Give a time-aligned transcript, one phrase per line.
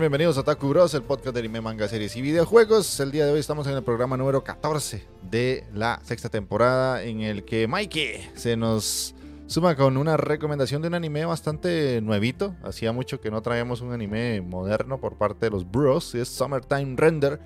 [0.00, 2.98] Bienvenidos a Taku Bros, el podcast de anime, manga, series y videojuegos.
[2.98, 7.20] El día de hoy estamos en el programa número 14 de la sexta temporada en
[7.20, 9.14] el que Mikey se nos
[9.46, 12.54] suma con una recomendación de un anime bastante nuevito.
[12.62, 16.14] Hacía mucho que no traíamos un anime moderno por parte de los Bros.
[16.14, 17.40] Es Summertime Render.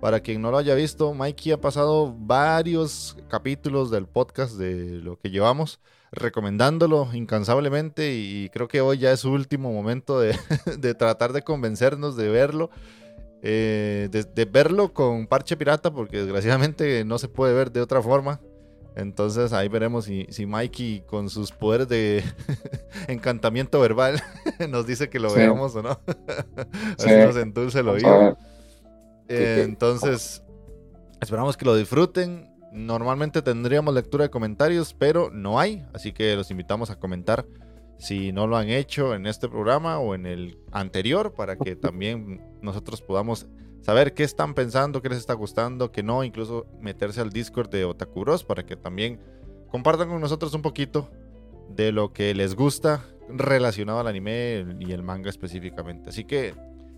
[0.00, 5.18] Para quien no lo haya visto, Mikey ha pasado varios capítulos del podcast de lo
[5.18, 5.80] que llevamos
[6.12, 10.34] recomendándolo incansablemente y creo que hoy ya es su último momento de,
[10.98, 12.70] tratar de convencernos de verlo.
[13.44, 18.40] Eh, de, verlo con parche pirata porque desgraciadamente no se puede ver de otra forma.
[18.96, 22.22] Entonces ahí veremos si, si Mikey con sus poderes de
[23.08, 24.22] encantamiento verbal
[24.68, 26.00] nos dice que lo veamos o no.
[26.98, 28.36] Así nos endulce el oído.
[29.28, 30.42] Eh, entonces,
[31.20, 32.50] esperamos que lo disfruten.
[32.72, 37.44] Normalmente tendríamos lectura de comentarios, pero no hay, así que los invitamos a comentar
[37.98, 42.40] si no lo han hecho en este programa o en el anterior para que también
[42.62, 43.46] nosotros podamos
[43.82, 47.84] saber qué están pensando, qué les está gustando, qué no, incluso meterse al Discord de
[47.84, 49.20] Otakuros para que también
[49.70, 51.10] compartan con nosotros un poquito
[51.68, 56.10] de lo que les gusta relacionado al anime y el manga específicamente.
[56.10, 56.54] Así que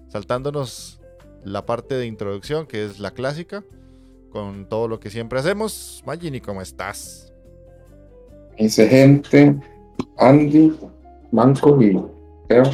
[0.08, 1.00] saltándonos
[1.42, 3.64] la parte de introducción que es la clásica,
[4.30, 6.02] con todo lo que siempre hacemos.
[6.04, 7.32] Magini, ¿cómo estás?
[8.58, 9.56] Dice gente,
[10.18, 10.76] Andy,
[11.30, 11.96] Manco y
[12.48, 12.64] Teo,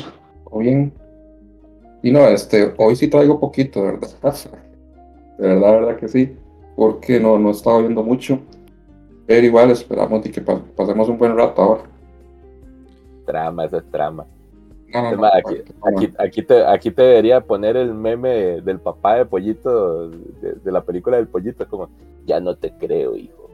[0.44, 0.93] ¿o bien?
[2.03, 4.11] Y no, este, hoy sí traigo poquito, ¿verdad?
[5.38, 6.37] De verdad, verdad que sí,
[6.77, 8.41] porque no, no he estado viendo mucho.
[9.27, 11.83] Pero igual esperamos que pasemos un buen rato ahora.
[13.27, 14.27] Trama, esa es trama
[16.19, 21.17] aquí, te, aquí te debería poner el meme del papá de pollito, de, la película
[21.17, 21.88] del pollito, como,
[22.27, 23.50] ya no te creo, hijo.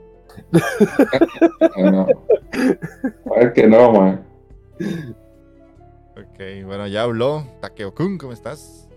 [1.78, 2.06] no.
[3.34, 4.24] A ver que no, man.
[6.16, 7.44] Ok, bueno, ya habló.
[7.60, 8.88] Takeo-kun, ¿cómo estás?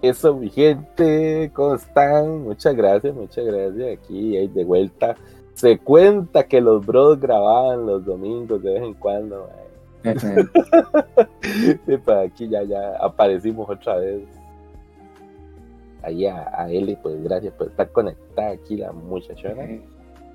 [0.00, 2.44] Eso, mi gente, ¿cómo están?
[2.44, 3.98] Muchas gracias, muchas gracias.
[3.98, 5.16] Aquí de vuelta.
[5.52, 9.50] Se cuenta que los bros grababan los domingos de vez en cuando.
[11.42, 14.22] Sí, pues aquí ya, ya aparecimos otra vez.
[16.02, 19.66] Ahí a, él, pues gracias por estar conectada aquí la muchachona.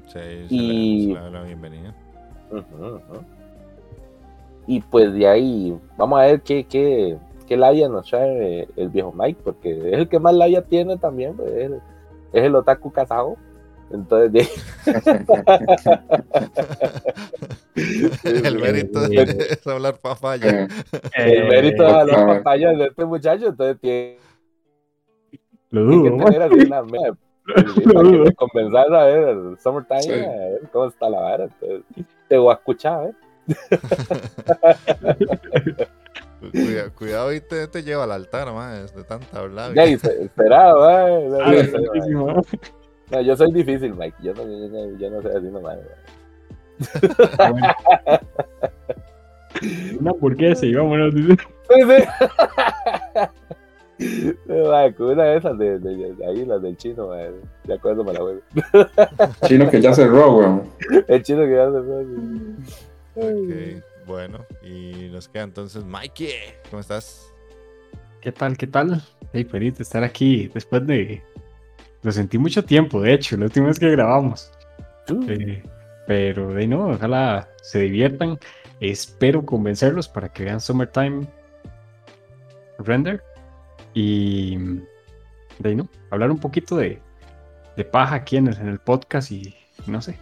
[0.08, 0.20] Sí,
[0.50, 1.14] y...
[1.14, 1.96] la, bienvenida.
[4.68, 7.18] Y pues de ahí, vamos a ver qué, qué,
[7.48, 11.36] qué labia nos trae el viejo Mike, porque es el que más labia tiene también,
[11.36, 11.80] pues, es, el,
[12.34, 13.38] es el otaku casado.
[13.92, 14.50] Entonces,
[18.24, 20.68] el mérito es hablar papaya.
[21.16, 24.18] el mérito de hablar papaya de este muchacho, entonces tiene,
[25.70, 26.98] Lo dudo, que tener alguna me
[28.36, 31.44] convenzas a ver el summertime, a ver cómo está la vara.
[31.44, 31.84] Entonces,
[32.28, 33.14] te voy a escuchar, ¿eh?
[36.52, 39.74] Cuidado, cuidado y te, te lleva al altar, más de tanta hablar.
[39.74, 41.30] Ya, esperado, ¿eh?
[43.12, 44.18] No, yo soy difícil, Mike.
[44.22, 45.78] Yo no, yo, yo no soy así nomás.
[50.00, 51.14] Una porquería, vámonos.
[54.70, 57.32] Mae, con una de esas de, de- de ahí, las del chino, mae.
[57.64, 58.42] De acuerdo, me la juego.
[59.48, 60.64] Chino que ya cerró, weón.
[61.08, 62.06] El chino que ya se fue.
[63.16, 66.34] Ok, bueno, y nos queda entonces Mikey.
[66.70, 67.34] ¿Cómo estás?
[68.20, 68.58] ¿Qué tal?
[68.58, 69.02] ¿Qué tal?
[69.32, 71.24] Hey, feliz de estar aquí después de.
[72.02, 74.52] Lo sentí mucho tiempo, de hecho, la última vez que grabamos.
[75.28, 75.64] Eh,
[76.08, 78.38] pero de ahí no, ojalá se diviertan.
[78.82, 81.26] Espero convencerlos para que vean Summertime
[82.80, 83.24] Render.
[83.94, 84.58] Y
[85.60, 87.00] de ahí no, hablar un poquito de,
[87.78, 89.56] de paja aquí en el, en el podcast y
[89.88, 90.18] no sé,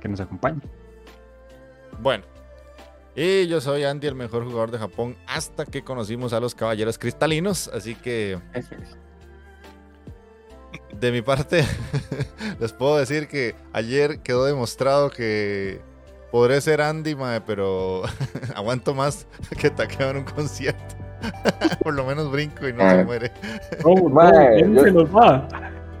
[0.00, 0.60] que nos acompañe.
[2.00, 2.24] Bueno,
[3.14, 6.98] y yo soy Andy, el mejor jugador de Japón hasta que conocimos a los caballeros
[6.98, 7.68] cristalinos.
[7.68, 8.38] Así que
[10.92, 11.64] de mi parte,
[12.60, 15.80] les puedo decir que ayer quedó demostrado que
[16.32, 18.02] podré ser Andy, mae, pero
[18.54, 19.26] aguanto más
[19.58, 20.94] que taqueo en un concierto.
[21.82, 23.04] Por lo menos brinco y no se Mae.
[23.04, 23.32] muere.
[23.84, 25.48] Oh, Mae, ¿quién yo- se nos va?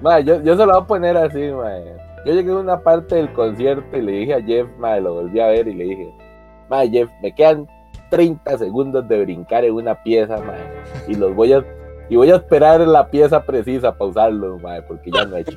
[0.02, 1.96] Mae, yo, yo se lo voy a poner así, mae.
[2.26, 5.38] Yo llegué a una parte del concierto y le dije a Jeff, mae, lo volví
[5.38, 6.12] a ver y le dije,
[6.68, 7.68] mae, Jeff, me quedan
[8.10, 10.58] 30 segundos de brincar en una pieza, mae.
[11.06, 11.64] Y los voy a.
[12.08, 15.56] Y voy a esperar la pieza precisa para usarlo, mae, porque ya no he hecho.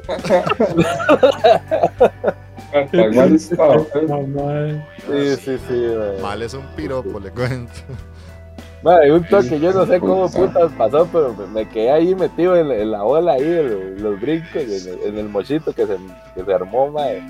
[4.08, 4.86] No, mae.
[5.08, 5.88] Sí, sí, sí.
[6.22, 7.72] Mal es un piropo, le cuento.
[8.82, 12.72] Mae, un toque, yo no sé cómo putas pasó, pero me, quedé ahí metido en,
[12.72, 15.98] en la ola ahí, en, los brincos, en el, en el mochito que se,
[16.34, 17.22] que se armó, mae.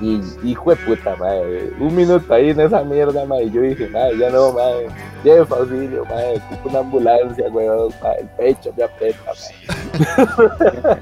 [0.00, 1.70] Y hijo de puta, mae.
[1.78, 3.44] Un minuto ahí en esa mierda, mae.
[3.44, 4.88] Y yo dije, mae, ya no, mae.
[5.22, 6.36] Jeff, auxilio, mae.
[6.38, 7.92] Ocupo una ambulancia, weón.
[8.18, 10.96] El pecho me aprieta, mae.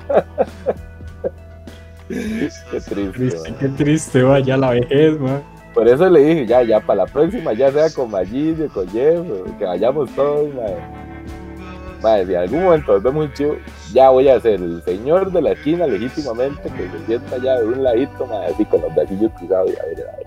[2.08, 5.42] Qué triste, qué triste, va, ya la vejez, man.
[5.78, 9.24] Por eso le dije, ya, ya, para la próxima, ya sea con Magillo, con Jeff,
[9.60, 10.76] que vayamos todos, mae.
[12.02, 13.56] Mae, si en algún momento nos vemos un chivo,
[13.92, 17.66] ya voy a ser el señor de la esquina legítimamente, que se sienta ya de
[17.66, 20.26] un ladito, mae, así con los bracillos cruzados y a ver, a ver.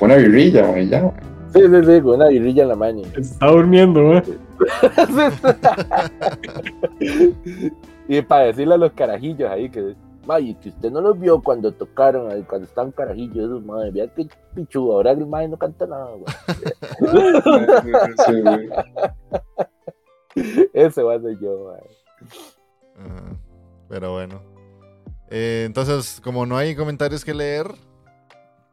[0.00, 1.12] Una birrilla, güey, ya.
[1.52, 3.02] Sí, sí, sí, con una guirrilla en la mano.
[3.16, 4.24] Está durmiendo, man.
[8.08, 9.94] y para decirle a los carajillos ahí que,
[10.26, 14.28] mae, que usted no los vio cuando tocaron, cuando estaban carajillos, esos, mae, vea qué
[14.54, 16.24] pichudo, ahora el mae no canta nada, güey.
[18.42, 18.68] Güey.
[20.72, 21.72] Ese va a ser yo.
[22.96, 23.36] Ajá,
[23.88, 24.42] Pero bueno.
[25.30, 27.66] Eh, entonces, como no hay comentarios que leer,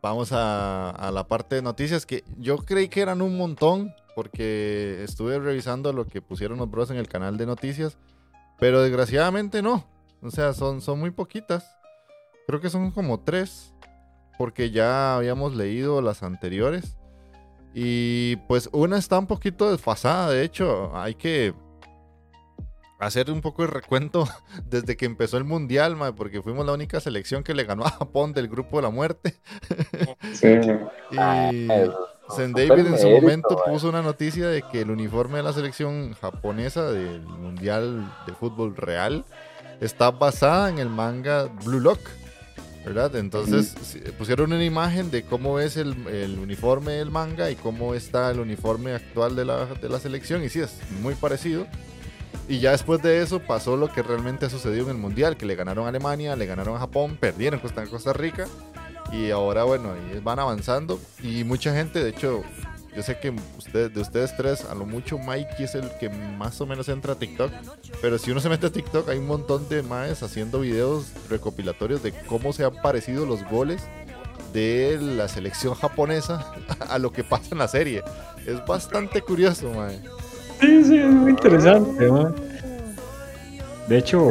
[0.02, 5.04] vamos a, a la parte de noticias que yo creí que eran un montón, porque
[5.04, 7.98] estuve revisando lo que pusieron los bros en el canal de noticias,
[8.60, 9.86] pero desgraciadamente no.
[10.22, 11.78] O sea, son, son muy poquitas.
[12.48, 13.74] Creo que son como tres,
[14.38, 16.98] porque ya habíamos leído las anteriores.
[17.74, 21.54] Y pues una está un poquito desfasada, de hecho, hay que
[23.00, 24.28] hacer un poco de recuento
[24.66, 28.34] desde que empezó el mundial, porque fuimos la única selección que le ganó a Japón
[28.34, 29.36] del grupo de la muerte.
[30.34, 30.48] Sí.
[30.48, 31.68] Y
[32.36, 35.54] Zen súper David en su momento puso una noticia de que el uniforme de la
[35.54, 39.26] selección japonesa del mundial de fútbol real
[39.82, 42.00] está basada en el manga Blue Lock.
[42.86, 43.16] ¿Verdad?
[43.16, 47.94] Entonces sí, pusieron una imagen de cómo es el, el uniforme del manga y cómo
[47.94, 50.44] está el uniforme actual de la, de la selección.
[50.44, 51.68] Y sí, es muy parecido.
[52.48, 55.46] Y ya después de eso pasó lo que realmente ha sucedido en el Mundial, que
[55.46, 58.48] le ganaron a Alemania, le ganaron a Japón, perdieron contra Costa Rica.
[59.12, 61.00] Y ahora, bueno, ahí van avanzando.
[61.22, 62.44] Y mucha gente, de hecho,
[62.96, 66.60] yo sé que ustedes, de ustedes tres, a lo mucho Mikey es el que más
[66.62, 67.52] o menos entra a TikTok.
[68.02, 72.04] Pero si uno se mete a TikTok, hay un montón de maes haciendo videos recopilatorios
[72.04, 73.82] de cómo se han parecido los goles
[74.54, 76.52] de la selección japonesa
[76.90, 78.04] a lo que pasa en la serie.
[78.46, 80.00] Es bastante curioso, mae.
[80.60, 82.36] Sí, sí, es muy interesante, man.
[83.88, 84.28] De hecho,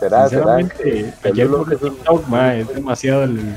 [0.00, 0.58] será, será.
[0.58, 3.56] sinceramente, el ayer es un- TikTok, man, es demasiado el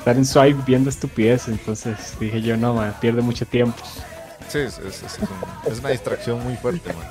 [0.00, 3.78] estar en swipe viendo estupidez, entonces dije yo, no, man, pierde mucho tiempo.
[4.48, 7.06] Sí, es, es- es- un- es una distracción muy fuerte, man.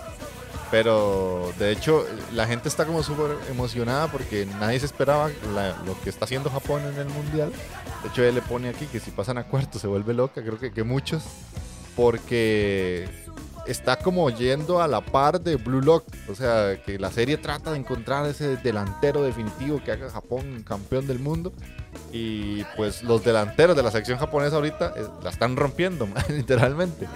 [0.71, 5.29] Pero de hecho, la gente está como súper emocionada porque nadie se esperaba
[5.85, 7.51] lo que está haciendo Japón en el mundial.
[8.03, 10.59] De hecho, él le pone aquí que si pasan a cuarto se vuelve loca, creo
[10.59, 11.23] que, que muchos.
[11.95, 13.09] Porque
[13.71, 16.05] está como yendo a la par de Blue Lock.
[16.29, 20.63] O sea, que la serie trata de encontrar ese delantero definitivo que haga a Japón
[20.67, 21.51] campeón del mundo.
[22.11, 27.07] Y pues los delanteros de la sección japonesa ahorita eh, la están rompiendo, literalmente.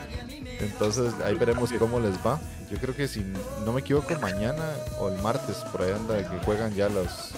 [0.60, 2.40] Entonces ahí veremos cómo les va.
[2.72, 3.24] Yo creo que si
[3.66, 4.64] no me equivoco, mañana
[5.00, 7.32] o el martes, por ahí anda que juegan ya los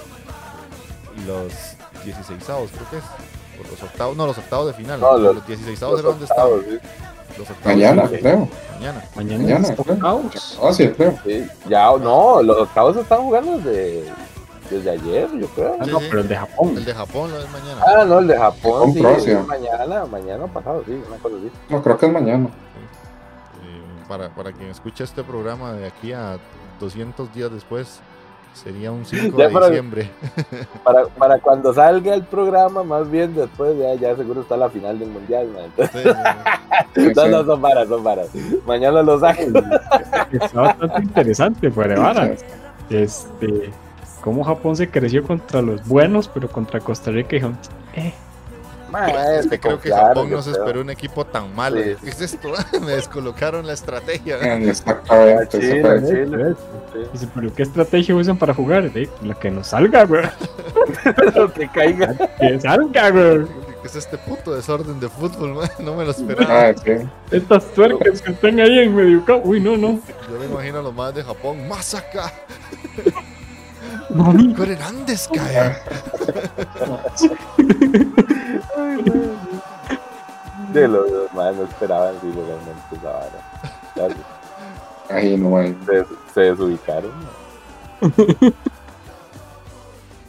[1.25, 1.51] los
[2.03, 3.03] 16 avos, creo que es.
[3.65, 4.99] O los octavos, no, los octavos de final.
[4.99, 6.59] No, los, los- 16 los avos era donde estaban.
[6.61, 6.87] sí.
[7.37, 8.47] Los octavos Mañana, de- creo.
[8.75, 9.03] Mañana.
[9.15, 10.59] Mañana, Mañana, octavos.
[10.63, 11.17] Ah, sí, creo.
[11.25, 14.11] Sí, ya, no, los octavos están jugando desde,
[14.69, 15.77] desde ayer, yo creo.
[15.79, 16.05] Ah, no, sí.
[16.09, 16.73] pero el de Japón.
[16.77, 17.81] El de Japón lo es mañana.
[17.85, 19.39] Ah, no, el de Japón, Japón, sí, Croacia.
[19.41, 21.51] es mañana, mañana pasado, sí, una cosa así.
[21.69, 22.47] No, creo que es mañana.
[22.47, 26.37] Eh, para, para quien escuche este programa de aquí a
[26.79, 27.99] 200 días después,
[28.55, 30.09] sería un 5 Ya de para- diciembre.
[30.83, 34.97] Para, para cuando salga el programa, más bien después, ya, ya seguro está la final
[34.99, 35.63] del mundial, man.
[35.65, 36.03] Entonces,
[36.93, 38.29] Sí, sí, Sí, no, no, son varas, son varas.
[38.67, 39.53] Mañana lo sacan.
[40.31, 42.45] Está bastante interesante, fuera varas.
[42.89, 43.71] Este,
[44.21, 47.57] cómo Japón se creció contra los buenos, pero contra Costa Rica dijeron,
[47.95, 48.13] eh,
[48.89, 51.81] Man, Es se que creo que Japón no se esperó un equipo tan malo.
[51.81, 51.95] Sí.
[52.03, 52.51] ¿Qué es esto?
[52.81, 54.37] Me descolocaron la estrategia.
[54.57, 55.59] Exactamente.
[55.59, 56.25] Chile, eso fue.
[56.25, 56.55] Chile.
[57.13, 58.91] dice, pero ¿qué estrategia usan para jugar?
[58.91, 60.23] De, la que nos salga, güey.
[61.35, 62.15] Lo que caiga.
[62.39, 63.45] Que salga, güey.
[63.81, 65.55] ¿Qué es este puto desorden de fútbol?
[65.55, 65.69] man?
[65.79, 66.69] No me lo esperaba.
[66.69, 66.91] Ah, sí.
[67.29, 69.47] Estas tuercas que están ahí en medio campo.
[69.47, 69.99] Uy, no, no.
[70.29, 71.67] Yo me imagino a los más de Japón.
[71.67, 72.33] ¡Masaka!
[74.09, 75.75] No, ni- ¡Corenandes, cae!
[80.73, 84.17] De los más no esperaban, sí, realmente esa vara.
[85.09, 85.61] Ahí no.
[85.85, 87.11] Se, se desubicaron.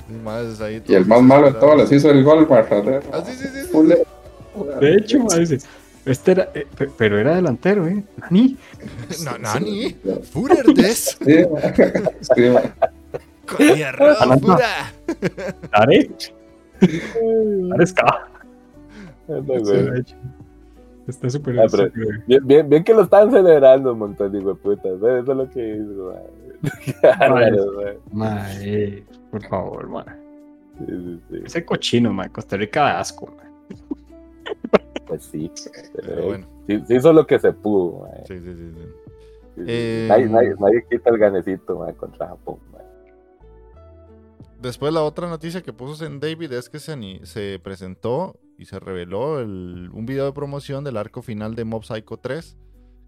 [0.09, 3.03] Y más ahí Y el más malo de todos les hizo el gol para perder.
[3.13, 3.95] Ah, sí, sí, sí.
[4.81, 5.59] De hecho, ma, dice,
[6.05, 8.05] este era, eh, pe- pero era delantero, ¿eh?
[8.19, 8.57] Nani.
[9.25, 9.97] No, Nani.
[10.33, 11.17] Furerdes.
[11.25, 11.35] Sí,
[12.37, 12.73] sí, man.
[13.57, 14.39] Coñarro, Alanda.
[14.47, 14.69] fura.
[15.73, 16.11] Dare.
[17.69, 18.29] Dare ska.
[19.29, 19.91] No, Sí, güey.
[19.91, 20.17] de hecho.
[21.09, 21.61] Está súper.
[21.61, 21.67] Ah,
[22.27, 24.87] Bien, bien, bien que lo están celebrando un montón de putas.
[24.93, 26.13] Eso es lo que hizo.
[26.13, 26.23] man.
[26.85, 27.95] Qué bárbaro, man.
[28.13, 30.05] Ma, eh, por favor, ma.
[30.79, 31.43] Sí, sí, sí.
[31.47, 32.29] Ese cochino, ma.
[32.29, 33.31] Costa Rica da asco.
[35.07, 35.51] Pues sí.
[35.95, 38.01] Pero bueno, Sí, sí hizo lo que se pudo.
[38.01, 38.11] man.
[38.27, 38.73] sí, sí, sí.
[38.75, 38.83] sí.
[39.57, 39.65] Sí, sí.
[39.69, 42.59] Eh, Nadie, nadie- nadie quita el ganecito man, contra Japón.
[42.73, 42.76] man.
[44.61, 48.79] Después la otra noticia que puso en David es que se, se presentó y se
[48.81, 52.57] reveló el- un video de promoción del arco final de Mob Psycho 3.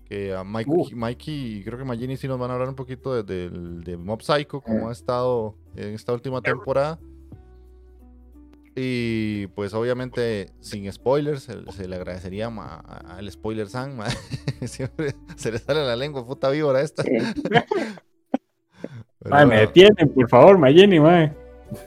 [0.05, 0.89] Que a Mike, Uh.
[0.95, 4.23] Mikey creo que Magini sí nos van a hablar un poquito de, del- de Mob
[4.23, 4.89] Psycho, cómo Mm.
[4.89, 6.99] ha estado en esta última temporada.
[8.77, 13.97] Y pues obviamente sin spoilers, se, se le agradecería al spoiler San.
[13.97, 14.07] ma.
[14.67, 17.03] Siempre se le sale la lengua, puta víbora esta.
[19.21, 21.33] Pero me detienen, por favor, ma, Jenny, ma.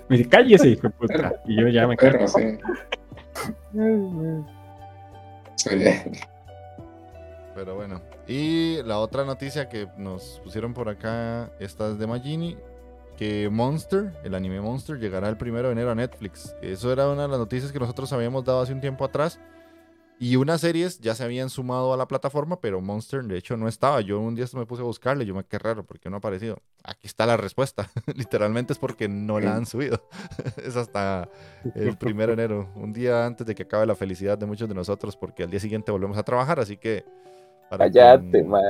[0.10, 1.34] Me dice, cállese, hijo de puta.
[1.46, 2.14] Y yo ya me callo.
[2.14, 2.60] Pero sí.
[5.56, 5.70] Sí.
[7.56, 8.02] Pero bueno.
[8.28, 12.58] Y la otra noticia que nos pusieron por acá, esta es de Magini,
[13.18, 16.56] que Monster, el anime Monster, llegará el primero de enero a Netflix.
[16.62, 19.40] Eso era una de las noticias que nosotros habíamos dado hace un tiempo atrás.
[20.22, 23.68] Y unas series ya se habían sumado a la plataforma, pero Monster de hecho no
[23.68, 24.02] estaba.
[24.02, 26.62] Yo un día me puse a buscarle, yo me qué raro, porque no ha aparecido.
[26.84, 27.90] Aquí está la respuesta.
[28.16, 30.08] Literalmente es porque no la han subido.
[30.64, 31.28] es hasta
[31.74, 34.76] el primero de enero, un día antes de que acabe la felicidad de muchos de
[34.76, 37.04] nosotros, porque al día siguiente volvemos a trabajar, así que...
[37.76, 38.62] Cállate, man.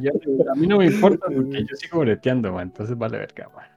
[0.00, 2.62] Yo- a mí no me importa porque yo sigo breteando, ma.
[2.62, 3.69] Entonces vale verga, ma.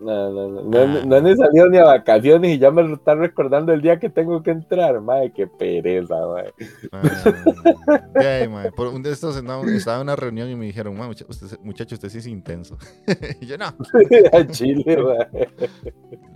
[0.00, 3.18] No, no, no, no, no he salido ni a vacaciones y ya me lo están
[3.18, 6.54] recordando el día que tengo que entrar, madre, qué pereza, madre.
[6.92, 11.58] Ah, Por un de estos estaba en una reunión y me dijeron, "Ma, mucha- usted,
[11.62, 12.78] muchacho, usted sí es intenso.
[13.40, 13.66] y yo, no,
[14.32, 15.48] a Chile, madre.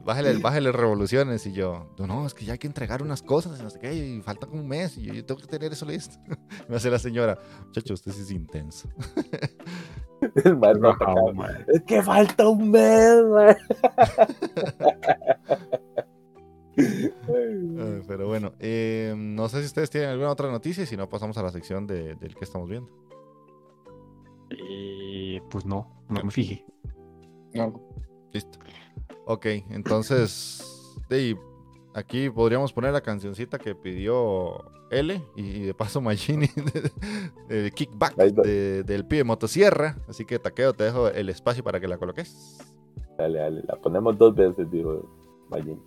[0.05, 1.47] bájale, bájale revoluciones.
[1.47, 3.95] Y yo, no, es que ya hay que entregar unas cosas, y no sé qué,
[3.95, 6.17] y falta como un mes, y yo, yo tengo que tener eso listo.
[6.69, 8.89] me hace la señora, muchacho, usted sí es intenso.
[10.45, 10.97] El no.
[11.69, 13.23] Es que falta un mes,
[18.07, 21.37] pero bueno, eh, no sé si ustedes tienen alguna otra noticia, y si no, pasamos
[21.39, 22.91] a la sección de- del que estamos viendo.
[24.51, 26.65] Y pues no, no me fijé.
[27.55, 27.73] No.
[28.33, 28.59] Listo.
[29.27, 30.65] Ok, entonces,
[31.09, 31.37] de
[31.95, 36.47] aquí podríamos poner la cancioncita que pidió L y de paso Magini,
[37.49, 39.97] de, de Kickback de- del pibe Motosierra.
[40.09, 42.59] Así que Taqueo, te dejo el espacio para que la coloques.
[43.19, 45.09] Dale, dale, la ponemos dos veces, dijo
[45.51, 45.81] Magín.「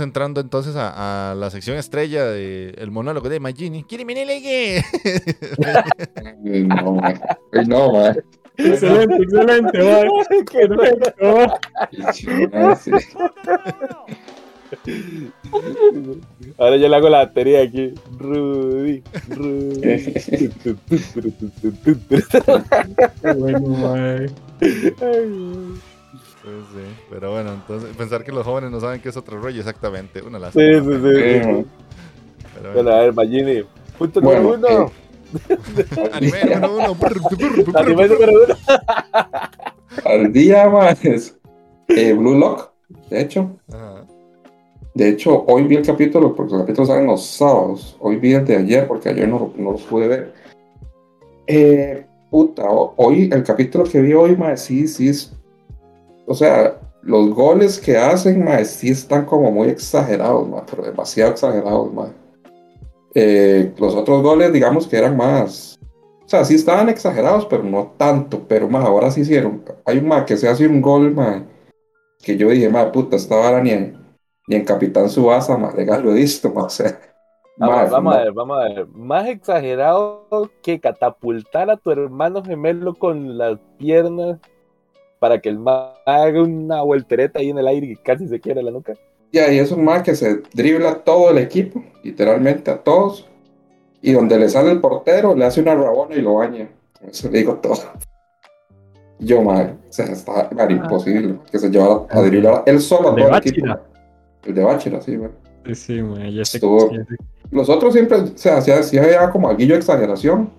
[0.00, 3.84] Entrando entonces a, a la sección estrella del monólogo de Magini.
[6.44, 7.00] Ay, no.
[7.02, 8.06] Ay, no.
[8.56, 9.78] Excelente, excelente.
[10.52, 11.54] Perfecto.
[12.12, 12.26] Sí.
[16.58, 17.94] Ahora yo le hago la batería aquí.
[18.18, 19.80] Rudy, Rudy.
[23.22, 24.26] Qué bueno, mae.
[25.00, 25.80] Ay,
[26.44, 30.20] Sí, pero bueno, entonces pensar que los jóvenes no saben qué es otro rollo, exactamente.
[30.22, 30.64] Una lástima.
[30.64, 31.42] sí, sí.
[31.42, 31.66] Sí.
[32.54, 33.64] Pero Bueno, a ver, Magini.
[33.98, 34.92] Punto Bueno, número uno.
[35.48, 35.56] eh,
[36.12, 36.96] Anime número uno.
[37.74, 38.54] Anime número uno.
[40.04, 41.36] al día, es
[41.88, 42.70] eh, Blue Lock,
[43.10, 43.56] de hecho.
[43.72, 44.04] Ajá.
[44.94, 47.96] De hecho, hoy vi el capítulo, porque los capítulos salen los sábados.
[47.98, 50.34] Hoy vi el de ayer, porque ayer no, no los pude ver.
[51.48, 55.32] Eh, puta, ho- hoy, el capítulo que vi hoy, mae, sí, sí es.
[56.26, 61.32] O sea, los goles que hacen, mae, sí están como muy exagerados, mae, pero demasiado
[61.32, 62.12] exagerados, mae.
[63.14, 65.78] Eh, los otros goles, digamos que eran más.
[66.24, 68.42] O sea, sí estaban exagerados, pero no tanto.
[68.48, 69.62] Pero más, ahora sí hicieron.
[69.84, 71.44] Hay un mae que se hace un gol, mae,
[72.22, 73.98] que yo dije, mae, puta, esta vara ni en,
[74.48, 76.98] ni en Capitán Subasa, más legal lo he visto, ma, o sea.
[77.56, 78.86] Vamos, ma, a ver, vamos a ver.
[78.88, 84.40] Más exagerado que catapultar a tu hermano gemelo con las piernas
[85.18, 88.62] para que el man haga una voltereta ahí en el aire y casi se quiere
[88.62, 88.94] la nuca.
[89.32, 93.28] Ya, y es un ma que se dribla a todo el equipo, literalmente a todos.
[94.00, 96.68] Y donde le sale el portero, le hace una rabona y lo baña.
[97.00, 97.74] Eso le digo todo.
[99.18, 103.12] Yo, ma, o sea, está ma, imposible que se llevara a driblar él solo a
[103.12, 103.14] Ah.
[103.14, 103.66] De todo el equipo.
[103.66, 103.80] Ma.
[104.44, 105.30] El de Bachira, sí, ma.
[105.66, 106.32] Sí, sí, mae.
[106.32, 107.14] Ya sé Estuvo- que sí.
[107.50, 110.50] Los otros siempre, o sea, sí, sí había como alguillo de exageración,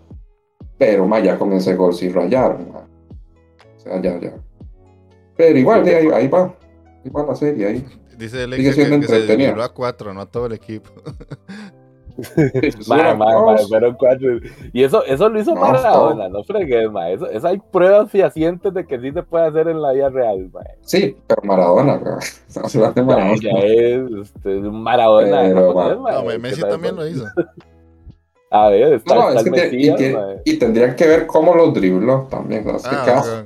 [0.78, 2.88] pero ma, ya con ese gol sí rayaron, ma.
[3.76, 4.34] O sea, ya, ya.
[5.38, 6.54] Pero igual, de ahí, ahí va.
[7.04, 7.86] Ahí va la serie, ahí.
[8.18, 10.90] Dice el Sigue que, siendo que se desvió a cuatro, no a todo el equipo.
[12.54, 13.68] Es Ma, una ma, ma, cosa.
[13.68, 14.38] fueron cuatro.
[14.72, 17.10] Y eso, eso lo hizo No, Maradona, no fregues, ma.
[17.10, 20.50] Eso, eso hay pruebas fehacientes de que sí se puede hacer en la vida real,
[20.54, 20.62] ma.
[20.82, 22.20] Sí, pero Maradona, weón.
[22.48, 23.36] Estamos hablando de Maradona.
[23.42, 25.42] ya es este, un Maradona.
[25.42, 27.26] Pero, ma, No, Messi también lo hizo.
[28.50, 31.74] A ver, está, No, está es el que te- y, tendrían que ver cómo los
[31.74, 32.66] dribló también.
[32.66, 32.78] ¿no?
[32.78, 33.44] Es Ah.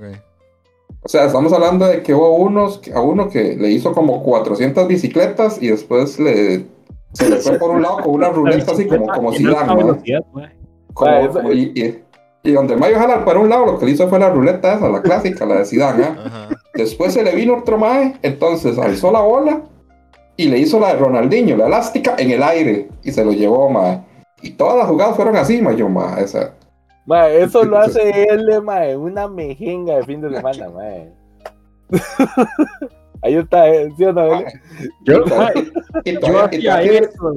[1.09, 4.87] O sea, estamos hablando de que hubo unos, a uno que le hizo como 400
[4.87, 6.67] bicicletas y después le,
[7.13, 9.31] se le fue por un lado con una ruleta así como, como.
[10.93, 11.09] Como-
[11.41, 12.03] Ah, y, y-
[12.43, 14.87] y donde Mayo jala para un lado, lo que le hizo fue la ruleta esa,
[14.87, 16.23] la clásica, la de Zidane, ¿ah?
[16.27, 16.49] Ajá.
[16.75, 19.61] Después se le vino otro mae, entonces alzó la bola
[20.37, 23.67] y le hizo la de Ronaldinho, la elástica, en el aire y se lo llevó,
[23.71, 23.99] mae.
[24.43, 26.53] Y todas las jugadas fueron así, mae, yo, mae, o sea,
[27.09, 30.83] Ma, eso lo hace él, ma, en una mejenga de fin de semana, ma.
[33.21, 33.91] Ahí está, ¿eh?
[33.97, 34.43] ¿sí o no?
[35.03, 37.33] Yo, yo hacía eso.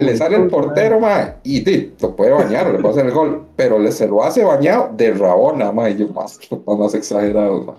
[0.00, 3.46] le sale el portero, mae, y di, lo puede bañar, le puede hacer el gol,
[3.56, 7.76] pero le se lo hace bañado de rabona, mae, y yo, más, más exagerado, mae.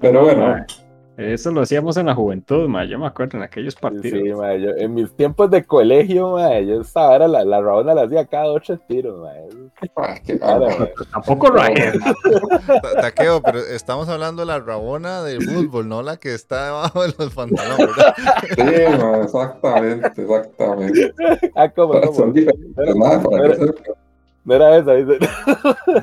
[0.00, 0.64] Pero bueno, Mae,
[1.18, 2.88] Eso lo hacíamos en la juventud, mae.
[2.88, 4.18] Yo me acuerdo en aquellos partidos.
[4.22, 7.92] Sí, ma, yo, en mis tiempos de colegio, ma, yo esa era la, la rabona
[7.94, 9.30] la hacía cada ocho tiros, ma.
[9.96, 10.58] mae, qué ma.
[11.12, 11.92] Tampoco Ryan.
[12.00, 17.02] Ta- Taqueo, pero estamos hablando de la rabona del fútbol, no la que está debajo
[17.02, 18.14] de los pantalones, ¿verdad?
[18.56, 21.14] Sí, exactamente, exactamente.
[21.54, 22.32] Ah, ¿cómo, Son cómo?
[22.32, 22.74] diferentes,
[23.22, 23.82] para que sepa.
[24.44, 25.18] No era esa, dice.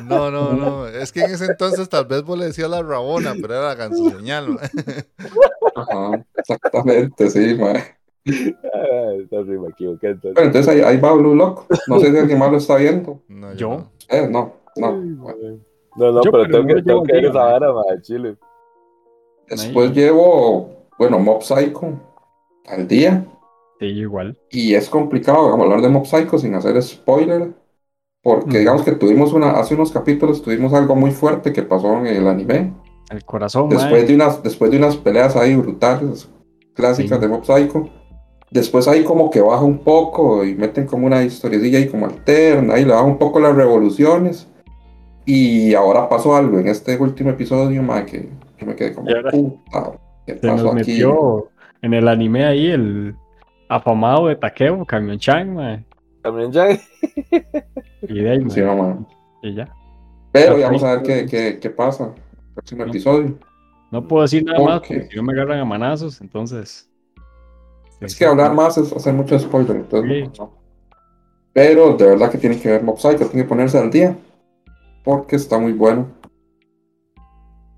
[0.08, 0.88] No, no, no.
[0.88, 3.78] Es que en ese entonces tal vez vos le decías la rabona, pero era la
[3.78, 4.50] canción señal.
[4.50, 4.62] ma.
[5.76, 8.00] Ajá, exactamente, sí, mae.
[8.74, 10.34] Ah, sorry, me equivoqué entonces.
[10.36, 13.22] Pero entonces ahí, ahí va Blue Lock, no sé si alguien más lo está viendo.
[13.28, 13.70] No, ¿Yo?
[13.70, 13.92] no.
[14.10, 14.92] Eh, no, no.
[14.92, 15.60] bueno.
[15.96, 18.38] No, no, Yo, pero pero tengo que, tengo que ver bien, esa vara, ma, Chile.
[19.50, 22.00] Después llevo, bueno, Mob Psycho
[22.68, 23.26] al día.
[23.80, 24.38] Sí, igual.
[24.52, 27.52] Y es complicado hablar de Mob Psycho sin hacer spoiler.
[28.22, 32.08] Porque digamos que tuvimos una, hace unos capítulos tuvimos algo muy fuerte que pasó en
[32.08, 32.74] el anime.
[33.10, 36.30] El corazón, Después de unas, después de unas peleas ahí brutales,
[36.76, 37.22] clásicas Sí.
[37.22, 37.90] de Mob Psycho.
[38.52, 42.74] Después ahí como que baja un poco y meten como una historiecilla ahí como alterna,
[42.76, 44.48] ahí le baja un poco las revoluciones.
[45.26, 48.28] Y ahora pasó algo en este último episodio, ma, que,
[48.58, 49.92] que me quedé como, puta,
[50.26, 50.92] ¿qué Se nos pasó aquí?
[50.92, 51.48] metió
[51.84, 53.16] en el anime ahí el
[53.70, 55.86] afamado de Takeo, Camion Chan, mae.
[56.24, 56.68] También ya.
[58.02, 58.50] Y de ahí.
[58.50, 59.08] Sí, no.
[59.42, 59.74] Y ya.
[60.32, 63.38] Pero ya vamos a ver qué, qué, qué pasa el próximo episodio.
[63.92, 66.90] No puedo decir nada más porque si no me agarran a manazos, entonces.
[68.00, 70.32] Es que hablar más es hacer mucho spoiler, entonces Sí.
[70.40, 70.52] no.
[71.52, 74.16] Pero de verdad que tienen que ver Mob Psycho, tienen que ponerse al día.
[75.04, 76.08] Porque está muy bueno.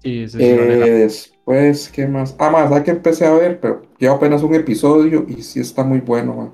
[0.03, 1.07] Sí, Eh,
[1.45, 2.35] Después, ¿qué más?
[2.39, 5.83] Ah, más, hay que empecé a ver, pero llevo apenas un episodio y sí está
[5.83, 6.51] muy bueno, man.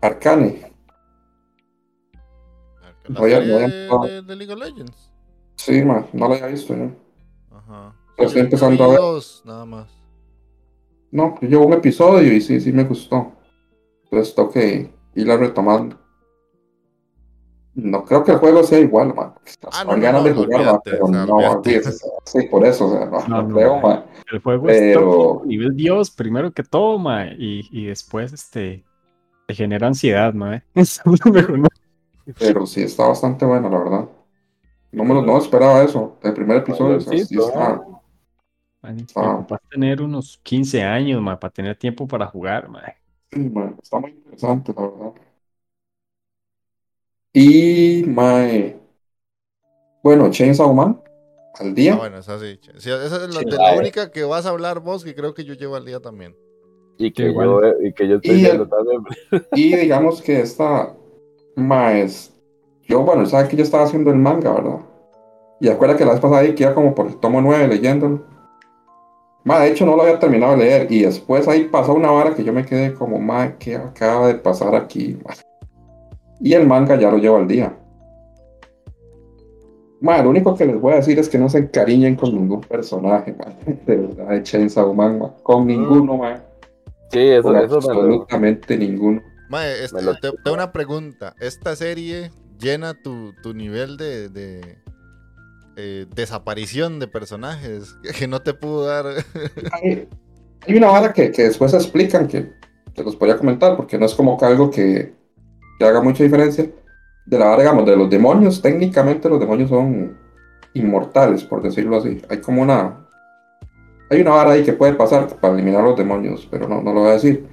[0.00, 0.72] Arcane.
[3.08, 5.12] La Voy a- voy a- de, de League of Legends.
[5.56, 6.90] Sí, man, no lo había visto yo.
[7.50, 7.94] Ajá.
[8.16, 8.98] Pues estoy empezando a ver.
[8.98, 9.88] dos, nada más.
[11.10, 13.32] No, yo llevo un episodio y sí, sí me gustó.
[14.04, 15.96] Entonces tengo que irla retomando.
[17.74, 19.34] No creo que el juego sea igual, man.
[19.70, 22.64] Ah, no, ganas no, de jugar, man, olvídate, pero o sea, no, olvídese, sí, por
[22.64, 23.82] eso, o sea, no, No, no no, creo, man.
[23.82, 24.04] man.
[24.32, 28.82] El juego Pero- es nivel Dios, primero que todo, ma, y, y después este
[29.46, 30.64] te genera ansiedad, ma.
[30.74, 31.68] Eso es lo mejor, ¿no?
[32.38, 34.08] Pero sí está bastante bueno, la verdad.
[34.92, 36.18] No me lo no esperaba eso.
[36.22, 37.82] El primer episodio, o sea, sí Mayorcito, está.
[38.82, 42.82] Man, ocupas tener unos 15 años, ma, para tener tiempo para jugar, ma.
[43.32, 45.14] Sí, man, está muy interesante, la verdad.
[47.32, 48.76] Y, mae.
[50.02, 51.00] Bueno, Chainsaw Man,
[51.58, 51.94] al día.
[51.94, 52.58] Ah, bueno, esa sí.
[52.78, 55.14] Sí, esa es la, Sí, de la- la única que vas a hablar vos, que
[55.14, 56.36] creo que yo llevo al día también.
[56.98, 57.46] Y que, Igual.
[57.46, 59.02] yo, y que yo estoy Y viendo el- también.
[59.52, 60.94] Y digamos que esta,
[61.56, 62.32] más,
[62.82, 64.78] yo, bueno, saben que yo estaba haciendo el manga, ¿verdad?
[65.58, 68.22] Y acuerda que la vez pasada ahí que iba como por el tomo 9 leyéndolo.
[69.44, 72.34] Ma, de hecho no lo había terminado de leer y después ahí pasó una vara
[72.34, 75.18] que yo me quedé como, ma, ¿qué acaba de pasar aquí?
[75.24, 75.34] ma?".
[76.40, 77.74] Y el manga ya lo llevo al día.
[80.00, 82.60] Ma, lo único que les voy a decir es que no se encariñen con ningún
[82.60, 83.46] personaje, ma,
[83.86, 86.42] de verdad, de Chainsaw Man, ma, con ninguno, ma,
[87.10, 89.22] Sí, eso, con eso me lo, absolutamente ninguno.
[89.48, 91.34] Mae, este, Me lo te- tengo una pregunta.
[91.40, 94.78] ¿Esta serie llena tu, tu nivel de, de,
[95.76, 99.06] eh, desaparición de personajes que no te pudo dar?
[99.72, 100.08] hay,
[100.66, 102.52] hay una vara que, que después explican que
[102.94, 105.14] te los podría comentar porque no es como que algo que,
[105.78, 106.70] que haga mucha diferencia.
[107.26, 110.16] De la vara, digamos, de los demonios, técnicamente los demonios son
[110.74, 112.22] inmortales, por decirlo así.
[112.30, 113.04] Hay como una.
[114.08, 117.00] Hay una vara ahí que puede pasar para eliminar los demonios, pero no, no lo
[117.00, 117.48] voy a decir.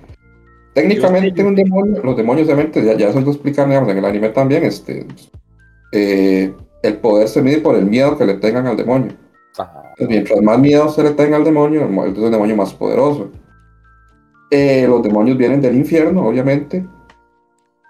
[0.74, 4.30] Técnicamente un demonio, los demonios obviamente, ya, ya eso lo explican digamos, en el anime
[4.30, 5.06] también, este,
[5.92, 9.14] eh, el poder se mide por el miedo que le tengan al demonio.
[9.58, 9.94] Ajá.
[10.00, 13.30] Mientras más miedo se le tenga al demonio, es el demonio más poderoso.
[14.50, 16.86] Eh, los demonios vienen del infierno, obviamente.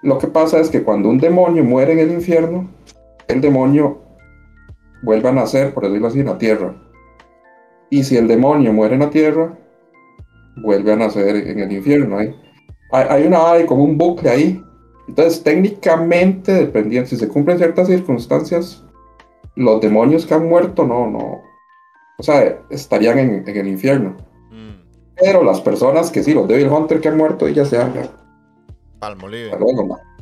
[0.01, 2.69] Lo que pasa es que cuando un demonio muere en el infierno,
[3.27, 4.01] el demonio
[5.01, 6.75] vuelve a nacer, por decirlo así, en la tierra.
[7.89, 9.57] Y si el demonio muere en la tierra,
[10.57, 12.17] vuelve a nacer en el infierno.
[12.17, 12.35] Hay,
[12.93, 14.63] hay, hay una hay como un bucle ahí.
[15.07, 18.83] Entonces, técnicamente, dependiendo, si se cumplen ciertas circunstancias,
[19.55, 21.41] los demonios que han muerto no, no,
[22.17, 24.15] o sea, estarían en, en el infierno.
[24.49, 24.81] Mm,
[25.19, 27.93] Pero las personas que sí, los Devil Hunter que han muerto, ya se han,
[28.99, 29.49] Palmolive.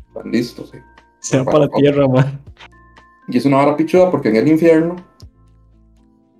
[0.07, 0.77] están listos, sí.
[1.19, 2.39] Se va para la tierra, ma.
[3.27, 4.95] Y es una vara pichuda porque en el infierno,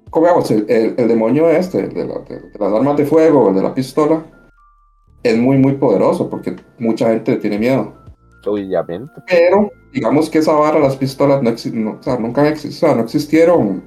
[0.10, 3.06] como digamos, el, el- el demonio este, el de, la- de- de las armas de
[3.06, 4.24] fuego, el de la pistola,
[5.24, 7.94] es muy, muy poderoso porque mucha gente tiene miedo.
[8.46, 9.14] Obviamente.
[9.28, 13.04] Pero digamos que esa vara, las pistolas, no, no, o sea, nunca han existido, no
[13.04, 13.84] existieron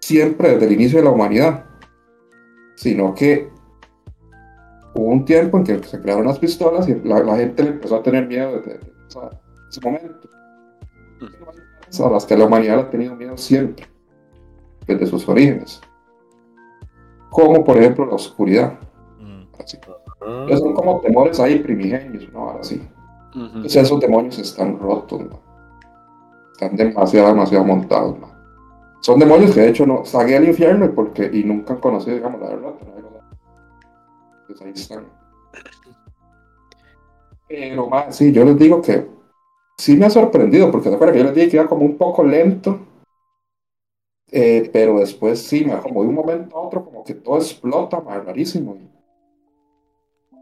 [0.00, 1.64] siempre desde el inicio de la humanidad,
[2.76, 3.50] sino que
[4.94, 8.02] hubo un tiempo en que se crearon las pistolas y la, la gente empezó a
[8.02, 9.30] tener miedo desde, desde
[9.70, 10.28] ese momento.
[11.98, 13.86] A las que la humanidad ha tenido miedo siempre,
[14.86, 15.80] desde sus orígenes.
[17.30, 18.78] Como por ejemplo la oscuridad.
[19.18, 19.76] Mm, Así.
[19.78, 19.95] Mm.
[20.20, 22.50] Entonces, son como temores ahí primigenios, ¿no?
[22.50, 22.82] Ahora sí.
[23.54, 25.40] Entonces esos demonios están rotos, ¿no?
[26.52, 28.28] Están demasiado, demasiado montados, ¿no?
[29.00, 31.80] Son demonios que de hecho no están en el infierno y, porque, y nunca han
[31.80, 32.74] conocido, digamos, la verdad.
[34.46, 35.12] pero ahí están.
[37.48, 39.06] Pero más, sí, yo les digo que
[39.78, 41.96] sí me ha sorprendido, porque se acuerdan que yo les dije que iba como un
[41.98, 42.80] poco lento.
[44.30, 48.00] eh, pero después sí, ma, como de un momento a otro, como que todo explota,
[48.00, 48.76] más rarísimo.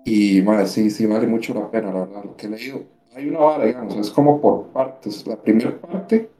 [0.04, 2.82] Y madre, sí, sí vale mucho la pena, la verdad, lo que he leído.
[3.14, 5.26] Hay una vara, digamos, es como por partes.
[5.26, 6.30] La primera parte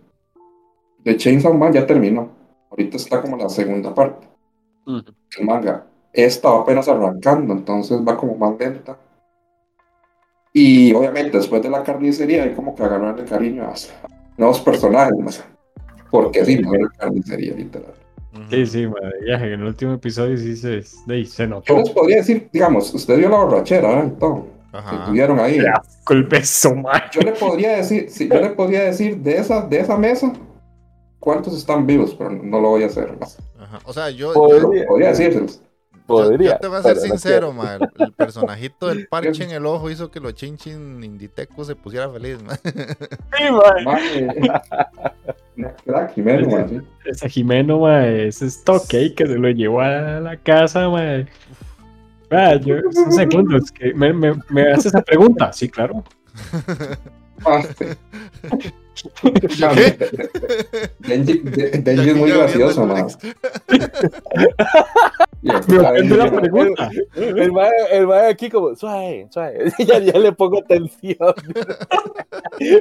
[1.03, 2.29] de Chainsaw Man ya terminó.
[2.71, 4.27] Ahorita está como la segunda parte.
[4.87, 5.87] El manga.
[6.13, 8.99] Esta va apenas arrancando, entonces va como más lenta.
[10.53, 13.75] Y obviamente después de la carnicería hay como que agarrarle cariño a
[14.37, 15.45] nuevos personajes, más.
[16.11, 17.95] Porque sí, la carnicería, literal.
[18.51, 19.53] Sí, sí, ma, de viaje.
[19.53, 20.97] En el último episodio sí se, se
[21.43, 21.77] Yo notó.
[21.79, 24.13] les podría decir, digamos, usted vio la borrachera, ¿eh?
[24.19, 25.05] Todo, que Ajá.
[25.07, 25.59] tuvieron ahí.
[26.11, 26.75] El beso.
[27.13, 30.33] Yo le podría decir, sí, yo le podría decir de esa, de esa mesa
[31.21, 33.17] cuántos están vivos, pero no lo voy a hacer.
[33.19, 33.27] ¿no?
[33.63, 33.79] Ajá.
[33.85, 34.83] O sea, yo, Podría.
[34.83, 35.61] yo, Podría, decírselos.
[35.61, 35.65] yo-
[36.07, 36.51] Podría.
[36.55, 37.53] yo te voy a ser no sincero, quiero.
[37.55, 37.75] ma.
[37.77, 42.11] El, el personajito del parche en el ojo hizo que los chinchin inditeco se pusiera
[42.11, 42.57] feliz, ma.
[42.57, 44.01] Sí, ma.
[45.85, 46.81] Crack, Jimeno, mae, sí.
[47.05, 48.47] Ese Jimeno, mae, ese
[48.93, 50.87] ahí que se lo llevó a la casa.
[52.31, 55.53] Ah, yo, un segundo, es que me, me, me hace esa pregunta.
[55.53, 56.03] Sí, claro.
[61.01, 62.87] Denji, de- Denji es muy gracioso.
[65.43, 65.51] Y
[67.17, 69.73] el mae, el mae aquí como, suave, suave.
[69.87, 71.17] ya, ya le pongo atención.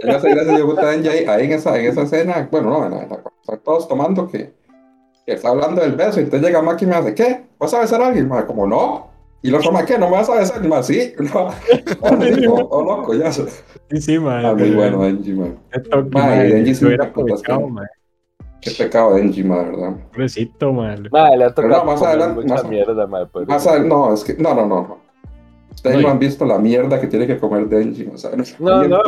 [0.04, 2.92] Gracias, gracias, yo puta Denji ahí, ahí en esa, en esa escena, bueno, no, en
[2.92, 4.54] la, en la- están todos tomando que,
[5.26, 7.44] que está hablando del beso, y entonces llega Maki y me hace, ¿qué?
[7.60, 8.28] ¿Vas a besar a alguien?
[8.28, 9.13] Mae, como, no.
[9.44, 9.98] Y lo toma, ¿qué?
[9.98, 10.62] ¿No me vas a besar?
[10.68, 11.48] Me sí, no.
[11.50, 11.54] Ah,
[12.34, 13.30] sí, oh, loco, ya.
[13.32, 13.44] Sí,
[14.00, 14.46] sí, mae.
[14.46, 15.52] Ah, muy bueno, Denji, Mae,
[16.12, 16.48] mae.
[16.54, 17.88] Denji me putas, aprovechado, que- mae.
[18.62, 19.96] Qué pecado Denji, mae, ¿verdad?
[20.14, 20.98] Pobrecito, mae.
[21.12, 24.24] Mae, le ha tocado no, más adelante, mucha más- mierda, pero- Más a- no, es
[24.24, 24.98] que, no, no, no.
[25.72, 29.02] Ustedes No, han visto la mierda que tiene que comer Denji, o sea, no, No,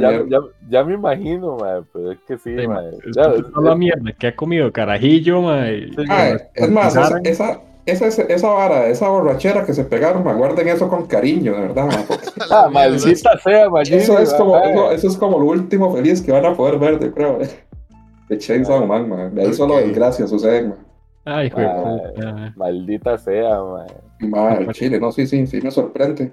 [0.00, 0.38] ya, ya,
[0.68, 2.90] ya me imagino, mae, pero es que sí, Sí, mae.
[3.14, 5.86] Ya, Es la mierda que ha comido carajillo, mae.
[5.94, 7.60] Sí, Ay, es más, esa, esa,
[7.92, 11.86] esa, esa, vara, esa borrachera que se pegaron, me guarden eso con cariño, de verdad.
[11.86, 13.82] ma, porque Ah, maldita sea, mae.
[13.82, 16.98] Eso es, como, eso, eso es como lo último feliz que van a poder ver,
[17.00, 17.40] yo creo.
[17.40, 17.48] eh,
[18.28, 19.34] De Chainsaw Man, man.
[19.34, 19.80] De ahí solo Ok.
[19.80, 20.78] desgracias suceden, man.
[21.24, 21.74] Ay, hijo de Ay.
[22.14, 22.52] puta.
[22.56, 24.28] Maldita sea, mae.
[24.28, 26.32] Ma, el Chile, no, sí, sí, sí me sorprende.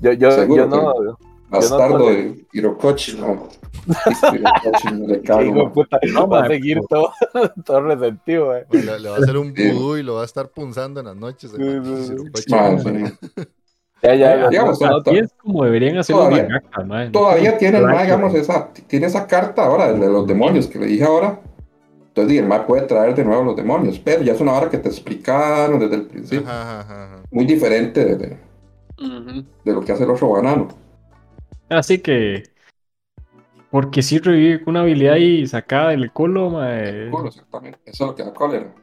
[0.00, 1.18] Yo, yo, Seguro yo no.
[1.50, 3.48] Bastardo no- de Hirokochi, no.
[4.32, 5.72] Hirokochi, no le cago, hijo man.
[5.72, 7.12] puta, No, va a seguir todo,
[7.64, 8.66] todo resentido, eh.
[8.72, 9.00] mae.
[9.00, 11.52] Le, va a hacer un vudú y lo va a estar punzando en las noches.
[14.02, 17.10] Ya, ya, digamos, no, to- Así es como deberían hacer Todavía- mangakas, mae.
[17.10, 20.86] Todavía tiene el ma, digamos, esa, tiene esa carta ahora de los demonios que le
[20.86, 21.38] dije ahora.
[22.08, 24.78] Entonces, el ma puede traer de nuevo los demonios, pero ya es una hora que
[24.78, 26.48] te explicaron desde el principio.
[26.48, 27.22] Ajá, ajá, ajá, ajá.
[27.30, 28.36] Muy diferente de, de-
[29.64, 30.68] de lo que hace el otro banano.
[31.70, 32.42] Así que.
[33.70, 36.50] Porque sí revive con una habilidad ahí sacada del culo.
[37.10, 37.78] Culo, exactamente.
[37.86, 38.74] Eso es lo que da cólera.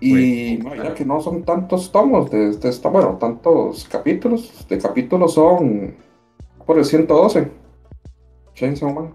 [0.00, 4.66] Y no, ya que no son tantos tomos de, de esta, bueno, tantos capítulos.
[4.68, 5.94] De capítulos son
[6.64, 7.50] por el 112.
[8.54, 9.12] Chainsaw Man.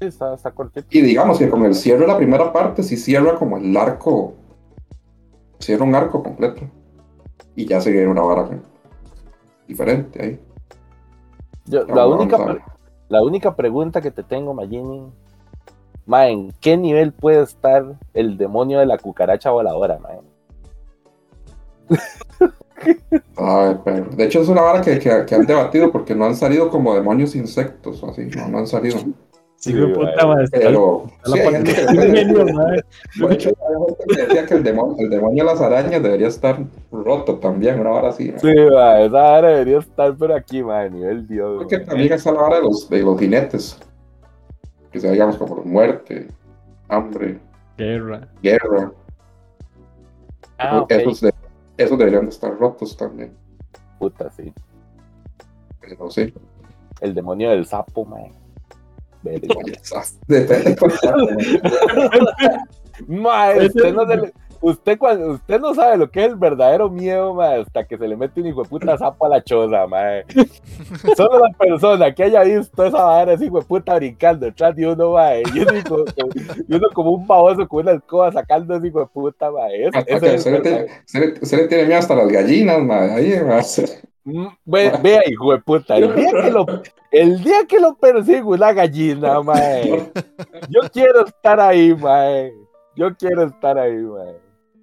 [0.00, 0.86] Sí, está, está cortito.
[0.90, 4.34] Y digamos que con el cierre de la primera parte, sí cierra como el arco.
[5.58, 6.62] Cierra un arco completo.
[7.54, 8.48] Y ya se viene una vara
[9.68, 10.40] diferente ahí.
[11.66, 12.36] Yo, la, única,
[13.08, 15.02] la única pregunta que te tengo, Magini,
[16.06, 20.08] ma, ¿en qué nivel puede estar el demonio de la cucaracha voladora, ma?
[23.36, 26.34] Ay, pero- de hecho, es una vara que, que- que han debatido porque no han
[26.34, 28.26] salido como demonios insectos o así.
[28.36, 28.98] No, no han salido.
[29.62, 31.04] Sí, Sí, puta, está- Pero.
[31.24, 31.82] sí, hay gente que-
[34.16, 36.58] decía que el demonio, el demonio de las arañas debería estar
[36.90, 38.32] roto también, una vara así.
[38.32, 38.40] ¿no?
[38.40, 41.58] Sí, ma, esa vara debería estar por aquí, ma, a nivel Dios.
[41.58, 41.84] Porque ma.
[41.84, 43.78] también está la vara de los, de los jinetes.
[44.90, 46.26] Que se digamos como muerte,
[46.88, 47.38] hambre,
[47.78, 48.26] Guerra.
[48.42, 48.90] guerra.
[50.58, 51.32] Ah, esos, de-
[51.76, 53.32] esos deberían de estar rotos también.
[54.00, 54.52] Puta, sí.
[55.80, 56.34] Pero sí.
[57.00, 58.18] El demonio del sapo, ma.
[59.22, 60.76] Depende
[63.08, 66.88] Ma, usted no, se le- usted, cuando, usted no sabe lo que es el verdadero
[66.90, 69.86] miedo, ma, hasta que se le mete un hijo de puta sapo a la choza,
[69.86, 70.02] ma.
[71.16, 74.86] Solo la persona que haya visto esa vara, ese hijo de puta brincando detrás de
[74.86, 76.04] uno, ma, y uno, como,
[76.68, 79.68] y uno como un baboso con una escoba sacando ese hijo de puta, ma.
[79.70, 82.80] Es- eso es se, le tiene, se, le, se le tiene miedo hasta las gallinas,
[82.82, 83.12] madre.
[83.12, 83.60] Ahí, ma.
[84.24, 86.66] Mm, Ve, vea, hijo de puta, el día que lo,
[87.10, 90.10] el día que lo persigue una gallina, mae.
[90.68, 92.52] Yo quiero estar ahí, mae.
[92.94, 94.36] Yo quiero estar ahí, mae.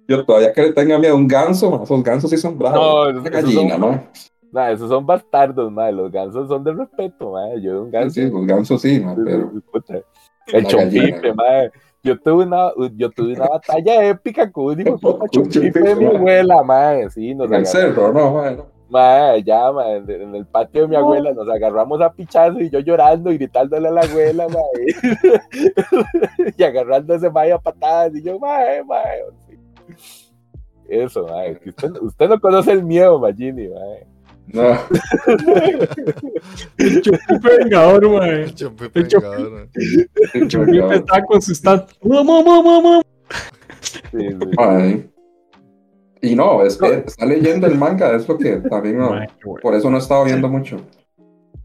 [0.08, 1.84] Yo todavía que le tenga miedo a un ganso, ma.
[1.84, 3.14] Esos gansos sí son bravos.
[3.14, 4.04] No, gallina, son- ¿no?
[4.52, 5.92] Nah, esos son bastardos, mae.
[5.92, 7.62] Los gansos son de respeto, mae.
[7.62, 8.14] Yo un ganso.
[8.14, 9.50] Sí, los gansos sí, ma, pero.
[9.72, 10.00] Puta.
[10.48, 11.70] El chompipe, mae.
[12.02, 16.04] Yo tuve una, yo tuve una batalla épica con un hijo de chompipe de mi
[16.06, 16.16] mae.
[16.16, 17.10] abuela, mae.
[17.10, 18.34] Sí, nos En el cerro, ¿no?
[18.34, 18.79] ma, no.
[18.90, 22.68] Mae, ya, mae, en en el patio de mi abuela nos agarramos a pichazo y
[22.70, 26.52] yo llorando y gritándole a la abuela, mae.
[26.56, 29.22] y agarrándose mae a patadas y yo, mae, mae.
[30.88, 31.56] Eso, mae.
[31.60, 34.06] que Usted, usted no conoce el miedo, Magini, mae.
[34.52, 34.62] No.
[36.78, 38.42] El Chupipe vengador, mae.
[38.42, 39.68] El chomp- vengador.
[40.34, 41.84] El Chupipe está con su stand.
[42.02, 43.02] ¡Mamá, mamá, mamá!
[44.10, 45.09] Sí, sí.
[46.22, 49.12] Y no, es que está leyendo el manga, es lo que también no,
[49.62, 50.78] por eso no he estado viendo mucho.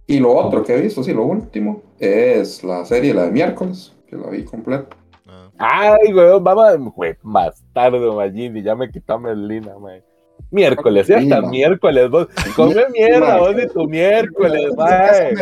[0.08, 3.94] Y lo otro que he visto, sí, lo último, es la serie, la de miércoles,
[4.08, 4.96] que la vi completa.
[5.28, 5.98] Ah.
[6.02, 9.74] Ay, weón, vamos, güey, más tarde, Magini, ya me quitó a Merlina.
[10.52, 12.28] Miércoles, ya hasta miércoles, vos.
[12.56, 15.34] Come mierda, vos tu miércoles, mae.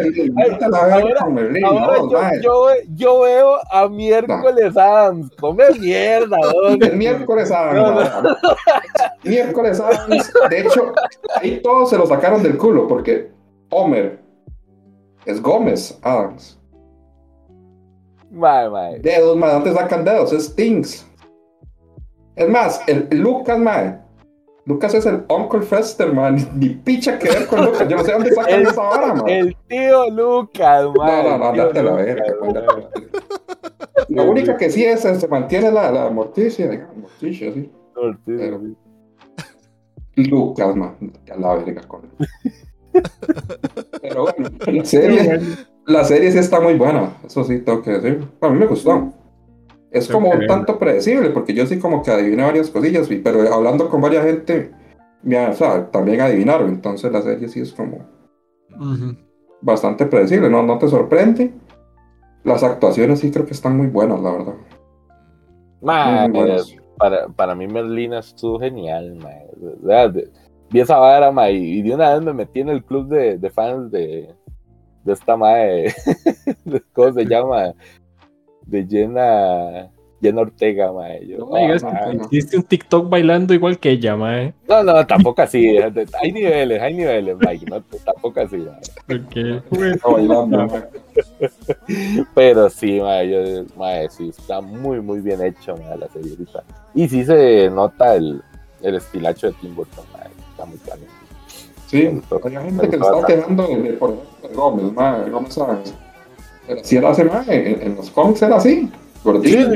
[1.64, 5.30] Ahora yo, yo, veo a miércoles Adams.
[5.40, 6.78] Come mierda, vos.
[6.94, 8.10] Miércoles Adams.
[9.24, 10.34] miércoles Adams.
[10.50, 10.94] De hecho,
[11.36, 13.30] ahí todos se lo sacaron del culo porque
[13.72, 14.20] Homer
[15.26, 16.60] es Gómez Adams.
[18.32, 19.00] Mae, mae.
[19.00, 19.52] Dedos, mae.
[19.52, 21.06] Antes sacan dedos, es Stings.
[22.36, 24.03] Es más, el Lucas, mae
[24.66, 26.38] Lucas es el Uncle Fester, man.
[26.56, 27.88] Ni picha que ver con Lucas.
[27.88, 29.28] Yo no sé dónde sacan esa hora, man.
[29.28, 31.24] El tío Lucas, man.
[31.24, 32.24] No, no, no, date la verga.
[34.08, 36.96] La única que sí es, se mantiene la, la Morticia, digamos.
[36.98, 37.70] Morticia, sí.
[37.96, 38.60] Morticia.
[40.16, 40.96] Lucas, man.
[41.26, 42.10] Ya la verga con
[44.02, 45.42] Pero bueno, la serie,
[45.86, 47.18] la serie sí está muy buena.
[47.26, 48.28] Eso sí tengo que decir.
[48.40, 49.12] A mí me gustó
[49.94, 53.90] es como un tanto predecible, porque yo sí como que adiviné varias cosillas, pero hablando
[53.90, 54.72] con varias gente,
[55.26, 58.00] o sea, también adivinaron, entonces la serie sí es como
[59.62, 60.64] bastante predecible, ¿no?
[60.64, 61.54] no te sorprende.
[62.44, 64.54] Las actuaciones sí creo que están muy buenas, la verdad.
[66.98, 69.18] para, para mí Merlina estuvo genial,
[70.72, 73.92] Vi esa vara, y de una vez me metí en el club de, de fans
[73.92, 74.34] de,
[75.04, 75.94] de esta madre,
[76.94, 77.74] ¿cómo se llama?
[78.66, 79.90] De Jenna,
[80.22, 81.26] Jenna Ortega, mae.
[81.28, 81.84] Yo, no digas
[82.32, 84.54] hiciste un TikTok bailando igual que ella, mae.
[84.68, 85.78] No, no, tampoco así.
[86.22, 87.66] hay niveles, hay niveles, Mike.
[87.70, 88.80] No, tampoco así, mae.
[89.26, 89.62] Okay.
[92.36, 96.38] Pero sí, mae, yo, mae, sí, está muy, muy bien hecho, mae, la serie
[96.96, 98.42] Y sí se nota el,
[98.82, 100.30] el estilacho de Tim Burton, mae.
[100.52, 101.02] Está muy claro.
[101.88, 102.22] Sí, hay
[102.66, 105.94] gente que está quejando de, por ejemplo, Gómez, mae, Gómez Sáenz
[106.84, 108.90] si era hace más, en, los cómics era así.
[109.24, 109.72] Gordito.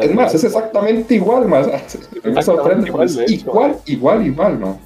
[0.00, 1.66] Es más, es exactamente igual, más.
[2.24, 2.88] Me sorprende.
[3.28, 4.78] igual, igual, igual, ¿no?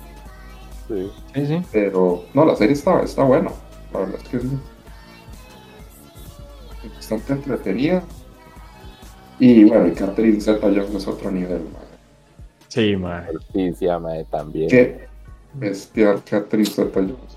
[0.88, 1.10] Sí.
[1.34, 3.50] sí, Pero, no, la serie está, está buena.
[3.92, 4.58] La verdad es que sí.
[6.94, 8.02] Bastante entretenida.
[9.38, 11.82] Y bueno, y Catherine Zeta Jones es otro nivel, man.
[12.68, 13.26] Sí, man.
[13.32, 14.70] Justicia, man, también.
[14.70, 15.06] Qué
[15.54, 17.35] bestial Catherine Zeta Jones.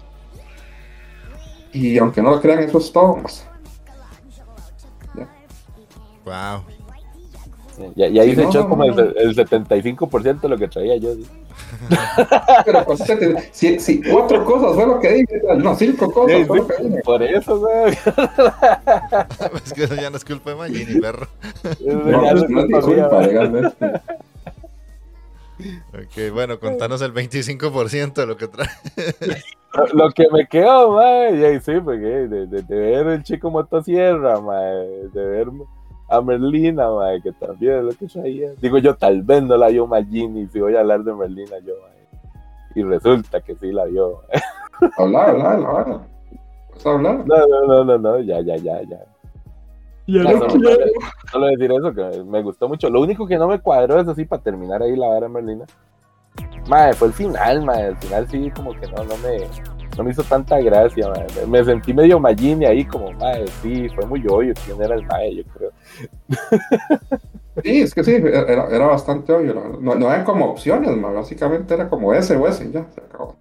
[1.73, 3.17] Y aunque no lo crean, eso es todo.
[6.25, 6.63] Wow.
[7.95, 11.11] Ya, ya hice echó como el, el, 75% de lo que traía yo.
[12.65, 13.03] Pero pues,
[13.51, 17.01] si, si, cuatro cosas fue lo que dije, no, cinco cosas fue lo que dije.
[17.03, 17.93] Por eso, güey.
[19.65, 21.27] es que eso ya no es culpa de Magini, perro.
[21.85, 24.01] no, pues, no es culpa, legalmente.
[25.93, 28.67] Ok, bueno, contanos el 25% de lo que trae.
[29.93, 35.25] lo, que me quedó, mae, sí, porque de, de, ver el chico motosierra, mae, de
[35.25, 35.47] ver
[36.09, 38.51] a Merlina, mae, que también es lo que traía.
[38.61, 41.73] Digo yo, tal vez no la vio Magini, si voy a hablar de Merlina yo,
[41.81, 41.99] mae.
[42.75, 44.21] Y resulta que sí la vio.
[44.97, 46.07] Hablar, hablar, hablar.
[46.69, 47.25] ¿Puedes hablar?
[47.27, 48.99] No, no, no, no, no, ya, ya, ya, ya.
[50.11, 52.89] Ya no, solo, decir eso, que me gustó mucho.
[52.89, 55.65] Lo único que no me cuadró es así para terminar ahí la vara Merlina.
[56.67, 57.89] Madre, fue el final, madre.
[57.89, 59.47] El final sí, como que no, no me,
[59.95, 61.45] no me hizo tanta gracia, madre.
[61.47, 65.35] Me sentí medio Magini ahí, como, madre, sí, fue muy obvio quién era el madre,
[65.35, 65.71] yo creo.
[67.61, 69.53] Sí, es que sí, era, era bastante obvio.
[69.81, 71.17] No, no, eran como opciones, madre.
[71.17, 73.35] básicamente era como ese o ese, ya, se acabó.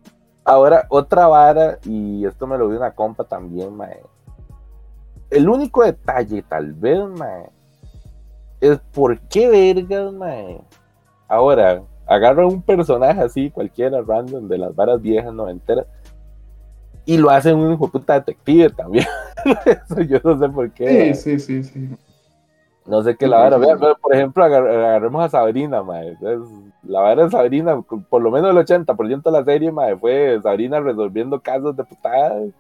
[0.45, 4.01] Ahora, otra vara, y esto me lo dio una compa también, madre
[5.31, 7.51] el único detalle, tal vez, mae,
[8.61, 10.61] es por qué vergas, mae.
[11.29, 15.87] Ahora, agarra un personaje así, cualquiera, random, de las varas viejas noventeras,
[17.05, 19.07] y lo hacen un hijo puta detective también.
[19.65, 21.15] Eso yo no sé por qué.
[21.15, 21.97] Sí, sí, sí, sí.
[22.85, 23.59] No sé qué la vara.
[23.59, 26.17] Vean, por ejemplo, agarremos a Sabrina, mae.
[26.83, 30.81] la vara de Sabrina, por lo menos el 80% de la serie, mae, fue Sabrina
[30.81, 32.51] resolviendo casos de putadas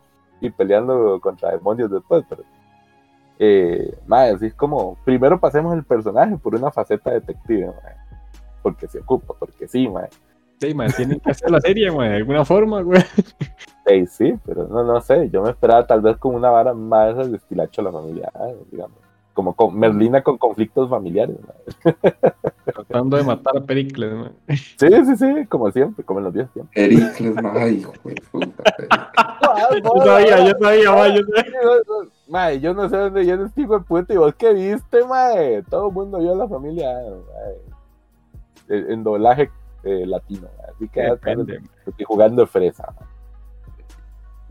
[0.40, 2.42] y peleando contra demonios después, pero
[3.38, 7.72] eh, así es como, primero pasemos el personaje por una faceta detective,
[8.62, 10.08] porque se ocupa, porque sí, mae.
[10.60, 13.00] Sí, mae, tienen que hacer la serie, mae, de alguna forma, güey.
[13.86, 17.16] Sí, sí, pero no, no sé, yo me esperaba tal vez con una vara más
[17.16, 18.30] de estilacho a la familia,
[18.70, 18.98] digamos.
[19.32, 21.36] Como con Merlina con conflictos familiares.
[22.64, 24.12] Tratando de matar a Pericles.
[24.12, 24.32] Man.
[24.48, 26.74] Sí, sí, sí, como siempre, como en los días siempre.
[26.74, 28.64] Pericles, más hijo de puta.
[29.84, 32.10] yo sabía, yo sabía, yo sabía.
[32.28, 34.12] Mae, yo no sé dónde viene este hijo de puta.
[34.12, 35.62] ¿Y vos qué viste, mae?
[35.62, 37.00] Todo el mundo vio a la familia
[38.68, 39.50] en doblaje
[39.82, 40.48] eh, latino.
[40.68, 42.94] Así que estoy jugando fresa.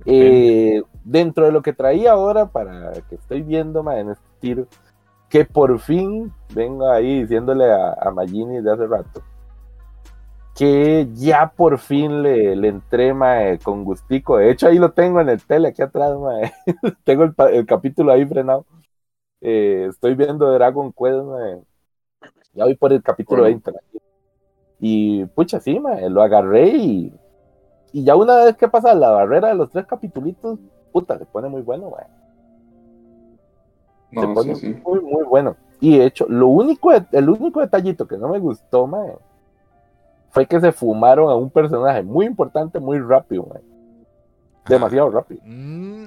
[0.05, 4.67] Eh, dentro de lo que traía ahora, para que estoy viendo mae, en este tiro,
[5.29, 9.21] que por fin vengo ahí diciéndole a, a Magini de hace rato
[10.57, 14.37] que ya por fin le, le entré, mae, con gustico.
[14.39, 16.53] De hecho, ahí lo tengo en el tele, aquí atrás, mae.
[17.05, 18.65] tengo el, el capítulo ahí frenado.
[19.41, 21.63] Eh, estoy viendo Dragon Quest, mae.
[22.53, 23.45] Ya voy por el capítulo Bueno.
[23.45, 23.71] 20.
[23.71, 23.81] mae.
[24.79, 27.13] Y, pucha, sí, mae, lo agarré y,
[27.93, 30.35] y ya una vez que pasa la barrera de los tres capítulos,
[30.93, 32.07] puta, se pone muy bueno, mae.
[34.19, 34.75] se No, pone sí, sí.
[34.85, 35.57] muy, muy bueno.
[35.79, 39.13] Y de hecho, lo único, el único detallito que no me gustó, mae,
[40.37, 43.63] fue que se fumaron a un personaje muy importante muy rápido, mae.
[44.69, 45.41] Demasiado rápido.
[45.43, 46.05] Mm,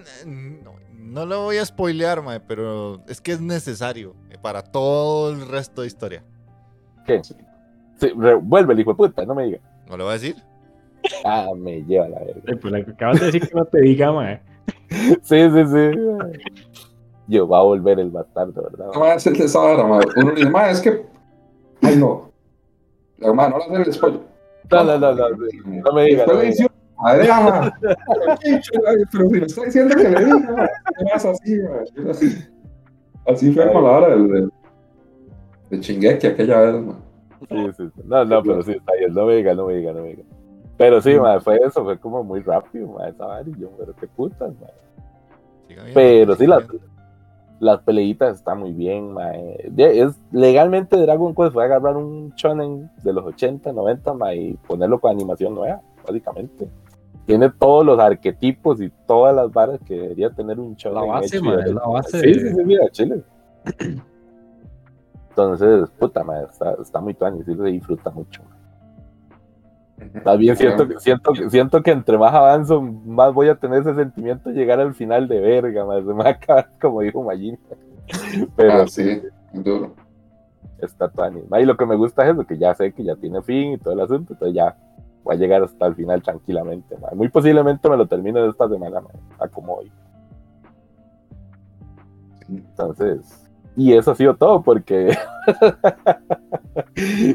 [0.63, 5.49] No, no lo voy a spoilear, pero es que es necesario eh, para todo el
[5.49, 6.23] resto de historia.
[7.05, 7.25] ¿Qué?
[7.25, 9.59] Sí, vuelve el hijo de puta, no me diga.
[9.89, 10.37] ¿No lo voy a decir?
[11.25, 12.41] Ah, me lleva la verga.
[12.47, 14.41] Eh, pues, acabas de decir que no te diga, mae.
[15.23, 15.99] Sí, sí, sí.
[17.27, 18.93] Yo va a volver el bastardo, ¿verdad?
[18.95, 20.03] No, mae, es esa vara, mae.
[20.15, 21.05] Uno dice, mae, es que.
[21.83, 22.30] Ay, no.
[23.21, 24.21] La mae, no le hacen el spoiler.
[24.71, 26.67] No, no, no, no, no me diga, Después no le dice,
[26.99, 27.29] madre.
[28.43, 30.71] Pero si me está diciendo que le diga.
[30.99, 31.59] ¿Qué más así?
[32.11, 32.45] Así,
[33.27, 34.29] así fue con la hora del.
[34.29, 34.53] del-
[35.71, 36.95] De Chingeki aquella vez, mae.
[37.49, 38.03] Sí, sí, sí.
[38.05, 39.15] No, no, pero sí, está bien.
[39.15, 40.23] No me diga, no me diga, no me diga.
[40.77, 43.95] Pero sí, mae, fue eso, fue como muy rápido, mae, esa vara, y yo, pero
[43.97, 44.51] qué putas,
[45.69, 46.59] bien, Pero sí, siga
[47.61, 49.69] las, peleitas están muy bien, mae.
[49.71, 54.53] De- Es, legalmente Dragon Quest fue agarrar un shonen de los 80, 90, mae, y
[54.55, 56.69] ponerlo con animación nueva, básicamente.
[57.27, 61.03] Tiene todos los arquetipos y todas las varas que debería tener un shonen.
[61.03, 62.21] La base, mae, la base.
[62.21, 63.23] Sí, sí, sí, mira, chile.
[65.31, 68.43] Entonces, puta, mae, está, está muy tuani, sí se disfruta mucho.
[68.49, 68.60] mae.
[70.39, 74.51] Bien siento, que- siento, siento que entre más avanzo, más voy a tener ese sentimiento
[74.51, 77.59] de llegar al final de verga, más me va a acabar como dijo Magin.
[78.57, 79.21] Pero Ah, sí,
[79.53, 79.95] duro.
[80.79, 81.11] está
[81.49, 83.73] mae, Y lo que me gusta es eso, que ya sé que ya tiene fin
[83.73, 84.77] y todo el asunto, entonces ya
[85.23, 86.97] voy a llegar hasta el final tranquilamente.
[87.15, 89.93] Muy posiblemente me lo termine esta semana, mae, a como hoy.
[92.49, 95.09] Entonces, y eso ha sido todo porque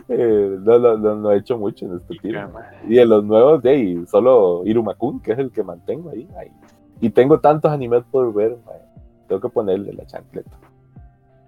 [0.09, 2.51] eh, no, no, no, no he hecho mucho en este tiro.
[2.87, 6.27] Y de los nuevos, de ahí, solo Irumakun, que es el que mantengo ahí.
[6.37, 6.51] ahí.
[6.99, 8.57] Y tengo tantos animes por ver,
[9.27, 10.51] tengo que ponerle la chancleta.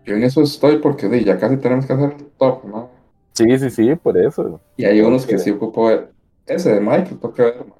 [0.06, 2.90] Yo en eso estoy porque ya casi tenemos que hacer el top, ¿no?
[3.34, 4.60] Sí, sí, sí, por eso.
[4.78, 6.12] Y hay unos que sí ocupo ver.
[6.46, 7.78] Ese de Mike, tengo que ver, mae.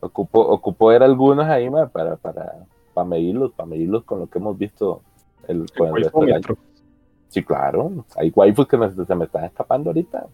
[0.00, 4.38] Ocupo, ocupo ver algunos ahí mae, para, para, para medirlos, para medirlos con lo que
[4.38, 5.02] hemos visto
[5.48, 5.66] el,
[6.10, 6.42] con el.
[7.28, 8.04] Sí, claro.
[8.16, 10.26] Hay waifus que me- se me están escapando ahorita.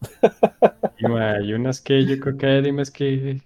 [0.98, 3.40] Y, mae, hay unas que yo creo que hay animes que.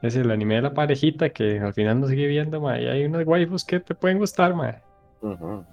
[0.00, 2.82] Es el anime de la parejita que al final no sigue viendo, mae.
[2.82, 4.52] Y hay unos waifus que te pueden gustar.
[5.20, 5.64] Ujú.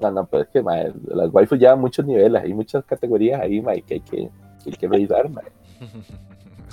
[0.00, 3.60] No, no, pero es que mae, las waifus llevan muchos niveles, hay muchas categorías ahí,
[3.60, 4.16] mae, que hay que,
[4.64, 5.28] que, hay que revisar.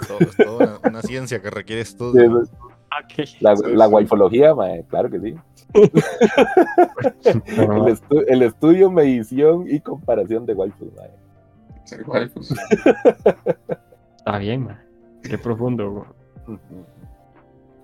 [0.02, 2.42] Es todo- es toda una, una ciencia que requiere estudio.
[2.42, 2.52] es-
[3.42, 3.94] La, la sí.
[3.94, 5.36] waifología, mae, claro que sí.
[5.74, 5.92] El,
[7.88, 11.10] estu- el estudio, medición y comparación de waifus, mae.
[12.08, 12.52] Waifus.
[14.18, 14.78] está bien, mae.
[15.24, 16.06] Qué profundo.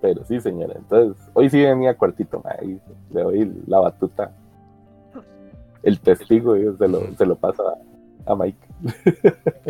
[0.00, 0.74] Pero sí, señora.
[0.76, 2.64] Entonces, hoy sí venía cuartito, mae.
[2.64, 2.80] y
[3.14, 4.32] Le doy la batuta.
[5.82, 7.62] El testigo, y se lo, se lo pasa
[8.26, 8.68] a Mike.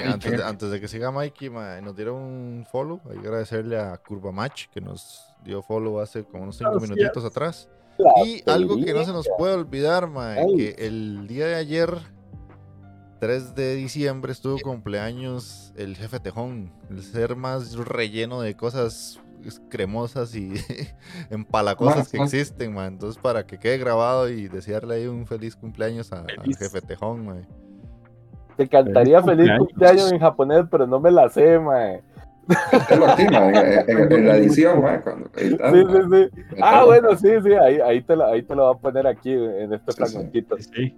[0.05, 3.01] Antes, de- antes de que siga Mikey, ma, nos dieron un follow.
[3.11, 6.91] Hay que agradecerle a Curva Match que nos dio follow hace como unos 5 Gracias.
[6.91, 7.69] minutitos atrás.
[7.99, 11.95] La Y algo que no se nos puede olvidar, ma, que el día de ayer,
[13.21, 19.21] 3 de diciembre, estuvo cumpleaños el jefe Tejón, el ser más relleno de cosas
[19.69, 20.53] cremosas y
[21.31, 22.87] empalacosas que existen, ma.
[22.87, 26.27] Entonces, para que quede grabado y desearle ahí un feliz cumpleaños al
[26.59, 27.37] jefe Tejón, ma.
[28.57, 30.13] Te cantaría Feliz feliz cumpleaños.
[30.13, 32.03] en japonés, pero no me la sé, mae.
[32.89, 33.03] En,
[33.35, 36.57] en- en la edición, mae, cuando editando, Sí, sí, sí.
[36.61, 39.33] Ah, bueno, sí, sí, ahí, ahí, te lo, ahí te lo voy a poner aquí
[39.33, 40.13] en este Sí, sí.
[40.13, 40.57] fragmentito.
[40.59, 40.97] Sí.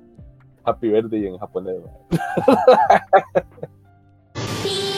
[0.65, 3.45] Happy birthday en japonés, mae.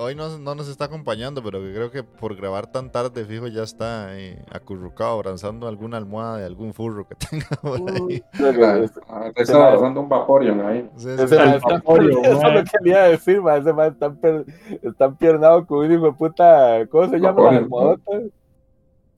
[0.00, 3.46] hoy no, no nos está acompañando, pero que creo que por grabar tan tarde, fijo,
[3.48, 8.22] ya está eh, acurrucado, abrazando alguna almohada de algún furro que tenga por ahí.
[9.08, 10.88] Ah, estaba abrazando un Vaporeon ahí.
[10.96, 13.60] Sí, sí, el está- Vaporeon, eso lo quería decir, man.
[13.60, 14.44] Ese man está, per-
[14.82, 16.86] está empiernado con un hijo de puta.
[16.88, 18.12] ¿Cómo se llama la almohadota?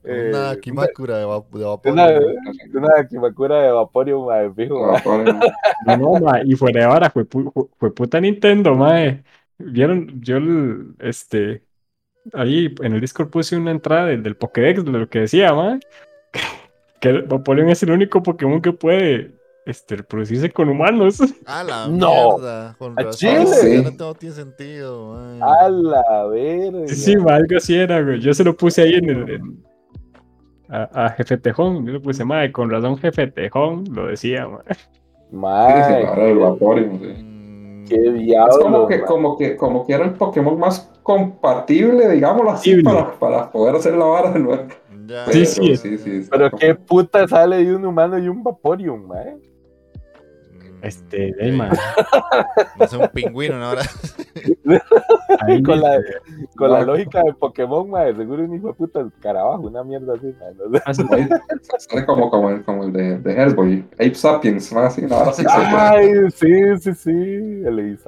[0.05, 1.81] Eh, Una Kimakura de, vapor.
[1.85, 2.09] Una,
[2.73, 4.87] una Kimakura de Vaporeon, man, fijo.
[5.87, 9.23] No, no, ma, y fuera de vara, fue, pu- fu- fue puta Nintendo, mae.
[9.59, 11.63] Vieron, yo, el- este,
[12.33, 15.81] ahí en el Discord puse una entrada del, del Pokédex de lo que decía, mae.
[17.01, 19.31] Que el Vaporeon es el único Pokémon que puede,
[19.67, 21.21] este, reproducirse con humanos.
[21.47, 22.39] A la No.
[22.39, 22.75] mierda.
[22.77, 23.19] Con ¿A razón.
[23.19, 23.45] Chile?
[23.45, 23.83] Ya Sí.
[23.85, 25.41] no todo tiene sentido, man.
[25.41, 26.89] A la verga.
[26.89, 28.19] Sí, sí, ma, algo así era, güey.
[28.21, 29.65] Yo se lo puse ahí en el, en-
[30.69, 31.87] a, a Jefe Tejón.
[31.87, 34.65] Yo le puse, mae, con razón Jefe Tejón lo decía, mae.
[34.75, 36.05] Sí, sí,
[37.89, 38.59] Qué Es diablo.
[38.61, 39.07] como que, man.
[39.07, 43.95] como que, como que era el Pokémon más compatible, digámoslo así, para, para poder hacer
[43.97, 44.63] la vara de nuevo.
[45.07, 45.77] ya, Sí, Pero sí.
[45.77, 49.37] sí, sí, Pero qué puta sale de un humano y un Vaporeon, mae.
[50.83, 51.71] Este, mae.
[52.79, 53.83] No sé, un pingüino ahora.
[55.41, 56.01] Ahí, Con la,
[56.57, 56.87] con la No.
[56.93, 58.15] lógica de Pokémon, mae.
[58.15, 60.55] Seguro un hijo de puta carabajo, una mierda así, mae.
[60.55, 61.29] No
[61.79, 64.81] Sale como, como, el, como el de, de Hellboy, Ape Sapiens, ¿no?
[64.81, 67.11] Así, no, así se Ay, sí, sí, sí.
[67.11, 67.99] El.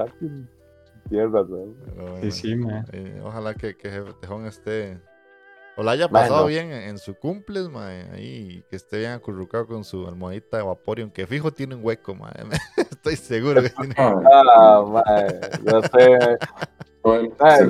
[1.09, 1.75] Tienes razón.
[1.87, 2.85] Pero bueno, Sí, sí, mae.
[2.93, 3.91] eh, ojalá que, que
[4.21, 4.99] Tejón esté.
[5.77, 6.47] O la haya Mae, pasado no.
[6.49, 8.05] bien en, en su cumples, mae.
[8.13, 12.15] Ahí, que esté bien acurrucado con su almohadita de Vaporeon, que fijo tiene un hueco,
[12.15, 12.33] mae.
[12.77, 13.95] Estoy seguro que tiene.
[13.97, 15.41] Ah, mae.
[15.65, 16.19] No sé.
[17.03, 17.65] bueno, Ah, eso,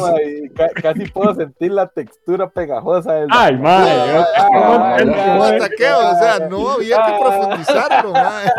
[0.00, 0.38] mae.
[0.44, 3.28] y ca- casi puedo sentir la textura pegajosa del.
[3.30, 3.90] Ay, mae.
[3.90, 5.98] Ah, ah, ¿cómo- ya, ¿Cómo ya, ataqueo?
[5.98, 8.50] O sea, no había que profundizarlo, mae.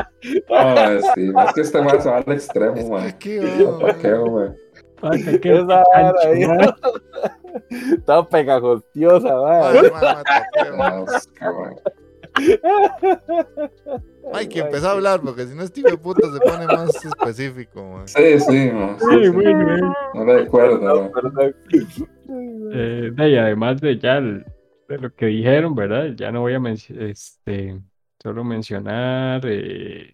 [0.49, 3.17] Ah, sí, es que este man se va al extremo, mae.
[3.17, 3.39] ¿Qué?
[5.01, 6.77] Ay, qué- Esa vara.
[8.05, 9.29] Toda pegajostiosa.
[14.33, 17.03] Hay que empezar a hablar, porque si no, este hijo de puta se pone más
[17.03, 18.07] específico, mae.
[18.07, 19.31] Sí, sí, man, sí, Sí, sí.
[20.13, 21.11] No man.
[21.11, 21.55] perdón.
[22.73, 24.45] Eh, ahí, además de ya el-
[24.87, 26.11] de lo que dijeron, ¿verdad?
[26.15, 27.79] Ya no voy a mencionar, este,
[28.21, 30.13] solo mencionar eh,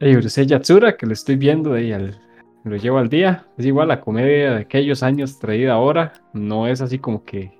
[0.00, 2.18] eh, Urusei Yatsura, que lo estoy viendo de ahí al-
[2.64, 3.46] lo llevo al día.
[3.56, 6.12] Es igual la comedia de aquellos años traída ahora.
[6.32, 7.52] No es así como que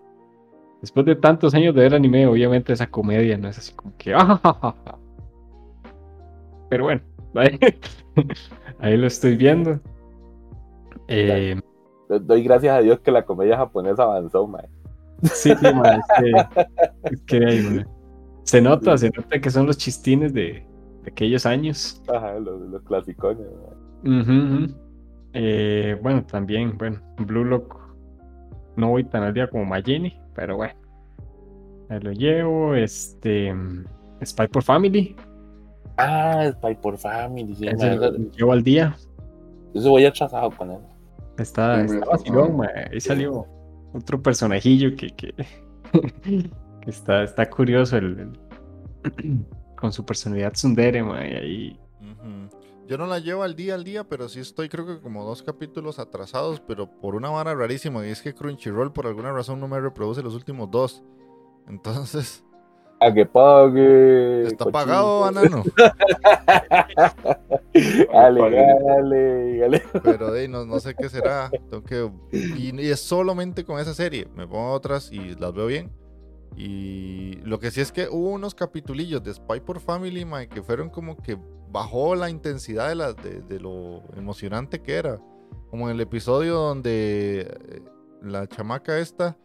[0.80, 4.14] después de tantos años de ver anime, obviamente esa comedia no es así como que
[4.14, 4.98] "Ah, ja, ja, ja".
[6.70, 7.02] Pero bueno,
[7.34, 7.58] ahí,
[8.78, 9.80] ahí lo estoy viendo.
[11.08, 11.60] Eh,
[12.08, 14.68] Doy gracias a Dios que la comedia japonesa avanzó, mae.
[15.22, 16.32] Sí, sí, es que,
[17.04, 17.86] es que ahí, ma.
[18.42, 20.66] se nota, se nota que son los chistines de,
[21.02, 22.02] de aquellos años.
[22.08, 23.46] Ajá, los, los clasicones,
[24.02, 24.20] mae.
[24.20, 24.83] Ujú, ujú.
[25.34, 27.76] Eh, bueno, también, bueno, Blue Lock
[28.76, 30.74] no voy tan al día como Magini, pero bueno,
[31.88, 32.74] ahí lo llevo.
[32.74, 33.52] Este,
[34.24, 35.16] Spy por Family,
[35.96, 37.96] Ah, Spy por Family, sí, ese mae.
[37.96, 38.96] lo llevo al día.
[39.74, 40.78] Eso voy atrasado con él.
[41.38, 42.60] Está, Sí, está vacilón.
[42.92, 43.46] Ahí salió
[43.92, 45.34] otro personajillo que, que,
[46.22, 48.30] que está, está curioso el,
[49.12, 49.44] el-
[49.76, 51.80] con su personalidad tsundere, ma, y ahí.
[52.86, 55.42] Yo no la llevo al día al día, pero sí estoy creo que como dos
[55.42, 59.68] capítulos atrasados, pero por una vara rarísima, y es que Crunchyroll por alguna razón no
[59.68, 61.02] me reproduce los últimos dos.
[61.68, 62.44] Entonces,
[63.00, 64.42] A que pague.
[64.42, 64.72] ¿está cochino.
[64.72, 65.62] pagado, Anano?
[68.12, 68.40] Dale,
[68.86, 69.82] dale, dale.
[70.04, 71.50] Pero de ahí no, no sé qué será.
[71.70, 72.08] Tengo que...
[72.32, 74.28] y, y es solamente con esa serie.
[74.36, 75.90] Me pongo otras y las veo bien.
[76.56, 80.62] Y lo que sí es que hubo unos capitulillos de Spy por Family, mae, que
[80.62, 81.36] fueron como que
[81.74, 85.20] bajó la intensidad de, lo emocionante que era.
[85.70, 87.82] Como en el episodio donde eh,
[88.22, 89.36] la chamaca esta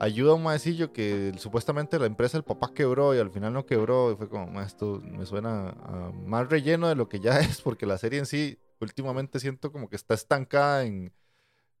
[0.00, 3.66] ayuda a un maecillo que supuestamente la empresa del papá quebró y al final no
[3.66, 4.10] quebró.
[4.10, 7.60] Y fue como, "Ma, esto me suena a más relleno de lo que ya es,
[7.60, 11.12] porque la serie en sí últimamente siento como que está estancada en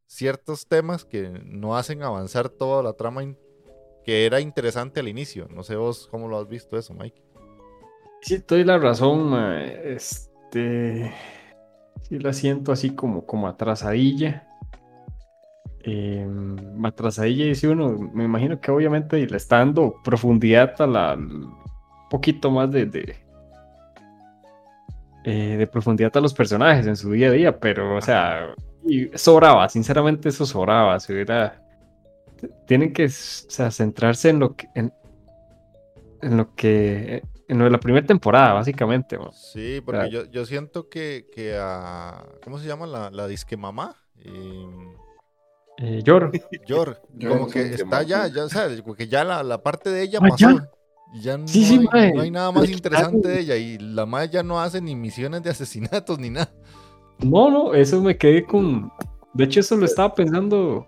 [0.06, 3.22] ciertos temas que no hacen avanzar toda la trama
[4.04, 5.48] que era interesante al inicio.
[5.48, 7.22] No sé vos cómo lo has visto eso, Mike.
[8.20, 9.34] Sí te doy la razón,
[9.84, 11.12] este
[12.02, 14.44] sí la siento así como, como atrasadilla.
[15.80, 21.54] Em, atrasadilla dice uno, me imagino que obviamente le está dando profundidad a la un
[22.10, 23.16] poquito más de, de,
[25.24, 28.54] eh, de profundidad a los personajes en su día a día, pero o sea,
[28.86, 31.62] y sobraba, sinceramente eso sobraba, se hubiera
[32.66, 34.92] tienen que centrarse en lo que en
[36.22, 39.18] lo que en lo de la primera temporada, básicamente.
[39.32, 40.10] Sí, porque Claro.
[40.10, 42.24] yo, yo siento que, que a...
[42.44, 43.96] ¿Cómo se llama la, la disque mamá?
[44.24, 44.66] eh,
[45.78, 46.30] Eh, Yor.
[46.66, 50.02] Yor, como que está ya, ya, o sea, como que ya la, la parte de
[50.02, 50.50] ella Ah, pasó.
[50.50, 50.68] ya.
[51.14, 53.56] y Ya no, Sí, sí, hay, no hay nada más interesante de ella.
[53.56, 56.50] Y la madre ya no hace ni misiones de asesinatos ni nada.
[57.20, 58.90] No, no, eso me quedé con.
[59.34, 60.86] De hecho, eso lo estaba pensando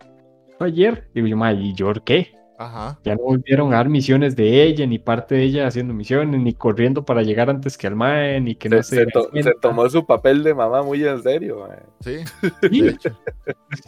[0.59, 1.09] ayer.
[1.15, 2.35] Y yo, "Ma, ¿y Yor qué?
[2.63, 2.99] Ajá.
[3.05, 6.53] Ya no volvieron a dar misiones de ella, ni parte de ella haciendo misiones, ni
[6.53, 8.97] corriendo para llegar antes que al Mae, ni que no Se, se.
[8.97, 11.79] se to- se tomó su papel de mamá muy en serio, mae.
[12.01, 12.19] Sí.
[12.71, 13.19] Sí, hecho.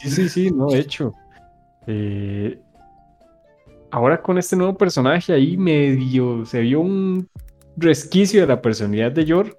[0.01, 1.13] Sí, sí, sí, no, de hecho.
[1.87, 2.59] Eh,
[3.91, 7.29] ahora con este nuevo personaje ahí medio se vio un
[7.77, 9.59] resquicio de la personalidad de Yor.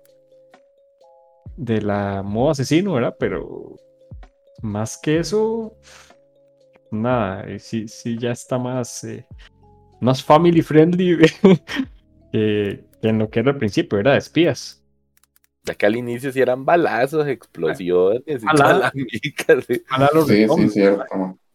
[1.56, 3.16] De la modo asesino, ¿verdad?
[3.20, 3.76] Pero
[4.64, 5.76] más que eso,
[6.94, 9.26] nada, eh, sí, sí, ya está más, eh,
[10.02, 11.18] más family friendly
[12.32, 14.14] que, que en lo que era al principio, ¿verdad?
[14.14, 14.80] De espías.
[15.66, 18.92] Ya que al inicio sí eran balazos, explosiones y Ojalá.
[18.92, 21.04] chalamicas, sí, Ojalá lo Sí, cierto.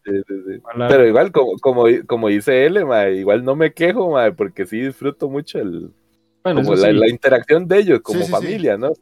[0.05, 0.63] sí, sí, sí.
[0.89, 4.81] Pero igual, como, como, como dice él, mae, igual no me quejo, mae, porque sí
[4.81, 5.93] disfruto mucho el,
[6.43, 6.99] bueno, como eso la, sí.
[6.99, 8.33] la interacción de ellos como Sí, sí, sí.
[8.33, 8.93] familia, ¿no?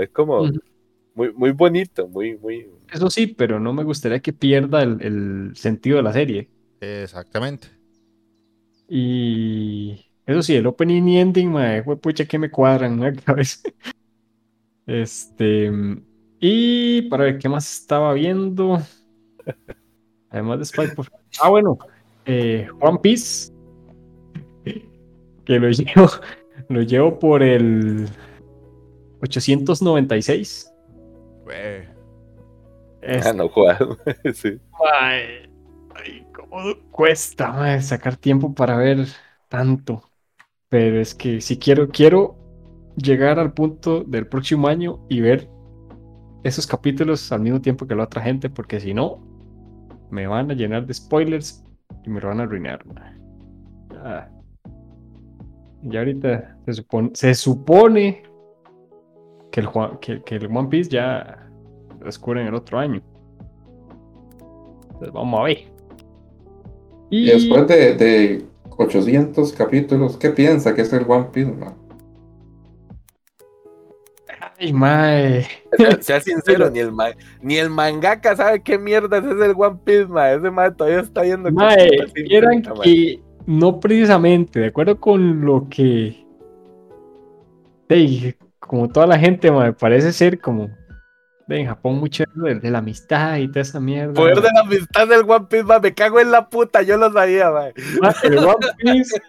[0.00, 0.50] es como.
[1.14, 2.66] Muy, muy bonito, muy, muy...
[2.92, 6.48] Eso sí, pero no me gustaría que pierda el, el sentido de la serie.
[6.80, 7.68] Exactamente.
[8.88, 13.12] Y eso sí, el opening y ending, mae, fue pucha que me cuadran en la
[13.24, 13.60] cabeza.
[14.86, 15.70] Este.
[16.40, 18.78] Y para ver qué más estaba viendo.
[20.30, 21.78] Además de Spy por- Ah, bueno.
[22.24, 23.52] eh, One Piece.
[25.44, 26.08] Que lo llevo.
[26.68, 28.06] Lo llevo por el
[29.22, 30.69] 896.
[31.44, 31.88] Güey.
[33.02, 33.48] Es- Ah, no
[34.34, 34.58] sí.
[34.78, 35.48] Mae,
[35.94, 39.06] ay, cómo cuesta sacar tiempo para ver
[39.48, 40.02] tanto.
[40.68, 42.36] Pero es que si quiero, quiero
[42.96, 45.48] llegar al punto del próximo año y ver
[46.44, 49.18] esos capítulos al mismo tiempo que la otra gente, porque si no,
[50.10, 51.64] me van a llenar de spoilers
[52.04, 52.84] y me lo van a arruinar.
[53.96, 54.28] Ah.
[55.82, 58.22] Ya ahorita se supone, se supone
[59.50, 61.48] que el, Juan- que, que el One Piece ya
[61.98, 63.02] lo descubren el otro año.
[64.84, 65.58] Entonces vamos a ver.
[67.10, 68.44] Y después de, de
[68.76, 71.52] 800 capítulos, ¿qué piensa que es el One Piece?
[71.52, 71.74] man?
[74.58, 75.46] Ay, mae.
[75.76, 79.78] Sea, sea sincero, ni el, ma- ni el mangaka sabe qué mierda es el One
[79.84, 80.36] Piece, mae.
[80.36, 81.48] Ese mae todavía está viendo.
[81.48, 81.88] qué Mae,
[82.76, 82.82] mae.
[82.82, 86.24] que no precisamente, de acuerdo con lo que.
[87.88, 88.34] Ey,
[88.70, 90.70] como toda la gente, mae, parece ser como.
[91.48, 94.14] en Japón mucho de, de la amistad y toda esa mierda.
[94.14, 95.80] Poder de la amistad del One Piece, mae.
[95.80, 97.50] Me cago en la puta, yo lo sabía.
[97.50, 97.72] Mae,
[98.22, 99.20] el One Piece,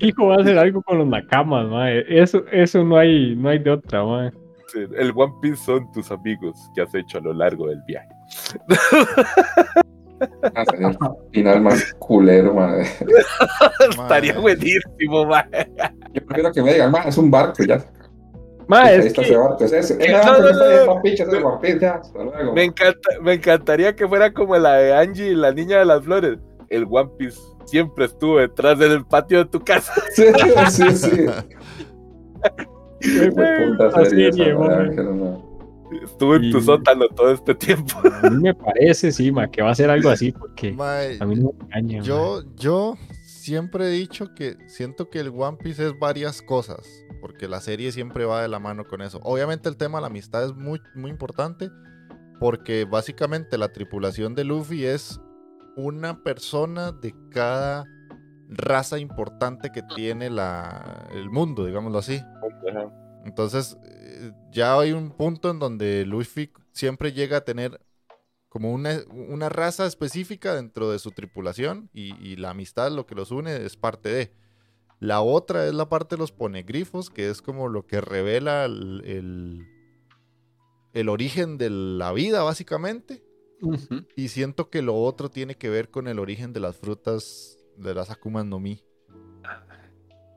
[0.00, 2.04] hijo, va a hacer algo con los nakamas, mae.
[2.08, 4.02] Eso, eso no hay, no hay de otra.
[4.72, 8.08] Sí, El One Piece son tus amigos que has hecho a lo largo del viaje.
[10.54, 10.64] Ah,
[11.32, 12.80] final más culero, man.
[13.88, 15.46] Estaría buenísimo, mae.
[16.12, 17.80] Yo prefiero que me digan, man, es un barco, ya.
[18.78, 19.36] Es que.
[22.54, 26.38] Me, encanta, me encantaría que fuera como la de Angie, la niña de las flores.
[26.68, 29.92] El One Piece siempre estuvo detrás del patio de tu casa.
[30.14, 30.24] Sí,
[30.70, 31.26] sí, sí.
[33.00, 34.46] Puta serie esa,
[36.04, 37.94] Estuvo en tu sótano todo este tiempo.
[38.22, 41.26] A mí me parece, sí, mae, que va a ser algo así, porque Mae, a
[41.26, 42.02] mí no me engaña.
[42.02, 46.86] yo, yo siempre he dicho que siento que el One Piece es varias cosas,
[47.20, 49.20] porque la serie siempre va de la mano con eso.
[49.22, 51.70] Obviamente el tema de la amistad es muy, muy importante,
[52.38, 55.20] porque básicamente la tripulación de Luffy es
[55.76, 57.84] una persona de cada
[58.48, 62.20] raza importante que tiene la, el mundo, digámoslo así.
[63.24, 67.80] Entonces, eh, ya hay un punto en donde Luffy siempre llega a tener
[68.48, 73.14] como una, una raza específica dentro de su tripulación y, y la amistad, lo que
[73.14, 74.39] los une, es parte de.
[75.00, 79.02] La otra es la parte de los ponegrifos, que es como lo que revela el,
[79.06, 79.66] el,
[80.92, 83.24] el origen de la vida, básicamente.
[84.14, 87.94] Y siento que lo otro tiene que ver con el origen de las frutas de
[87.94, 88.82] las Akumas no Mi.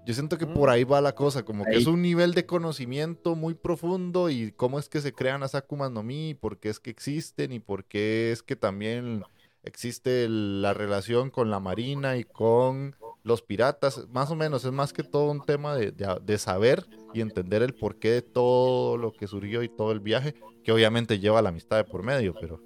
[0.05, 3.36] Yo siento que por ahí va la cosa, como que es un nivel de conocimiento
[3.36, 6.70] muy profundo y cómo es que se crean las Akumas no Mi, y por qué
[6.70, 9.24] es que existen y por qué es que también
[9.64, 14.07] existe la relación con la marina y con los piratas.
[14.11, 17.61] Más o menos, es más que todo un tema de, de- de saber y entender
[17.63, 21.49] el porqué de todo lo que surgió y todo el viaje, que obviamente lleva la
[21.49, 22.61] amistad de por medio, pero...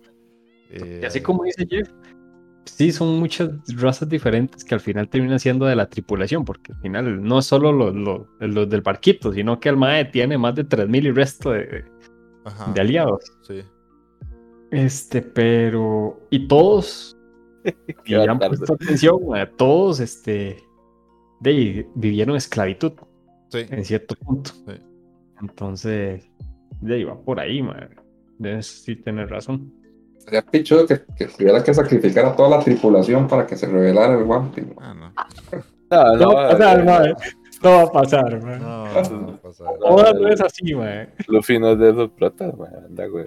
[0.70, 1.90] eh, Y así como dice Jeff,
[2.66, 6.80] sí, son muchas razas diferentes que al final terminan siendo de la tripulación, porque al
[6.82, 10.64] final no solo los, los- los del barquito, sino que el MAE tiene más de
[10.64, 11.86] 3.000 y resto de,
[12.46, 12.72] ajá.
[12.74, 13.24] de aliados.
[13.42, 13.64] Sí.
[14.72, 16.20] Este, pero.
[16.30, 17.17] Y todos.
[18.06, 20.64] Y han puesto atención, mae, todos, este.
[21.40, 22.94] De vivieron esclavitud
[23.50, 23.60] Sí.
[23.70, 24.52] en cierto punto.
[24.68, 24.74] Sí.
[25.42, 26.30] Entonces,
[26.82, 27.90] de ahí va por ahí, mae.
[28.40, 29.74] Debes sí tener razón.
[30.18, 34.18] Sería pichudo que, que tuviera que sacrificar a toda la tripulación para que se revelara
[34.18, 34.74] el One Piece.
[34.82, 35.14] Ah, no.
[35.90, 37.14] No, No va a pasar, mae.
[37.64, 38.60] No va a pasar, mae.
[38.60, 39.68] No, no, no va a pasar.
[39.82, 41.10] Oda no es así, mae.
[41.28, 42.70] Luffy no es de esos protas, man.
[42.86, 43.26] Anda, güey.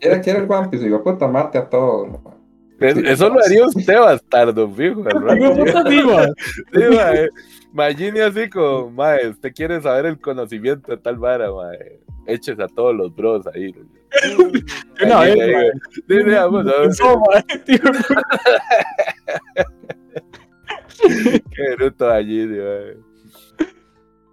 [0.00, 2.08] Quiere, quiere el One Piece, digo, puta, mate a todos.
[2.08, 2.43] ¿no?
[2.80, 5.04] Es- Eso lo haría usted, bastardo, fijo.
[6.72, 7.28] sí.
[7.72, 12.00] Imagine así como, mae, usted quiere saber el conocimiento de tal vara, mae.
[12.26, 13.74] Eches a todos los bros ahí.
[15.04, 15.70] Una vez, mae.
[16.34, 16.90] Vamos a ver.
[17.28, 17.44] Mae.
[21.54, 22.96] Qué bruto allí, mae.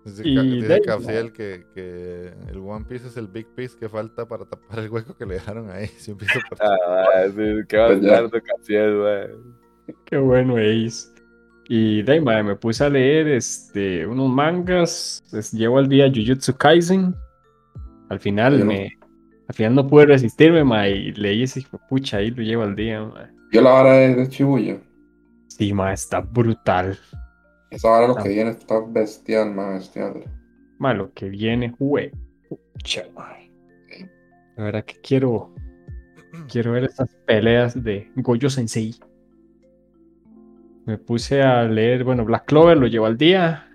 [0.06, 4.28] Dice, Y dice Capsiel que, que el One Piece es el Big Piece que falta
[4.28, 5.88] para tapar el hueco que le dejaron ahí.
[5.98, 7.36] Si un piso por Ah, sí,
[7.68, 9.30] qué Pues bastardo Casiel, mae.
[10.06, 11.10] Qué bueno, Ace.
[11.68, 15.24] Y de ahí, mae, me puse a leer este, unos mangas.
[15.32, 17.16] pues, llevo al día Jujutsu Kaisen.
[18.10, 18.98] Al final me.
[19.48, 23.06] Al final no pude resistirme, mae, y leí ese pucha, ahí lo llevo al día.
[23.52, 24.78] Yo la vara de, de Chibuya.
[25.48, 26.98] Sí, mae, está brutal.
[27.72, 30.24] Esa vara lo que viene está bestial, más bestial.
[30.78, 32.12] Mae, lo que viene, mae.
[34.58, 35.54] La verdad que quiero.
[36.50, 38.96] Quiero ver estas peleas de Goyo Sensei.
[40.86, 43.68] Me puse a leer, bueno, Black Clover lo llevo al día.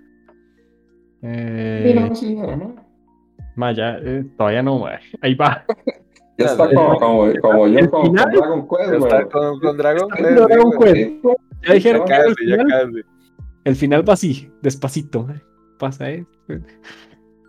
[1.21, 2.57] Eh, Mira, sí, más.
[3.55, 4.99] Ma, ya, eh, todavía no, ma.
[5.21, 5.65] Ahí va.
[6.37, 9.29] Ya está como, como, como yo con, con Dragon Quest, Está güey.
[9.29, 10.93] con, con Dragon Quest, con Dragon güey.
[11.21, 11.25] Quest.
[11.67, 12.13] Ya dijeron que
[12.47, 13.01] Ya casi.
[13.67, 15.23] El final va así, despacito.
[15.23, 15.41] ma.
[15.77, 16.25] Pasa eh.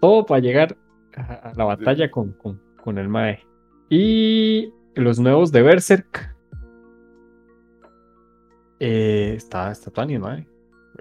[0.01, 0.77] Todo para llegar
[1.17, 3.47] a, la batalla con, con, con el Mae.
[3.89, 6.37] Y los nuevos de Berserk.
[8.81, 10.47] Eh, está, está Tony, Mae.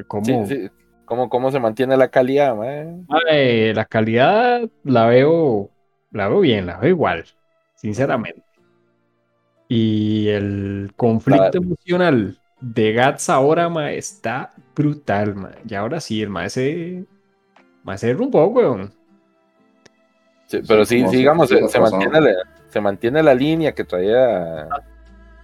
[0.08, 0.24] ¿Cómo?
[0.24, 0.70] Sí, sí.
[1.06, 2.86] ¿Cómo, ¿Cómo se mantiene la calidad, mae?
[3.08, 5.72] Mae, la calidad la veo,
[6.12, 7.24] la veo bien, la veo igual,
[7.76, 8.44] sinceramente.
[9.70, 15.52] Y el conflicto La- emocional de Gats ahora, ma, está brutal, ma.
[15.68, 17.06] Y ahora sí, el ma se,
[17.84, 18.92] ma se derrumbó, weón.
[20.48, 22.32] Sí, pero sí, sí, si- digamos, se, mantiene la,
[22.70, 24.68] se mantiene la línea que traía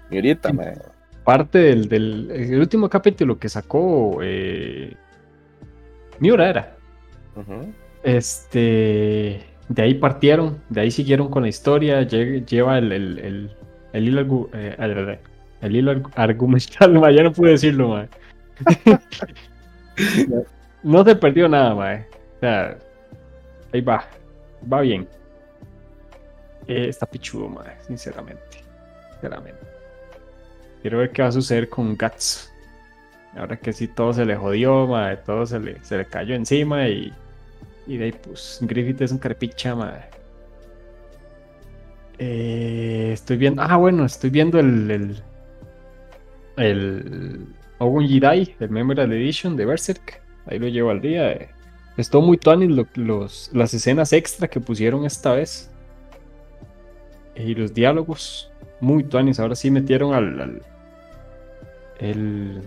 [0.09, 0.55] Miurita, Sí.
[0.55, 0.77] mae.
[1.23, 4.93] Parte del, del el último capítulo que sacó eh,
[6.19, 6.75] Miura era.
[8.03, 13.51] Este, de ahí partieron, de ahí siguieron con la historia, lle- lleva el, el, el,
[13.93, 14.75] el hilo, eh,
[15.63, 18.07] el- hilo argu- argumental, ma, ya no pude decirlo, ma.
[20.83, 22.05] no se perdió nada, ma.
[22.37, 22.77] O sea,
[23.73, 24.05] ahí va,
[24.71, 25.07] va bien.
[26.67, 28.63] Eh, está pichudo, ma, sinceramente,
[29.13, 29.61] sinceramente.
[30.81, 32.49] Quiero ver qué va a suceder con Guts.
[33.35, 36.87] Ahora que sí todo se le jodió, ma, todo se le, se le cayó encima
[36.87, 37.11] y,
[37.87, 39.95] y de ahí pues Griffith es un carpicha, ma.
[42.19, 45.23] Eh, estoy viendo, ah bueno, estoy viendo el el,
[46.57, 47.47] el
[47.79, 50.21] Ogun Jidai, el Memorial Edition de Berserk.
[50.45, 51.31] Ahí lo llevo al día.
[51.31, 51.49] eh.
[51.97, 55.69] Estuvo muy tuanis lo- los, las escenas extra que pusieron esta vez.
[57.35, 59.39] Y los diálogos, muy tuanis.
[59.39, 60.61] Ahora sí metieron al, al-
[61.99, 62.61] el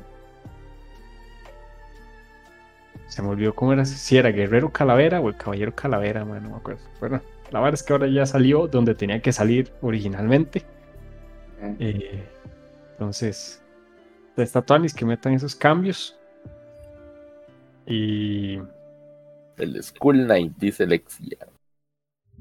[3.08, 6.50] se me olvidó cómo era, si era Guerrero Calavera o el Caballero Calavera, man, no
[6.50, 6.80] me acuerdo.
[7.00, 10.64] Bueno, la verdad es que ahora ya salió donde tenía que salir originalmente.
[11.78, 12.24] Eh,
[12.92, 13.62] entonces,
[14.36, 16.16] está Tuanis que metan esos cambios.
[17.86, 18.58] Y.
[19.56, 21.38] El School Knight, dice Lexia.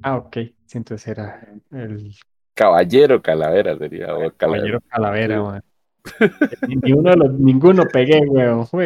[0.01, 0.37] Ah, ok.
[0.65, 2.13] Sí, entonces era el
[2.53, 4.13] Caballero Calavera sería.
[4.15, 5.35] O Caballero Calavera.
[5.37, 5.63] Calavera, man.
[6.67, 8.65] Ni, ni uno de los- ninguno pegué, weón.
[8.67, 8.77] Sí,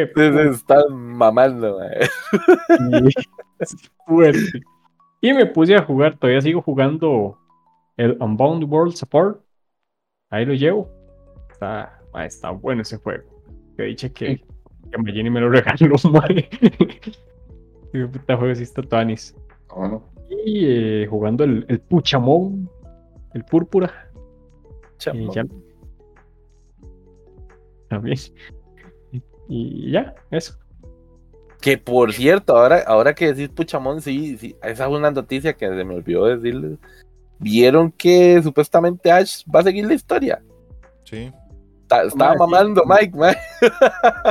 [0.50, 2.08] Están mamando, mae.
[3.08, 3.14] y-
[4.06, 4.38] fuerte.
[5.20, 7.36] Y me puse a jugar, todavía sigo jugando
[7.96, 9.42] el Unbound World Support.
[10.30, 10.88] Ahí lo llevo.
[11.50, 13.24] Está, ah, está bueno ese juego.
[13.76, 14.42] Que dicho que,
[14.90, 16.48] que Magini me lo regaló, madre.
[17.92, 19.34] Qué puta juego sí está Tuanis.
[19.70, 19.98] Ah,
[20.44, 22.68] Y eh, jugando el, el Puchamón,
[23.34, 24.10] el Púrpura.
[25.12, 25.44] Y ya.
[27.88, 28.18] También.
[29.12, 30.58] Y, y ya, eso.
[31.60, 35.68] Que por cierto, ahora, ahora que decís Puchamón, sí, sí, esa es una noticia que
[35.68, 36.78] se me olvidó decirles.
[37.38, 40.42] ¿Vieron que supuestamente Ash va a seguir la historia?
[41.04, 41.32] Sí.
[41.90, 43.36] Ta- Estaba mamando Mike, mae.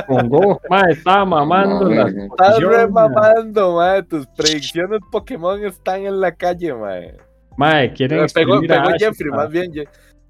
[0.08, 1.92] Con Go, ma, estaba mamando.
[1.92, 4.02] Estás posiciones, re ma.
[4.08, 7.18] Tus predicciones Pokémon están en la calle, mae.
[7.58, 9.72] Mae, quieren Pegó, a pegó Ash, Jeffrey, más bien.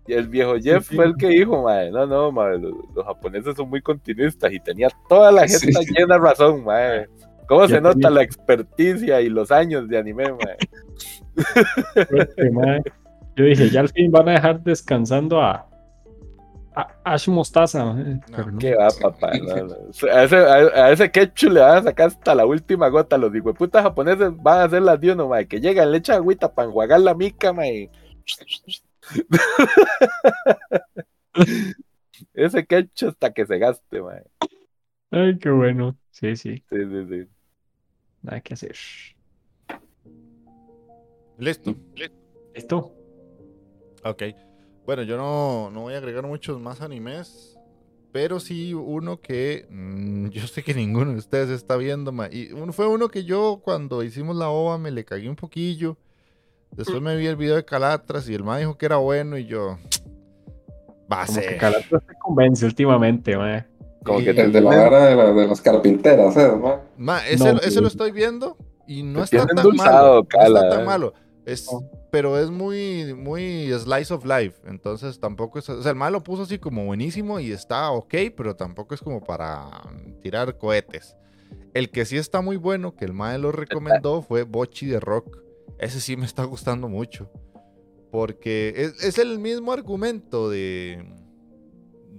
[0.07, 0.95] El viejo Jeff sí.
[0.95, 4.59] fue el que dijo, mae, no, no, mae, los, los japoneses son muy continuistas y
[4.59, 5.93] tenía toda la gente Sí.
[5.95, 7.07] llena de razón, mae.
[7.47, 10.57] ¿Cómo Ya se nota tenía- la experticia y los años de anime, mae.
[13.35, 15.68] Yo dije, ya al fin van a dejar descansando a, a
[17.03, 17.85] Ash Mostaza.
[17.85, 18.19] mae.
[18.35, 18.59] Pero no.
[18.59, 19.31] ¿Qué va, papá?
[19.37, 19.75] No, no.
[20.13, 20.53] A, ese, a,
[20.85, 23.17] a ese ketchup le van a sacar hasta la última gota.
[23.17, 25.47] Los putas japoneses van a hacer las de uno, mae.
[25.47, 27.89] Que llegan, le echan agüita para enjuagar la mica, mae.
[32.33, 34.23] ese ketchup hasta que se gaste, mae.
[35.11, 35.97] Ay, qué bueno.
[36.11, 37.27] Sí, sí, Sí, sí, sí.
[38.21, 38.75] nada que hacer.
[41.37, 41.75] Listo.
[42.53, 42.93] ¿Listo?
[44.03, 44.23] Ok.
[44.89, 47.55] Bueno, yo no, no voy a agregar muchos más animes.
[48.11, 52.11] Pero sí uno que mm, yo sé que ninguno de ustedes está viendo.
[52.11, 55.35] ma, Y uno, fue uno que yo cuando hicimos la ova me le cagué un
[55.35, 55.95] poquillo.
[56.71, 59.45] Después me vi el video de Calatras y el ma dijo que era bueno y
[59.45, 59.77] yo...
[61.11, 61.57] Va a Como que ser.
[61.59, 63.67] Calatra se convence últimamente, mae.
[64.03, 66.51] Como Y- que te El de la vara de, la- de las carpinteras, ¿eh?
[66.59, 66.79] ¿no?
[66.97, 70.27] Ma, ese, No, ese lo estoy viendo y no Te está tan endulzado, malo.
[70.51, 70.85] no está tan eh.
[70.85, 71.13] malo.
[71.45, 71.89] Es, No.
[72.11, 74.59] Pero es muy, muy slice of life.
[74.65, 75.69] Entonces tampoco es.
[75.69, 79.01] O sea, el mal lo puso así como buenísimo y está ok, pero tampoco es
[79.01, 79.69] como para
[80.21, 81.15] tirar cohetes.
[81.73, 85.37] El que sí está muy bueno, que el mae lo recomendó, fue Bochi de Rock.
[85.77, 87.31] Ese sí me está gustando mucho.
[88.11, 91.15] Porque es, es el mismo argumento de.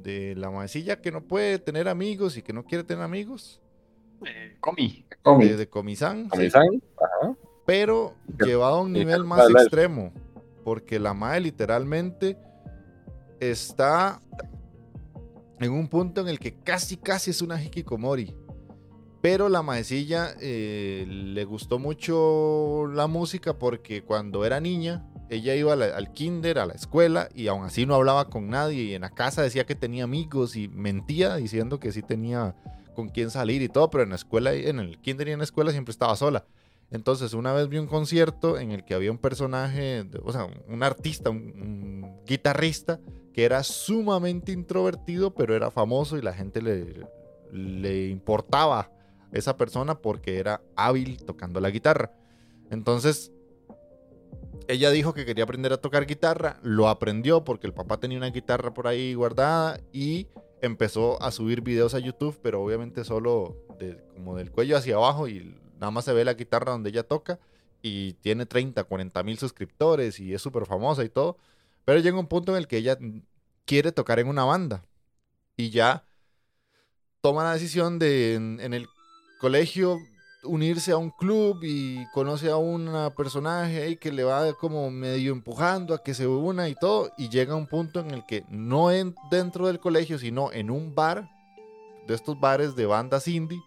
[0.03, 3.61] De la maecilla que no puede tener amigos y que no quiere tener amigos.
[4.61, 5.05] Comi.
[5.23, 5.49] Comi.
[5.49, 6.25] De, de Comisán.
[6.25, 6.83] sí ¿Comisan?
[6.97, 7.37] Ajá.
[7.71, 8.15] Pero
[8.45, 10.13] llevado a un nivel más extremo.
[10.65, 12.37] Porque la madre literalmente
[13.39, 14.21] está
[15.61, 18.35] en un punto en el que casi, casi es una hikikomori.
[19.23, 25.77] Pero la maecilla eh, le gustó mucho la música porque cuando era niña, ella iba
[25.77, 28.83] la- al kinder, a la escuela, y aún así no hablaba con nadie.
[28.83, 32.57] Y en la casa decía que tenía amigos y mentía diciendo que sí tenía
[32.97, 35.45] con quién salir y todo, pero en la escuela, en el kinder y en la
[35.45, 36.47] escuela siempre estaba sola.
[36.91, 40.83] Entonces, una vez vi un concierto en el que había un personaje, o sea, un
[40.83, 43.01] artista, un, un guitarrista,
[43.33, 47.07] que era sumamente introvertido, pero era famoso y la gente le,
[47.53, 48.91] le importaba
[49.33, 52.13] esa persona porque era hábil tocando la guitarra.
[52.71, 53.31] Entonces,
[54.67, 58.31] ella dijo que quería aprender a tocar guitarra, lo aprendió porque el papá tenía una
[58.31, 60.27] guitarra por ahí guardada y
[60.61, 65.27] empezó a subir videos a YouTube, pero obviamente solo de- como del cuello hacia abajo
[65.29, 67.41] y nada más se ve la guitarra donde ella toca
[67.83, 71.39] y tiene 30, 40 mil suscriptores y es súper famosa y todo.
[71.87, 72.99] Pero llega un punto en el que ella
[73.65, 74.85] quiere tocar en una banda
[75.57, 76.05] y ya
[77.23, 78.87] toma la decisión de en, el
[79.41, 79.99] colegio
[80.43, 85.95] unirse a un club y conoce a una personaje que le va como medio empujando
[85.95, 89.15] a que se una y todo y llega un punto en el que no en,
[89.31, 91.31] dentro del colegio sino en un bar
[92.07, 93.61] de estos bares de bandas indie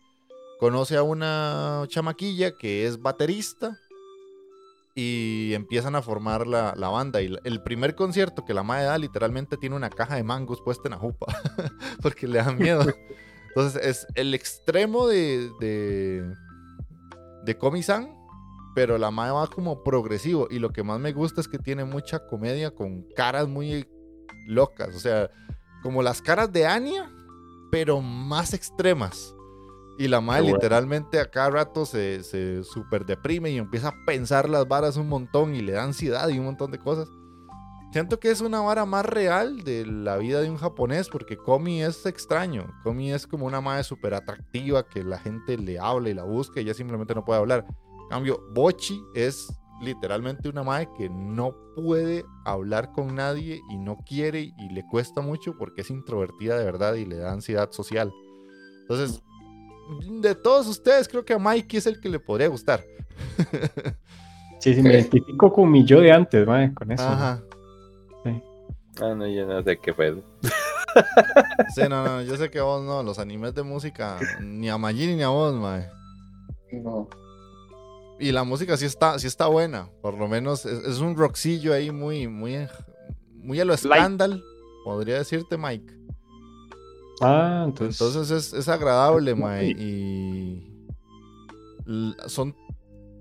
[0.64, 3.78] conoce a una chamaquilla que es baterista
[4.96, 7.22] y empiezan a formar la, la banda.
[7.22, 10.84] Y el primer concierto que la madre da literalmente tiene una caja de mangos puesta
[10.86, 11.26] en la jupa
[12.02, 12.86] porque le dan miedo.
[13.50, 16.34] Entonces es el extremo de, de,
[17.44, 18.16] de Komi-san,
[18.74, 20.48] pero la madre va como progresivo.
[20.50, 23.86] Y lo que más me gusta es que tiene mucha comedia con caras muy
[24.48, 24.96] locas.
[24.96, 25.30] O sea,
[25.82, 27.12] como las caras de Anya,
[27.70, 29.36] pero más extremas.
[29.98, 30.58] Y la madre bueno.
[30.58, 35.08] literalmente a cada rato se, se super deprime y empieza a pensar las varas un
[35.08, 37.10] montón y le da ansiedad y un montón de cosas.
[37.94, 41.84] Siento que es una vara más real de la vida de un japonés porque Komi
[41.84, 42.66] es extraño.
[42.82, 46.60] Komi es como una madre súper atractiva que la gente le habla y la busca
[46.60, 47.68] y ella simplemente no puede hablar.
[47.70, 49.48] En cambio, Bochi es
[49.80, 55.22] literalmente una madre que no puede hablar con nadie y no quiere y le cuesta
[55.22, 58.12] mucho porque es introvertida de verdad y le da ansiedad social.
[58.82, 59.22] Entonces,
[60.00, 62.84] de todos ustedes, creo que a Mikey es el que le podría gustar.
[64.60, 67.04] Sí, sí, me identifico con mi yo de antes, mae, con eso.
[67.04, 67.44] Ajá.
[69.02, 70.24] Ah, no, yo no sé qué fue.
[71.74, 74.78] Sí, no, no, yo sé que a vos no, los animes de música, ni a
[74.78, 75.90] Magini ni a vos, mae.
[76.72, 77.10] No.
[78.20, 81.74] Y la música sí está, sí está buena, por lo menos es, es un rockcillo
[81.74, 82.68] ahí muy, muy,
[83.34, 84.40] muy a lo escándalo,
[84.86, 85.94] podría decirte, Mike.
[87.24, 88.00] Ah, entonces.
[88.00, 90.70] Entonces es, es agradable, mae, y
[92.28, 92.56] son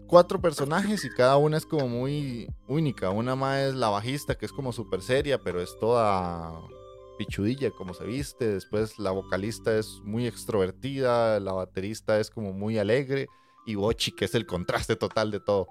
[0.07, 3.11] cuatro personajes y cada una es como muy única.
[3.11, 6.53] Una más es la bajista, que es como súper seria, pero es toda
[7.19, 8.47] pichudilla como se viste.
[8.47, 13.27] Después la vocalista es muy extrovertida, la baterista es como muy alegre
[13.67, 15.67] y Bochi, que es el contraste total de todo,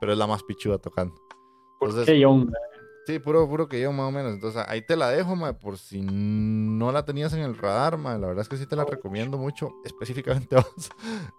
[0.00, 1.14] pero es la más pichuda tocando.
[1.80, 2.71] Entonces, Keyon, mae.
[3.06, 4.32] Sí, puro, puro que yo más o menos.
[4.32, 8.18] Entonces ahí te la dejo, mae, por si no la tenías en el radar, mae.
[8.18, 10.90] La verdad es que sí te la recomiendo mucho, específicamente vos.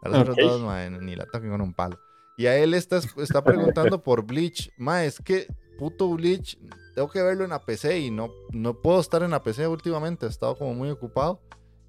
[0.02, 0.42] A los otros Ok.
[0.44, 1.98] dos, mae, ni la toquen con un palo.
[2.36, 4.72] Y a él está, está preguntando por Bleach.
[4.78, 5.48] Mae, es que
[5.78, 6.58] puto Bleach,
[6.96, 10.26] tengo que verlo en la PC y no, no puedo estar en la PC últimamente.
[10.26, 11.42] He estado como muy ocupado.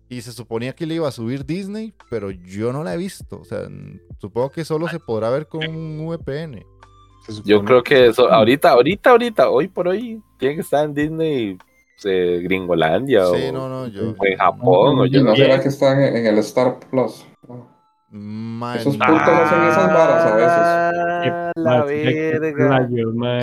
[0.07, 3.41] Y se suponía que le iba a subir Disney, pero yo no la he visto.
[3.41, 3.67] O sea,
[4.21, 6.63] supongo que solo se podrá ver con un VPN.
[7.45, 11.59] Yo creo que eso, ahorita, ahorita, ahorita, hoy por hoy, tiene que estar en Disney,
[12.05, 14.15] eh, Gringolandia Sí, o, no, no, yo.
[14.19, 16.79] o en Japón, o Y yo no no será que están en, en el Star
[16.91, 17.27] Plus.
[17.49, 17.73] ¿no?
[18.77, 19.07] Esos no.
[19.07, 20.53] puntos hacen esas varas a veces.
[20.53, 22.89] Ah, la verga.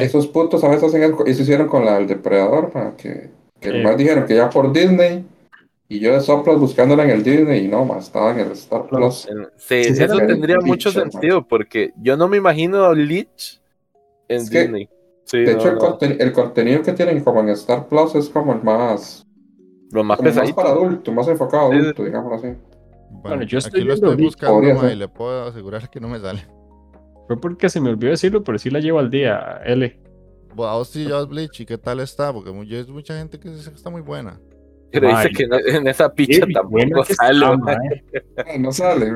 [0.02, 3.70] Esos puntos a veces hacen el- eso hicieron con la del depredador, ma, que, que
[3.70, 3.74] Eh.
[3.84, 5.26] nomás dijeron que ya por Disney.
[5.90, 8.86] Y yo de soplas buscándola en el Disney y no, más estaba en el Star
[8.88, 9.28] Plus.
[9.58, 13.61] Sí, Sí, eso tendría mucho sentido, porque yo no me imagino a Lich
[14.32, 14.90] en Es que, Disney.
[15.26, 18.16] Sí, De no, hecho, el, no, conten- el contenido que tienen como en Star Plus
[18.16, 19.24] es como el más,
[19.92, 20.56] lo más pesadito.
[20.56, 22.58] para adulto, más enfocado a adulto, digámoslo así.
[23.24, 26.20] Bueno, yo estoy aquí lo estoy buscando mae, y le puedo asegurar que no me
[26.20, 26.46] sale.
[27.28, 30.00] Fue porque se me olvidó decirlo, pero sí la llevo al día, L.
[30.56, 33.90] Vos sí Bleach y qué tal está, porque hay mucha gente que dice que está
[33.90, 34.40] muy buena.
[34.92, 37.46] Pero dice que en, en esa picha tampoco buena que sale.
[38.14, 39.12] está, no sale.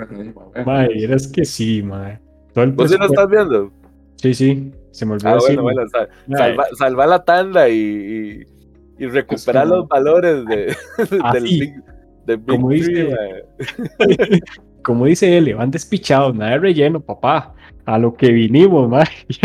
[0.66, 2.22] mae, eres que sí, mae.
[2.54, 3.72] Todo el ¿Vos sí lo estás viendo?
[4.16, 7.76] Sí, sí, se me olvidó Ah, bueno, sal- salva, salva la tanda y,
[9.00, 10.76] y, y recuperar como- los valores de,
[11.34, 11.44] del.
[11.44, 11.74] Big,
[12.26, 14.40] del Big Como dice- Three, mae.
[14.84, 17.54] Como dice L, van despichados, nada de relleno, papá.
[17.86, 18.92] A lo que vinimos.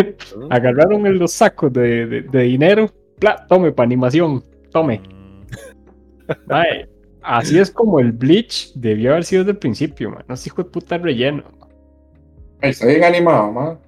[0.50, 2.90] Agarraron en los sacos de, de- de dinero.
[3.18, 4.44] Pla, tome, para animación.
[4.70, 5.00] Tome.
[6.46, 6.86] Mm,
[7.22, 10.24] así es como el Bleach debió haber sido desde el principio, mae.
[10.28, 11.42] No es hijo de puta relleno.
[12.60, 13.78] Está bien animado, man.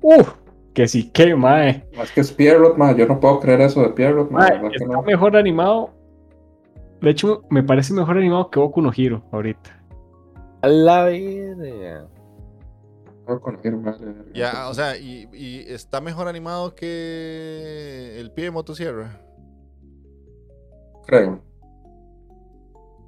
[0.00, 0.32] Uf,
[0.74, 1.84] que sí que, mae.
[1.96, 2.96] Más que es Pierrot, man.
[2.96, 4.30] Yo no puedo creer eso de Pierrot.
[4.30, 5.02] Mae, que está no.
[5.02, 5.90] mejor animado.
[7.00, 9.82] De hecho, me parece mejor animado que Boku no Hero ahorita.
[10.62, 12.06] A la verga.
[13.26, 14.14] puedo conocer, madre.
[14.34, 19.20] Ya, o sea, y, y está mejor animado que el pie de motosierra.
[21.06, 21.42] Creo.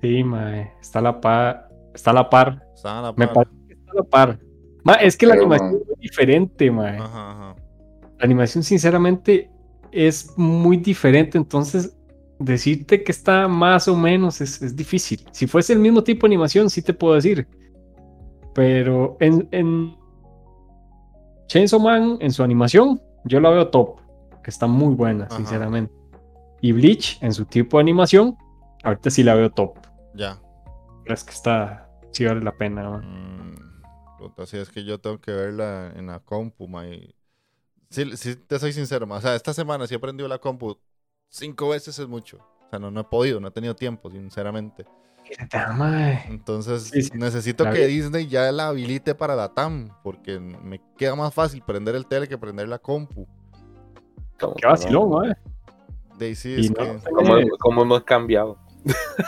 [0.02, 0.72] Sí, mae.
[0.80, 1.68] Está a la par.
[1.94, 2.66] Está a la par.
[2.74, 3.34] Está a la Me par.
[3.34, 4.38] parece que está a la par.
[4.85, 5.80] Ma, es que la Pero, animación mae.
[5.80, 6.99] es muy diferente, mae.
[6.99, 7.57] Ajá, ajá.
[8.18, 9.51] La animación, sinceramente,
[9.91, 11.37] es muy diferente.
[11.39, 11.97] Entonces,
[12.39, 15.24] decirte que está más o menos es, es difícil.
[15.32, 17.47] Si fuese el mismo tipo de animación, sí te puedo decir.
[18.55, 19.97] Pero en, en
[21.49, 23.99] Chainsaw Man, en su animación, yo la veo top.
[24.43, 25.37] Que está muy buena, Ajá.
[25.37, 25.93] sinceramente.
[26.61, 28.37] Y Bleach, en su tipo de animación,
[28.82, 29.78] ahorita sí la veo top.
[30.14, 30.39] Ya.
[31.03, 32.91] Pero es que está, sí vale la pena.
[32.91, 33.01] mae.
[33.07, 33.43] Mm,
[34.29, 37.14] puta, sí, es que yo tengo que verla en la compu, ma, y-
[37.91, 39.16] Sí, sí, te soy sincero, ma.
[39.16, 40.77] O sea, esta semana sí he aprendido la compu.
[41.29, 42.39] Cinco veces es mucho.
[42.66, 44.85] O sea, no, no he podido, no he tenido tiempo, sinceramente.
[46.29, 47.11] Entonces, Sí, sí.
[47.14, 47.95] necesito La que vi.
[47.97, 52.27] Disney ya la habilite para la TAM, porque me queda más fácil prender el tele
[52.29, 53.27] que prender la compu.
[54.39, 55.35] Qué vacilón.
[56.18, 56.91] De ahí sí, no, que-
[57.43, 57.49] Eh.
[57.61, 58.59] como hemos cambiado.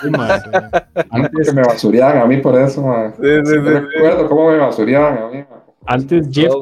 [0.03, 0.41] Sí, mae.
[0.41, 0.51] sí.
[1.11, 3.15] Antes, Que me basureaban a mí por eso, man.
[3.17, 3.59] Sí, sí, sí, sí.
[3.61, 5.61] recuerdo cómo me basureaban a mí, man.
[5.87, 6.53] antes Jeff,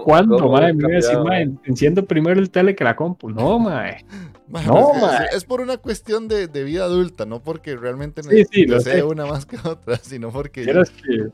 [0.75, 0.83] Me
[1.13, 1.25] cambiado.
[1.25, 3.31] mae, enciendo primero el tele que la compu.
[3.31, 4.05] No, mae.
[4.49, 8.23] Ma, No, pues, es, es por una cuestión de, de vida adulta, no porque realmente
[8.23, 9.03] Sí, sí, sé.
[9.03, 11.29] una más que otra, sino porque Vieras que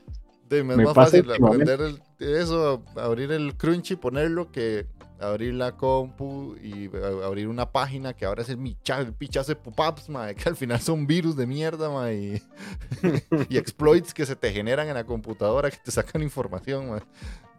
[0.49, 4.87] de- me es me más fácil aprender el- eso, abrir el Crunchy, ponerlo, que
[5.21, 9.53] abrir la compu y a- abrir una página que ahora es el, micha, el pichazo
[9.53, 12.43] de pop-ups, que al final son virus de mierda, ma, y,
[13.49, 16.91] y exploits que se te generan en la computadora que te sacan información.
[16.91, 17.03] ma.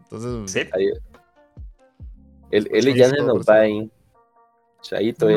[0.02, 0.68] Entonces, Sí.
[2.50, 2.68] Él,
[3.26, 3.90] nos va ahí.
[4.82, 5.28] Chaito,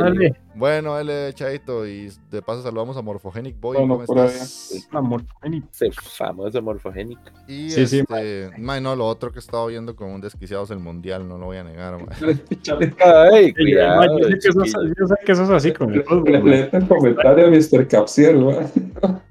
[0.55, 4.87] bueno, L, Chaito, y de paso saludamos a Morphogenic Boy, Bueno, ¿cómo estás?
[4.91, 5.21] amor.
[5.43, 7.21] Ven Ese famoso morfogénico.
[7.47, 10.63] Y Sí, sí, este, ma, no, lo otro que he estado viendo con un desquiciado
[10.63, 12.11] es el mundial, no lo voy a negar, ma.
[13.31, 14.19] Ay, cuidado.
[14.19, 14.93] yo, sé que sos, chiquillo.
[14.99, 16.31] yo sé que sos así con el fútbol.
[16.31, 17.87] Le leete el comentario a Mr.
[17.87, 18.71] Capsiel, man.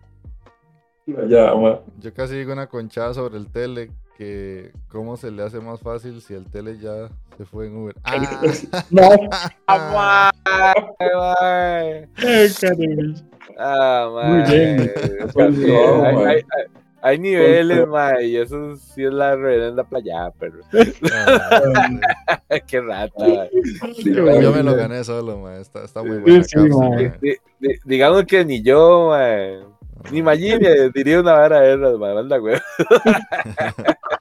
[1.28, 1.80] Ya, man.
[2.00, 6.20] Yo casi digo una conchada sobre el tele que cómo se le hace más fácil
[6.20, 7.96] si el tele ya se fue en Uber.
[8.04, 8.20] Ah,
[11.40, 13.14] Ay, Ay, cariño.
[13.58, 14.76] Ah, Muy mae.
[14.76, 14.92] bien.
[17.02, 17.18] Hay, mae.
[17.18, 20.54] niveles, mae, y eso sí es la reverenda playa, pero
[21.12, 23.12] ah, qué rata.
[23.26, 23.50] mae.
[24.42, 25.56] yo me lo gané solo, ma.
[25.56, 26.20] Está, está muy.
[26.44, 26.56] Sí,
[27.20, 29.60] di- digamos que ni yo, mae,
[30.10, 32.58] ni Magini diría una vara de esas, mae, manda, güey.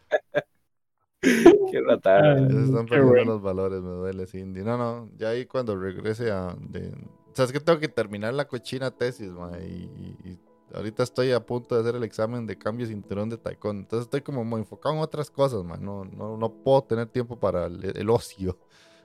[1.21, 2.39] Qué ratada.
[2.39, 4.61] Ya se están perdiendo los valores, me duele, Cindy.
[4.61, 6.55] No, no, ya ahí cuando regrese a...
[6.59, 6.89] De...
[6.89, 10.39] O sea, es que tengo que terminar la cochina tesis, ma, y,
[10.73, 13.81] ahorita estoy a punto de hacer el examen de cambio cinturón de taekwondo.
[13.81, 15.84] Entonces estoy como muy enfocado en otras cosas, man.
[15.84, 18.57] No, no, no puedo tener tiempo para el, el ocio.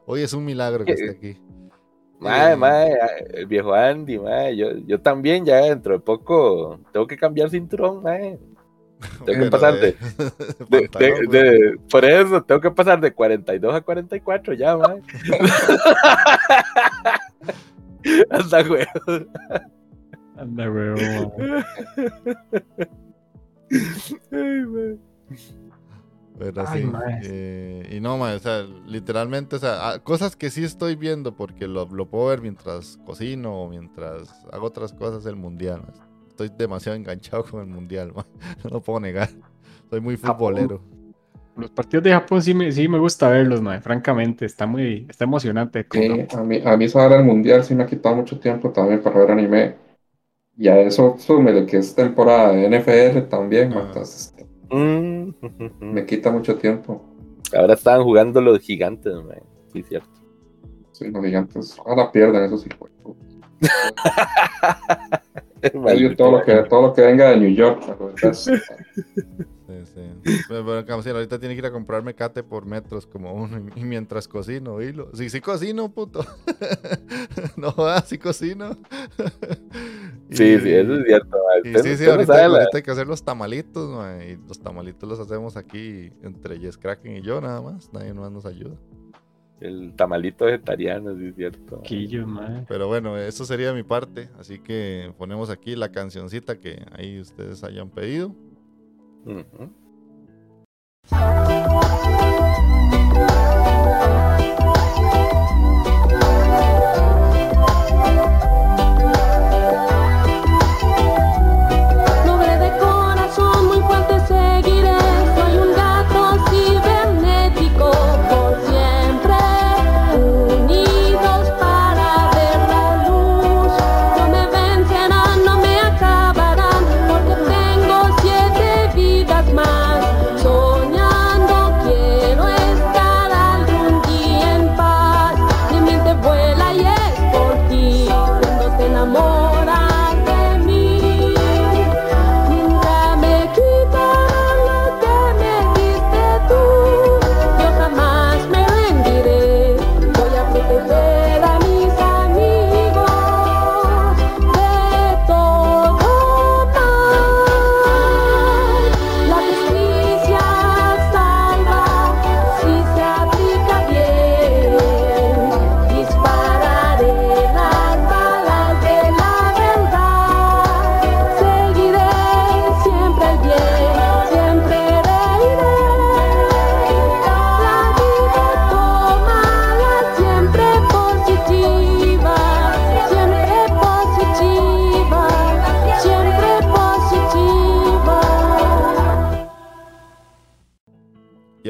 [0.07, 1.41] Hoy es un milagro que esté aquí.
[2.21, 2.99] Mae, Eh, mae,
[3.35, 8.03] el viejo Andy, mae, yo, yo también ya dentro de poco tengo que cambiar cinturón,
[8.03, 8.39] mae.
[9.25, 9.95] Tengo que pasar de,
[10.99, 15.01] de- de- por eso tengo que pasar de 42 a 44 ya, mae.
[18.31, 18.87] Anda, güey.
[20.37, 20.99] Anda, weón.
[24.33, 24.99] Ay, mae.
[26.39, 30.51] Pero Ay, sí, eh, y no, mae, o sea, literalmente, o sea, ah, cosas que
[30.51, 35.27] sí estoy viendo porque lo, lo puedo ver mientras cocino o mientras hago otras cosas
[35.27, 35.83] el mundial.
[36.29, 38.13] Estoy demasiado enganchado con el mundial,
[38.65, 39.31] no lo puedo negar.
[39.91, 40.81] Soy muy futbolero.
[41.57, 44.47] Los partidos de Japón sí me, sí me gusta verlos, mae, francamente.
[44.47, 45.87] Está muy, está emocionante.
[45.91, 48.71] Sí, a mí, a mí esa hora del mundial sí me ha quitado mucho tiempo
[48.73, 49.77] también para ver anime.
[50.57, 53.81] Y a eso súmele que es temporada de NFL también, Ah.
[53.81, 54.35] entonces
[54.71, 55.31] Mm.
[55.81, 57.05] me quita mucho tiempo.
[57.57, 59.43] Ahora estaban jugando los gigantes, mae.
[59.73, 60.09] Sí, cierto.
[60.93, 62.69] Sí, los gigantes, ahora pierden, eso sí.
[62.79, 62.93] pues.
[65.75, 66.17] Maldito.
[66.17, 67.83] todo lo que, todo lo que venga de New York.
[68.33, 68.55] Sí,
[69.85, 70.01] sí.
[70.49, 73.85] Pero, pero, ahorita tiene que ir a comprarme cate por metros como uno y, y
[73.85, 75.11] mientras cocino, hilo.
[75.15, 76.25] Sí, sí cocino, puto.
[77.57, 78.77] no, ah, sí cocino.
[80.31, 81.73] Sí, Y- sí, eso es cierto, mae.
[81.73, 85.09] Y Usted- sí, sí, no ahorita, hay que hacer los tamalitos, ma, y los tamalitos
[85.09, 88.77] los hacemos aquí entre Yes Kraken y yo nada más, nadie más nos ayuda.
[89.61, 91.83] El tamalito vegetariano, sí, es cierto.
[91.83, 92.27] Quillo.
[92.69, 97.65] Pero bueno, eso sería mi parte, así que ponemos aquí la cancioncita que ahí ustedes
[97.65, 98.33] hayan pedido.
[99.25, 99.47] Noble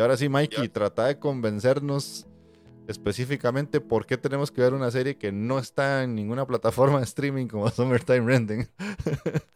[0.08, 2.26] ahora sí, Mikey, trata de convencernos
[2.86, 7.04] específicamente por qué tenemos que ver una serie que no está en ninguna plataforma de
[7.04, 8.66] streaming como Summertime Rending.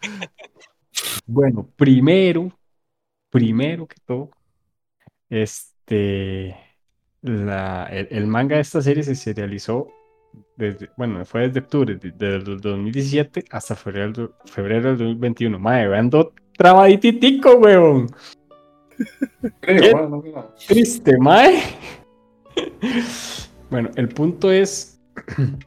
[1.24, 2.52] Bueno, primero,
[3.30, 4.30] primero que todo,
[5.30, 6.54] este,
[7.22, 9.88] la, el, el manga de esta serie se serializó
[10.56, 15.58] desde, bueno, fue desde octubre de- del 2017 hasta febrero, del- febrero del 2021.
[15.58, 18.08] Madre, ando trabadititico, weón.
[19.60, 20.44] Creo, bueno, no.
[20.66, 21.62] Triste, mae.
[23.70, 25.00] Bueno, el punto es,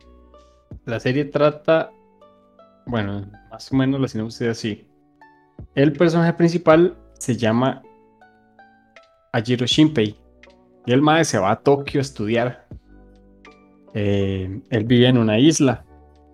[0.86, 1.92] la serie trata,
[2.86, 4.88] bueno, más o menos la sinopsis es así.
[5.74, 7.82] El personaje principal se llama
[9.32, 10.16] Ajiro Shinpei
[10.86, 12.68] y el mae se va a Tokio a estudiar.
[13.94, 15.84] Eh, él vive en una isla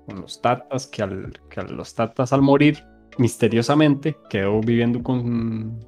[0.08, 2.84] con los tatas, que, al, que a los tatas al morir
[3.18, 5.80] misteriosamente quedó viviendo con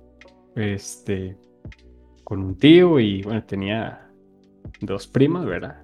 [0.55, 1.35] este
[2.23, 4.09] con un tío y bueno, tenía
[4.81, 5.81] dos primas, ¿verdad?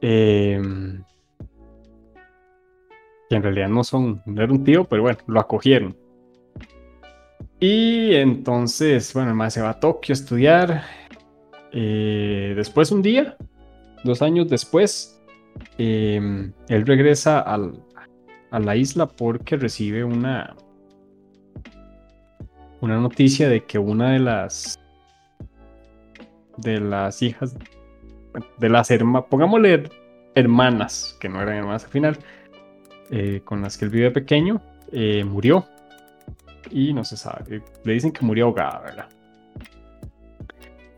[0.00, 1.02] Em,
[3.28, 5.96] que en realidad no son, no era un tío, pero bueno, lo acogieron.
[7.60, 10.82] Y entonces, bueno, el se va a Tokio a estudiar.
[11.72, 13.36] Eh, después un día,
[14.04, 15.20] dos años después,
[15.78, 17.82] em, él regresa al-
[18.50, 20.54] a la isla porque recibe una,
[22.84, 24.78] una noticia de que una de las
[26.58, 27.56] de las hijas,
[28.58, 29.90] de las hermanas, pongámosle
[30.34, 32.18] hermanas, que no eran hermanas al final,
[33.10, 34.60] eh, con las que él vive pequeño,
[34.92, 35.66] eh, murió.
[36.70, 39.08] Y no se sabe, le dicen que murió ahogada, ¿verdad?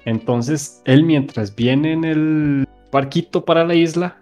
[0.05, 4.19] Entonces, él mientras viene en el barquito para la isla,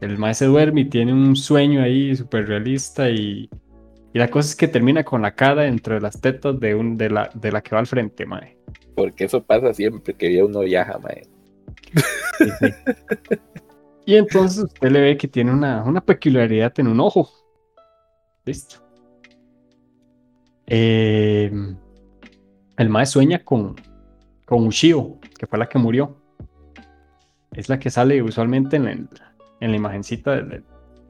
[0.00, 3.48] el mae se duerme y tiene un sueño ahí súper realista y,
[4.16, 7.10] y la cosa es que termina con la cara entre las tetas de, un, de,
[7.10, 8.56] la, de la que va al frente, mae.
[8.94, 11.24] Porque eso pasa siempre que uno viaja, mae.
[12.38, 12.66] Sí, sí.
[14.06, 17.28] Y entonces usted le ve que tiene una, una peculiaridad en un ojo.
[18.46, 18.76] Listo.
[20.66, 21.52] Eh,
[22.78, 23.76] el mae sueña con,
[24.46, 26.16] con Ushio, que fue la que murió.
[27.52, 29.08] Es la que sale usualmente en, el-
[29.60, 30.42] en la imagencita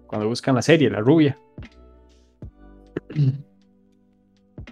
[0.09, 1.39] cuando buscan la serie, la rubia.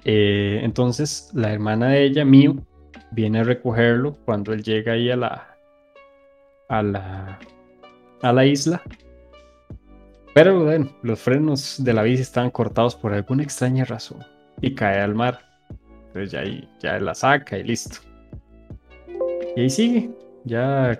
[0.04, 2.62] Eh, entonces, la hermana de ella, Miu,
[3.12, 5.56] viene a recogerlo cuando él llega ahí a la,
[6.68, 7.38] a la,
[8.22, 8.82] a la isla.
[10.34, 14.18] Pero bueno, los frenos de la bici estaban cortados por alguna extraña razón
[14.60, 15.38] y cae al mar.
[16.08, 17.98] Entonces ya ahí ya la saca y listo.
[19.56, 20.10] Y ahí sigue.
[20.44, 20.92] Ya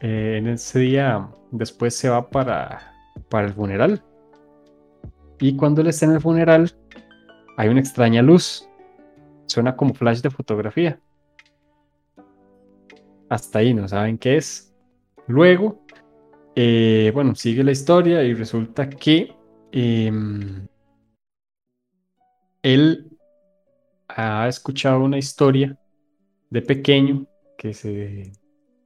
[0.00, 2.92] eh, en ese día después se va para,
[3.28, 4.02] para el funeral.
[5.38, 6.72] Y cuando él está en el funeral,
[7.60, 8.66] hay una extraña luz.
[9.44, 10.98] Suena como flash de fotografía.
[13.28, 14.74] Hasta ahí no saben qué es.
[15.26, 15.84] Luego,
[16.56, 19.36] eh, bueno, sigue la historia y resulta que
[19.72, 20.66] em,
[22.62, 23.10] él
[24.08, 25.78] ha escuchado una historia
[26.48, 27.26] de pequeño
[27.58, 28.32] que se,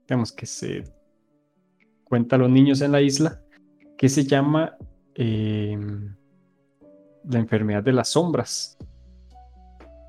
[0.09, 0.83] digamos, que se
[2.03, 3.41] cuenta a los niños en la isla,
[3.97, 4.77] que se llama
[5.15, 6.17] em,
[7.29, 8.77] la enfermedad de las sombras,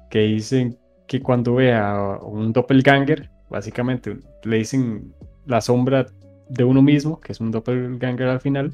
[0.09, 0.77] que dicen
[1.07, 5.13] que cuando ve a un doppelganger, básicamente le dicen
[5.45, 6.07] la sombra
[6.49, 8.71] de uno mismo, que es un doppelganger al final,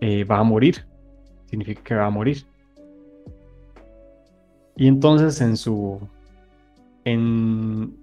[0.00, 0.84] eh, va a morir.
[1.46, 2.44] Significa que va a morir.
[4.76, 6.00] Y entonces en su.
[7.04, 7.96] En,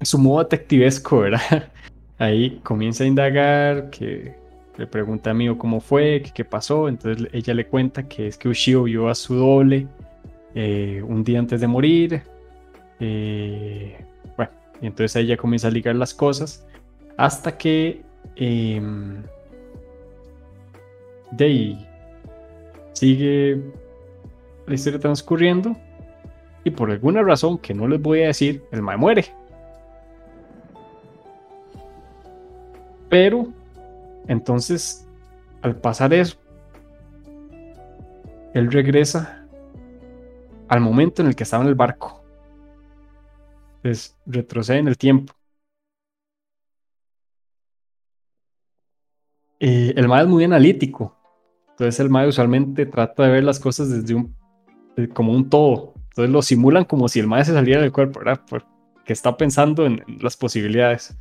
[0.00, 1.70] su modo detectivesco, ¿verdad?
[2.18, 4.34] Ahí comienza a indagar, que
[4.78, 6.88] le pregunta a Mio cómo fue, qué pasó.
[6.88, 9.88] Entonces ella le cuenta que es que Ushio vio a su doble
[10.54, 12.22] eh, un día antes de morir.
[13.00, 14.04] Eh,
[14.36, 16.66] bueno, y entonces ella comienza a ligar las cosas
[17.16, 18.02] hasta que
[21.40, 21.86] ahí
[22.92, 23.60] sigue
[24.66, 25.76] la historia transcurriendo
[26.62, 29.24] y por alguna razón que no les voy a decir, el mae muere.
[33.08, 33.48] Pero
[34.28, 35.08] entonces,
[35.62, 36.38] al pasar eso,
[38.54, 39.46] él regresa
[40.68, 42.22] al momento en el que estaba en el barco.
[43.76, 45.32] Entonces, retrocede en el tiempo.
[49.58, 51.16] El MAE es muy analítico.
[51.70, 54.36] Entonces el MAE usualmente trata de ver las cosas desde un
[55.14, 55.94] como un todo.
[56.10, 58.40] Entonces lo simulan como si el MAE se saliera del cuerpo, ¿verdad?
[58.48, 58.66] Porque
[59.06, 61.16] está pensando en, en las posibilidades.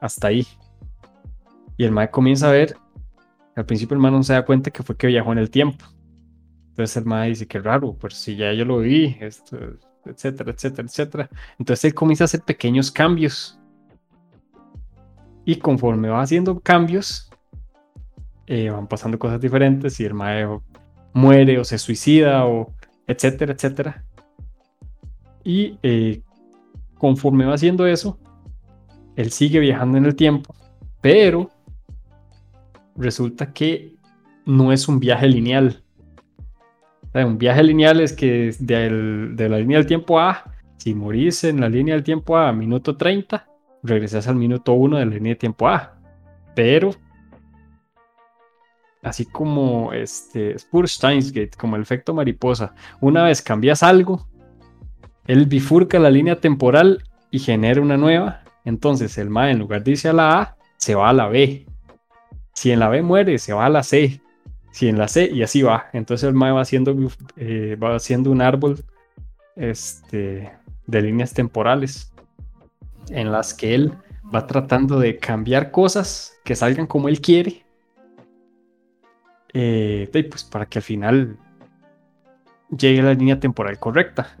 [0.00, 0.46] Hasta ahí.
[1.76, 2.76] Y el MAE comienza a ver.
[3.56, 5.84] Al principio el MAE no se da cuenta que fue que viajó en el tiempo.
[6.70, 9.56] Entonces el MAE dice que raro, pero si ya yo lo vi, esto,
[10.04, 11.30] etcétera, etcétera, etcétera.
[11.58, 13.58] Entonces él comienza a hacer pequeños cambios.
[15.44, 17.30] Y conforme va haciendo cambios,
[18.46, 20.46] eh, van pasando cosas diferentes y el mae
[21.12, 22.72] muere o se suicida o
[23.06, 24.04] etcétera, etcétera.
[25.44, 26.22] Y eh,
[26.98, 28.18] conforme va haciendo eso,
[29.16, 30.54] él sigue viajando en el tiempo,
[31.00, 31.50] pero
[32.96, 33.94] resulta que
[34.46, 35.82] no es un viaje lineal.
[37.14, 41.68] Un viaje lineal es que de la línea del tiempo A, si morís en la
[41.68, 43.46] línea del tiempo A a minuto 30,
[43.82, 45.96] regresas al minuto 1 de la línea de tiempo A.
[46.56, 46.90] Pero,
[49.02, 54.26] así como este, Steinsgate, como el efecto mariposa, una vez cambias algo,
[55.26, 58.42] él bifurca la línea temporal y genera una nueva.
[58.64, 61.66] Entonces el MA en lugar de irse a la A, se va a la B.
[62.54, 64.20] Si en la B muere, se va a la C.
[64.72, 65.88] Si en la C, y así va.
[65.92, 66.96] Entonces el MAE va haciendo,
[67.36, 68.84] eh, va haciendo un árbol
[69.56, 70.50] este,
[70.86, 72.12] de líneas temporales
[73.10, 73.92] en las que él
[74.34, 77.64] va tratando de cambiar cosas que salgan como él quiere.
[79.52, 81.38] eh, y pues para que al final
[82.76, 84.36] llegue a la línea temporal correcta.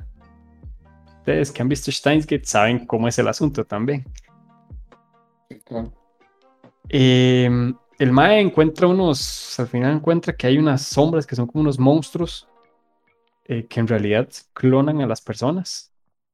[1.18, 4.04] Ustedes que han visto Steinsgate saben cómo es el asunto también.
[6.88, 11.62] Eh, el Mae encuentra unos, al final encuentra que hay unas sombras que son como
[11.62, 12.48] unos monstruos
[13.46, 15.90] eh, que en realidad clonan a las personas.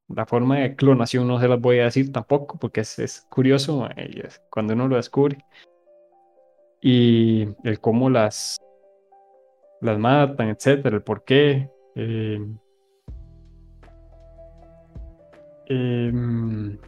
[0.08, 4.40] la forma de clonación no se las voy a decir tampoco, porque es, curioso es
[4.50, 5.38] cuando uno lo descubre.
[6.82, 8.58] Y el cómo las,
[9.80, 11.68] las matan, etcétera, el por qué.
[11.96, 12.40] eh,
[15.66, 16.78] em,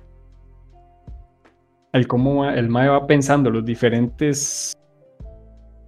[1.93, 4.73] el cómo el Mae va pensando los diferentes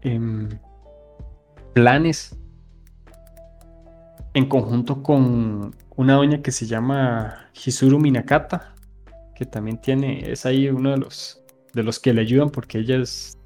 [0.03, 0.49] em,
[1.73, 2.39] planes
[4.35, 8.75] en conjunto con una doña que se llama Hizuru Minakata,
[9.35, 12.97] que también tiene, es ahí uno de los, de los que le ayudan porque ella
[12.97, 13.39] es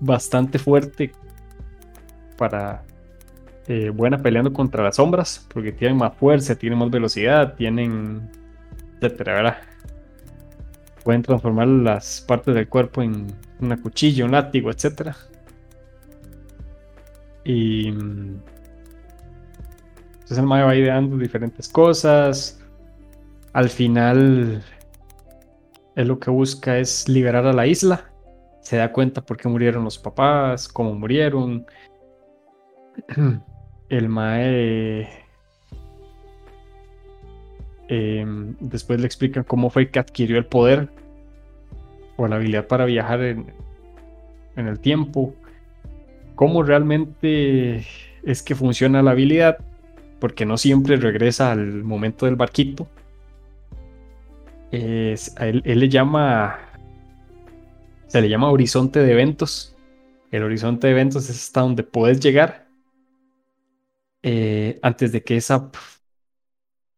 [0.00, 1.12] bastante fuerte
[2.38, 2.84] para
[3.66, 8.30] eh, buena peleando contra las sombras, porque tienen más fuerza, tienen más velocidad, tienen
[9.00, 9.73] etcétera.
[11.04, 13.26] Pueden transformar las partes del cuerpo en
[13.60, 15.16] una cuchilla, un látigo, etcétera.
[17.44, 18.40] Y mm,
[20.14, 22.60] entonces el Mae va ideando diferentes cosas.
[23.52, 24.64] Al final,
[25.94, 28.10] él lo que busca es liberar a la isla.
[28.62, 31.66] Se da cuenta por qué murieron los papás, cómo murieron.
[33.90, 35.23] El Mae.
[37.88, 40.88] Em, después le explican cómo fue que adquirió el poder
[42.16, 43.52] o la habilidad para viajar en,
[44.56, 45.34] el tiempo.
[46.34, 47.84] Cómo realmente
[48.22, 49.58] es que funciona la habilidad
[50.20, 52.88] porque no siempre regresa al momento del barquito.
[54.70, 56.58] Él le llama.
[58.06, 59.76] Se le llama horizonte de eventos.
[60.30, 62.66] El horizonte de eventos es hasta donde puedes llegar
[64.22, 65.70] eh, antes de que esa.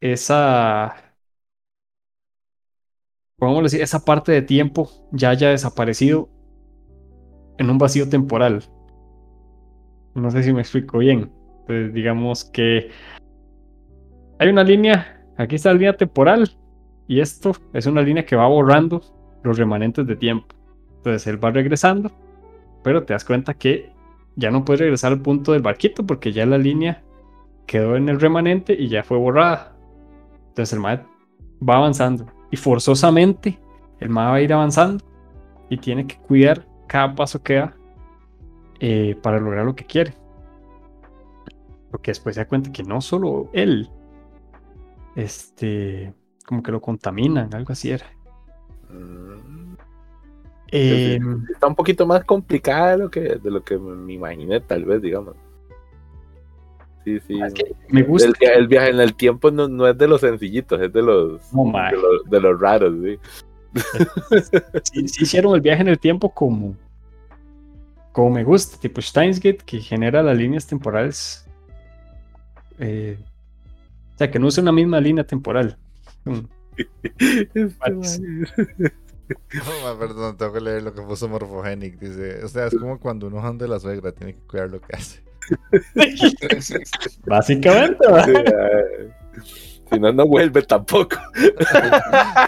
[0.01, 0.95] Esa.
[3.63, 6.29] Decir, esa parte de tiempo ya haya desaparecido
[7.59, 8.65] en un vacío temporal.
[10.15, 11.31] No sé si me explico bien.
[11.61, 12.91] Entonces, digamos que
[14.39, 16.51] hay una línea, aquí está la línea temporal,
[17.09, 19.03] y esto es una línea que va borrando
[19.43, 20.55] los remanentes de tiempo.
[20.97, 22.11] Entonces él va regresando,
[22.83, 23.93] pero te das cuenta que
[24.35, 27.03] ya no puedes regresar al punto del barquito porque ya la línea
[27.67, 29.76] quedó en el remanente y ya fue borrada.
[30.57, 31.05] Entonces el MAE
[31.69, 33.61] va avanzando y forzosamente
[34.01, 35.05] el MAE va a ir avanzando
[35.69, 37.77] y tiene que cuidar cada paso que da
[38.81, 40.15] eh, para lograr lo que quiere.
[41.91, 43.91] Porque después se da cuenta que no solo él,
[45.15, 46.15] este,
[46.47, 48.07] como que lo contaminan, algo así era.
[48.89, 49.77] Mm,
[50.73, 51.19] Eh,
[51.53, 55.03] Está un poquito más complicada de lo que, de lo que me imaginé, tal vez,
[55.03, 55.37] digamos.
[57.07, 57.41] Sí, sí.
[57.41, 58.27] es que me gusta.
[58.27, 61.03] El, via- el viaje en el tiempo no, no es de los sencillitos, es de
[61.03, 63.19] los, de los, de los raros, sí.
[64.93, 66.75] sí, sí hicieron el viaje en el tiempo como,
[68.11, 71.47] como me gusta, tipo Steins Gate, que genera las líneas temporales.
[72.81, 73.19] eh,
[74.15, 75.77] o sea, que no usa una misma línea temporal.
[76.25, 76.41] Mm,
[77.55, 78.93] Este.
[79.55, 81.99] No, perdón, tengo que leer lo que puso Morphogenic.
[81.99, 84.81] Dice, o sea, es como cuando uno anda de la suegra, tiene que cuidar lo
[84.81, 85.21] que hace.
[87.27, 87.99] Básicamente,
[89.93, 91.17] Si no, no vuelve tampoco.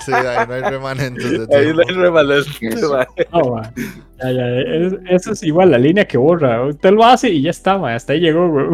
[0.05, 2.03] Sí, ahí no hay remanentes de Ahí no hay tiempo.
[2.03, 2.93] remanente, Eso.
[2.93, 3.07] mae.
[3.33, 3.73] No, ma.
[4.23, 6.67] Ya, ya, es- eso es igual la línea que borra.
[6.67, 8.67] Usted lo hace y ya está, ma, hasta ahí llegó, güey.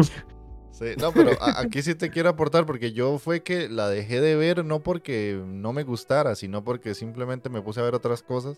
[0.71, 4.19] Sí, no, pero a- aquí sí te quiero aportar porque yo fue que la dejé
[4.19, 8.23] de ver no porque no me gustara, sino porque simplemente me puse a ver otras
[8.23, 8.57] cosas.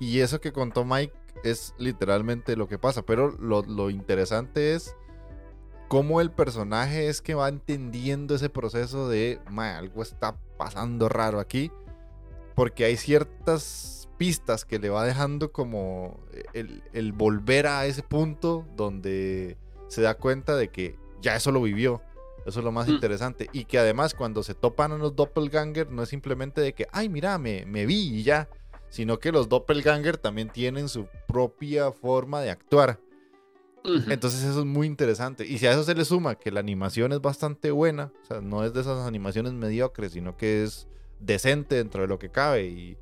[0.00, 1.12] Y eso que contó Mike
[1.44, 3.02] es literalmente lo que pasa.
[3.02, 4.94] Pero lo, lo interesante es
[5.88, 11.38] cómo el personaje es que va entendiendo ese proceso de, "Ma, algo está pasando raro
[11.40, 11.70] aquí.
[12.54, 16.18] Porque hay ciertas pistas que le va dejando como
[16.54, 19.58] el, el volver a ese punto donde
[19.88, 22.00] se da cuenta de que ya eso lo vivió.
[22.46, 22.92] Eso es lo más Mm.
[22.92, 23.50] interesante.
[23.52, 27.08] Y que además cuando se topan a los doppelganger no es simplemente de que, ay,
[27.10, 28.48] mira, me, me vi y ya.
[28.96, 32.98] Sino que los doppelganger también tienen su propia forma de actuar.
[34.10, 35.46] Entonces eso es muy interesante.
[35.46, 38.40] Y si a eso se le suma que la animación es bastante buena, o sea,
[38.40, 40.88] no es de esas animaciones mediocres, sino que es
[41.20, 42.96] decente dentro de lo que cabe y,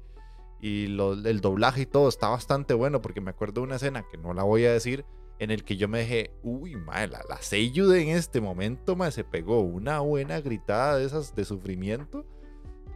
[0.60, 4.04] y lo- el doblaje y todo está bastante bueno porque me acuerdo de una escena
[4.10, 5.04] que no la voy a decir
[5.38, 8.94] en el que yo me dejé, uy, madre, la, la Seiyu de en este momento,
[8.96, 12.26] madre, se pegó una buena gritada de esas de sufrimiento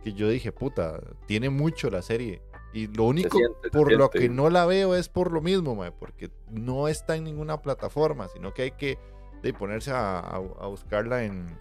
[0.05, 2.43] que yo dije, puta, tiene mucho la serie.
[2.79, 5.75] Y lo único siente, se por lo que no la veo es por lo mismo,
[5.75, 8.99] mae, porque no está en ninguna plataforma, sino que hay que
[9.43, 11.59] de, ponerse a, a- a buscarla en,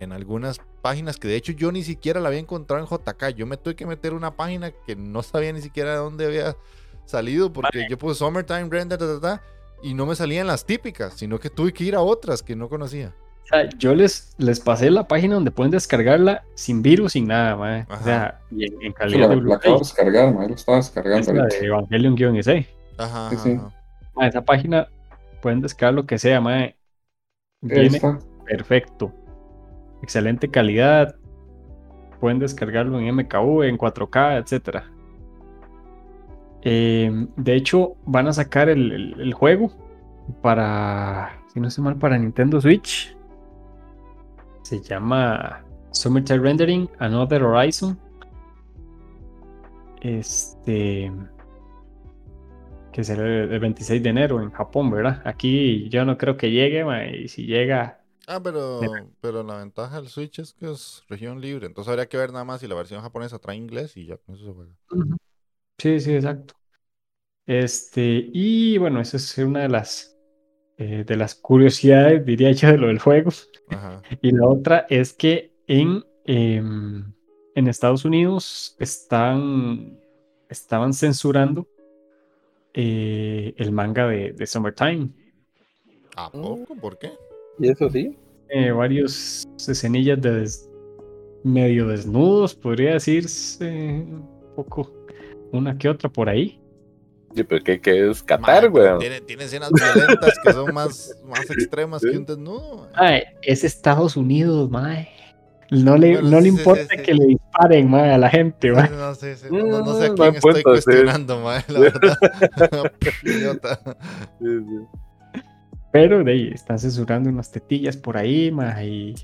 [0.00, 3.36] en algunas páginas que de hecho yo ni siquiera la había encontrado en JK.
[3.36, 6.56] Yo me tuve que meter una página que no sabía ni siquiera de dónde había
[7.04, 9.42] salido, porque yo puse Summertime Render, ta, ta, ta,
[9.82, 12.68] y no me salían las típicas, sino que tuve que ir a otras que no
[12.68, 13.14] conocía.
[13.44, 17.56] O sea, yo les, les pasé la página donde pueden descargarla sin virus, sin nada,
[17.56, 17.86] mae.
[17.90, 20.54] O sea, y en, en Sí, calidad la, de la acabo de descargar, ma, lo
[20.54, 22.66] estaba descargando Es la de Evangelion-EC.
[22.98, 23.52] Ajá, Sí, ajá, sí.
[23.52, 23.70] ajá.
[24.14, 24.88] Mae, esa página
[25.40, 26.76] pueden descargar lo que sea, mae.
[27.60, 28.00] Viene
[28.46, 29.12] perfecto.
[30.02, 31.16] Excelente calidad.
[32.20, 34.84] Pueden descargarlo en MKV, en 4K, etcétera.
[36.62, 39.72] Eh, de hecho, van a sacar el, el- el juego
[40.42, 43.16] para, si no estoy mal, para Nintendo Switch.
[44.62, 47.98] Se llama Summertime Rendering Another Horizon.
[50.00, 51.12] Este.
[52.92, 55.22] Que será el el 26 de enero en Japón, ¿verdad?
[55.24, 58.02] Aquí yo no creo que llegue, ma, y si llega.
[58.26, 58.80] Ah, pero,
[59.20, 61.66] pero la ventaja del Switch es que es región libre.
[61.66, 64.34] Entonces habría que ver nada más si la versión japonesa trae inglés y ya con
[64.34, 64.72] eso se juega.
[65.78, 66.54] Sí, sí, exacto.
[67.46, 70.11] Este, y bueno, esa es una de las
[70.82, 73.30] eh, de las curiosidades, diría yo, de lo del juego.
[73.68, 74.02] Ajá.
[74.22, 77.04] Y la otra es que en, em,
[77.54, 79.98] en Estados Unidos están,
[80.48, 81.66] estaban censurando
[82.74, 85.10] eh, el manga de, de Summertime.
[86.16, 86.74] ¿A poco?
[86.76, 87.12] ¿Por qué?
[87.58, 88.16] Y eso sí.
[88.48, 90.68] Eh, varios escenillas de des-
[91.44, 93.66] medio desnudos, podría decirse
[94.06, 94.92] un poco,
[95.52, 96.60] una que otra por ahí.
[97.34, 98.98] Sí, pero ¿qué, qué es Qatar, weón?
[98.98, 102.88] Tiene, tiene escenas violentas que son más, más extremas que un desnudo.
[103.42, 105.08] es Estados Unidos, mae.
[105.70, 107.02] No le, Bueno, no le sí, importa sí, sí.
[107.02, 108.90] que le disparen, mae, a la gente, mae.
[108.90, 112.16] No no, no sé a quién estoy cuestionando, mae, la verdad.
[113.24, 113.80] Idiota.
[114.38, 115.40] Sí, sí.
[115.92, 119.14] Pero de ahí están censurando unas tetillas por ahí, mae, y,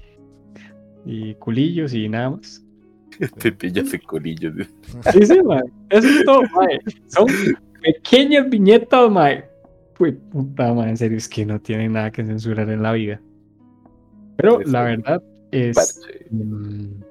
[1.04, 2.62] y culillos y nada más.
[3.38, 4.54] Tetillas y colillos.
[5.12, 5.62] Sí, sí, mae.
[5.90, 6.78] Eso es todo, mae.
[7.08, 7.26] Son
[7.94, 9.44] pequeñas viñetas, mae.
[9.96, 13.20] Pues puta, mae, en serio, es que no tienen nada que censurar en la vida.
[14.36, 14.96] Pero Sí, la sí.
[14.96, 16.00] verdad es.
[16.30, 17.02] Mm,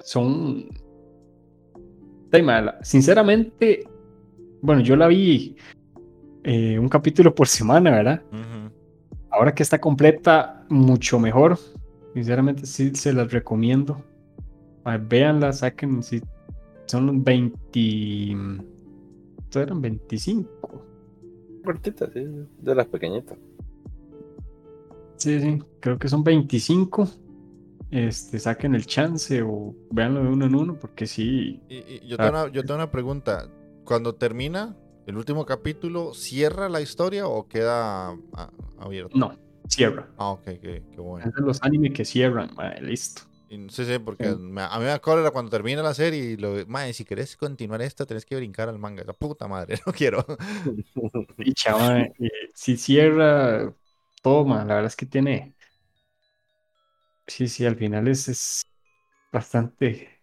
[0.00, 0.68] son.
[2.32, 2.78] Ay, mala.
[2.82, 3.88] Sinceramente,
[4.60, 5.56] bueno, yo la vi
[6.44, 8.22] eh, un capítulo por semana, ¿verdad?
[9.30, 11.58] Ahora que está completa, mucho mejor.
[12.14, 14.02] Sinceramente, sí se las recomiendo.
[15.08, 16.02] Véanla, saquen.
[16.02, 16.20] Si
[16.86, 18.36] son los 20.
[19.56, 20.84] ¿Estos eran 25?
[21.64, 22.24] Cortita, sí.
[22.60, 23.38] De las pequeñitas.
[25.16, 27.08] Sí, sí, creo que son 25.
[27.90, 32.16] Este, saquen el chance o véanlo de uno en uno, porque sí, Y, y yo,
[32.18, 32.24] Ah.
[32.26, 33.48] tengo una, yo tengo una pregunta.
[33.84, 34.76] Cuando termina
[35.06, 39.16] el último capítulo, ¿cierra la historia o queda ah, abierto?
[39.16, 39.32] no,
[39.68, 40.08] cierra.
[40.18, 41.26] Ah, ok, qué, qué bueno.
[41.26, 43.22] Es de los animes que cierran, madre, listo.
[43.48, 44.36] Y sí, sí, porque Sí.
[44.40, 46.66] me- a mí me da cólera cuando termina la serie y lo...
[46.66, 49.04] Mae, si querés continuar esta, tenés que brincar al manga.
[49.04, 50.24] La puta madre, no quiero.
[51.38, 52.12] Y chaval,
[52.54, 53.72] si cierra,
[54.22, 55.54] toma, la verdad es que tiene.
[57.26, 58.62] Sí, sí, al final es, es
[59.32, 60.22] bastante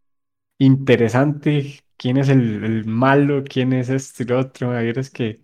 [0.59, 4.71] interesante quién es el, el malo, quién es este y lo otro.
[4.71, 5.41] A ver, es que.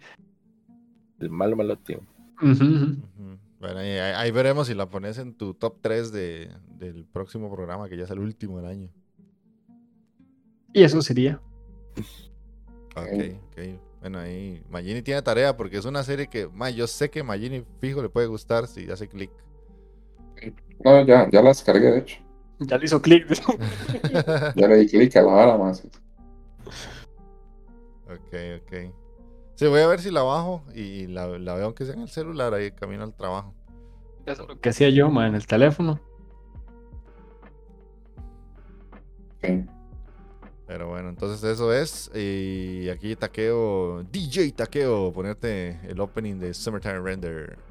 [1.19, 1.99] El malo, malo, tío.
[2.41, 2.97] Ujú.
[3.03, 3.39] Ujú.
[3.60, 7.98] Bueno, ahí, veremos si la pones en tu top 3 de, del próximo programa, que
[7.98, 8.90] ya es el último del año.
[10.73, 11.41] Y eso sería.
[12.95, 13.61] Ok, ok.
[13.99, 17.65] Bueno, ahí Magini tiene tarea porque es una serie que, mae, yo sé que Magini
[17.80, 19.31] fijo le puede gustar si hace clic.
[20.86, 22.18] No, ya, ya la descargué, de hecho.
[22.60, 23.26] Ya le hizo clic.
[24.56, 25.86] Ya le di clic a la vara más.
[28.07, 28.94] Ok, ok.
[29.60, 32.07] Sí, voy a ver si la bajo y la, la veo aunque sea en el
[32.07, 33.53] celular ahí camino al trabajo.
[34.26, 35.99] Eso es lo que hacía yo, ma, en el teléfono.
[39.44, 39.65] Sí.
[40.65, 42.10] Pero bueno, entonces eso es.
[42.15, 47.69] Y aquí taqueo, DJ taqueo, ponerte el opening de Summertime Render.「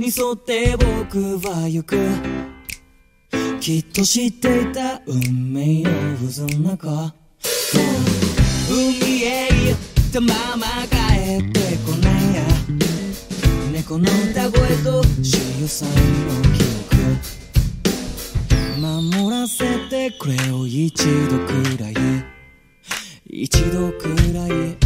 [0.00, 1.98] に沿って僕は行く」
[3.60, 7.14] 「きっと知っていた運命の渦の中」
[8.72, 9.78] 「海へ行っ
[10.10, 10.96] たまま帰
[11.44, 12.42] ってこないや」
[13.70, 15.94] 「猫の歌声と潮さんの
[16.54, 16.96] 記憶」
[18.80, 19.58] 「守らせ
[19.90, 20.66] てくれよ。
[20.66, 20.96] 一
[21.28, 21.94] 度くらい」
[23.28, 24.78] 「一度くらい」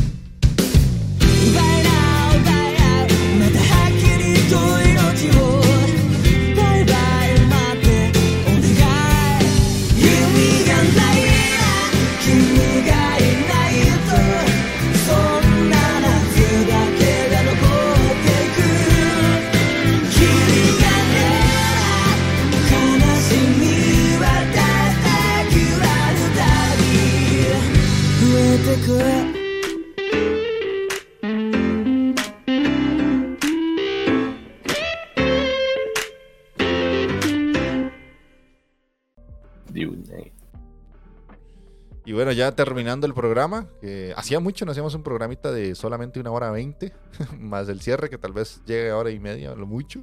[42.44, 46.50] ya terminando el programa, que hacía mucho, no hacíamos un programita de solamente una hora
[46.50, 46.92] veinte,
[47.38, 50.02] más el cierre, que tal vez llegue a hora y media, lo mucho.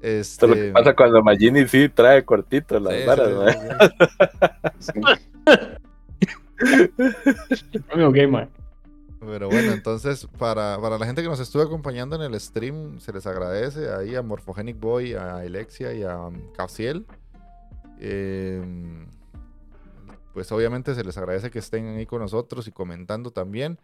[0.00, 3.30] Esto es lo que Este, pasa cuando Magini sí trae cortito las sí, varas,
[4.80, 5.18] sí, sí, sí.
[7.90, 8.48] Amigo gamer.
[9.20, 13.12] Pero bueno, entonces para, para la gente que nos estuvo acompañando en el stream, se
[13.12, 17.06] les agradece ahí a Morphogenic Boy, a Alexia y a Casiel.
[17.98, 18.62] Eh,
[20.34, 23.78] pues obviamente se les agradece que estén ahí con nosotros y comentando también.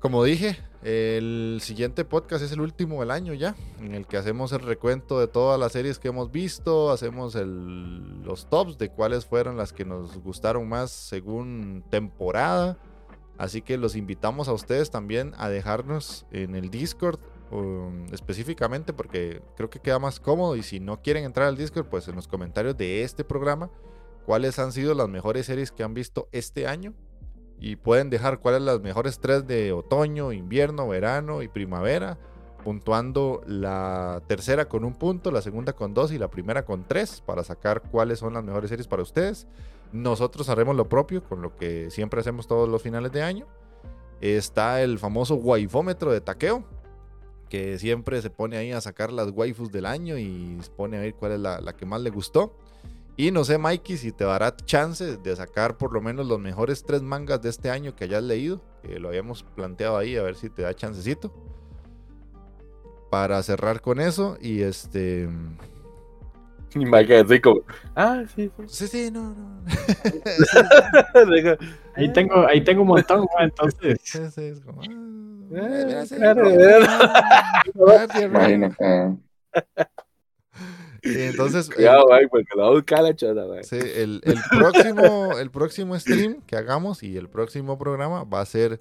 [0.00, 4.52] Como dije, el siguiente podcast es el último del año ya, en el que hacemos
[4.52, 9.24] el recuento de todas las series que hemos visto, hacemos el- los tops de cuáles
[9.24, 12.76] fueron las que nos gustaron más según temporada.
[13.38, 17.18] Así que los invitamos a ustedes también a dejarnos en el Discord
[17.50, 21.86] um, específicamente porque creo que queda más cómodo y si no quieren entrar al Discord
[21.86, 23.70] pues en los comentarios de este programa
[24.26, 26.94] cuáles han sido las mejores series que han visto este año
[27.58, 32.18] y pueden dejar cuáles las mejores tres de otoño, invierno, verano y primavera
[32.64, 37.20] puntuando la tercera con un punto, la segunda con dos y la primera con tres
[37.20, 39.46] para sacar cuáles son las mejores series para ustedes.
[39.92, 43.46] Nosotros haremos lo propio con lo que siempre hacemos todos los finales de año.
[44.20, 46.64] Está el famoso waifómetro de taqueo,
[47.50, 51.00] que siempre se pone ahí a sacar las waifus del año y se pone a
[51.00, 52.56] ver cuál es la, la que más le gustó.
[53.16, 56.82] Y no sé, Mikey, si te dará chance de sacar por lo menos los mejores
[56.84, 60.34] tres mangas de este año que hayas leído, que lo habíamos planteado ahí, a ver
[60.34, 61.32] si te da chancecito.
[63.10, 65.28] Para cerrar con eso y este...
[66.74, 67.60] Y Mike así como,
[67.94, 68.64] ah, sí, sí.
[68.66, 69.62] Sí, sí, no, no.
[71.94, 74.00] Ahí tengo, ahí tengo un montón, entonces.
[74.02, 76.04] Sí, sí, es como, ah,
[81.04, 84.38] Y entonces, el, Cuidado, Mike, porque lo va a buscar la chota, sí, el- el
[84.58, 88.80] próximo, el próximo stream que hagamos y el próximo programa va a ser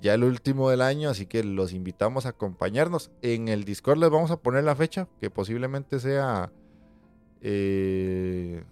[0.00, 3.10] ya el último del año, así que los invitamos a acompañarnos.
[3.22, 6.50] En el Discord les vamos a poner la fecha, que posiblemente sea
[7.40, 8.64] eh,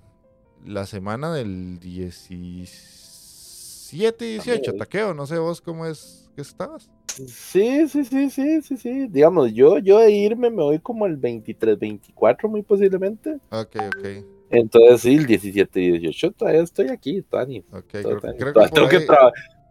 [0.64, 6.90] la semana del 17 y 18, taqueo, no sé vos cómo es que estabas.
[7.12, 9.06] Sí, sí, sí, sí, sí, sí.
[9.08, 13.38] Digamos, yo, yo de irme me voy como el 23, 24 muy posiblemente.
[13.50, 17.64] Ok, ok, Entonces sí, el 17 y 18 todavía estoy aquí, Tony.
[17.72, 18.02] ok.
[18.02, 19.06] Todavía, Creo, que tengo, que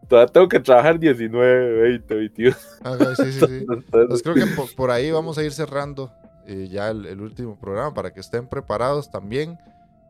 [0.08, 2.56] todavía tengo que trabajar 19, 20, 21.
[2.86, 3.46] Ok, sí, sí, sí.
[3.70, 6.12] Entonces, Pues creo que por, por ahí vamos a ir cerrando
[6.48, 9.58] eh, ya el, el último programa para que estén preparados también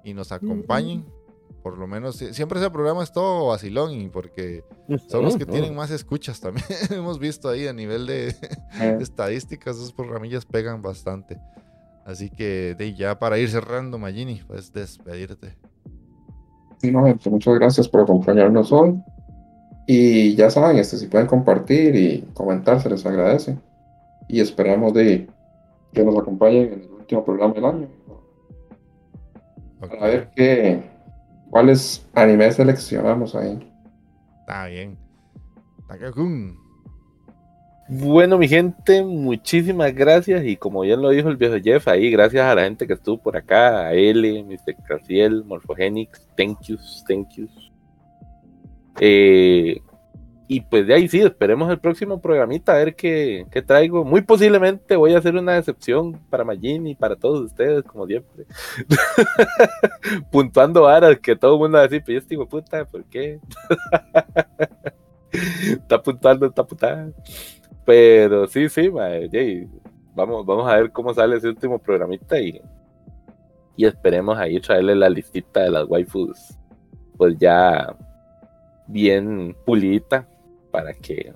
[0.03, 1.05] y nos acompañen.
[1.63, 4.63] Por lo menos, sie- siempre ese programa es todo vacilón y porque
[5.07, 6.65] son los que tienen más escuchas también.
[6.89, 8.29] Hemos visto ahí a nivel de
[8.79, 11.37] Eh, estadísticas, esos programillas pegan bastante.
[12.05, 15.55] Así que de, ya para ir cerrando, Magini, puedes despedirte.
[16.79, 18.99] sí, no, muchas gracias por acompañarnos hoy.
[19.85, 23.57] Y ya saben, este, si pueden compartir y comentar, se les agradece.
[24.27, 25.27] Y esperamos de
[25.93, 27.87] que nos acompañen en el último programa del año.
[29.81, 30.90] Ok, A ver qué,
[31.51, 33.59] cuáles animes seleccionamos ahí.
[34.39, 34.97] Está bien.
[35.87, 36.57] Takakun.
[37.87, 40.45] Bueno, mi gente, muchísimas gracias.
[40.45, 43.21] Y como ya lo dijo el viejo Jeff, ahí, gracias a la gente que estuvo
[43.21, 44.75] por acá, a L, Mr.
[44.87, 47.51] Casiel, Morphogenics, thank yous, thank yous.
[49.01, 49.81] Eh,
[50.53, 54.03] y pues de ahí sí, esperemos el próximo programita a ver qué, qué traigo.
[54.03, 58.43] Muy posiblemente voy a hacer una excepción para Magin y para todos ustedes, como siempre.
[60.29, 63.39] Puntuando varas que todo el mundo va a decir, pero este hijo puta, ¿por qué?
[65.31, 67.09] está puntuando, está putada.
[67.85, 68.89] Pero sí, sí,
[70.13, 72.61] vamos, vamos a ver cómo sale ese último programita y,
[73.77, 76.57] y esperemos ahí traerle la listita de las waifus,
[77.15, 77.95] pues ya
[78.87, 80.27] bien pulita
[80.71, 81.33] para que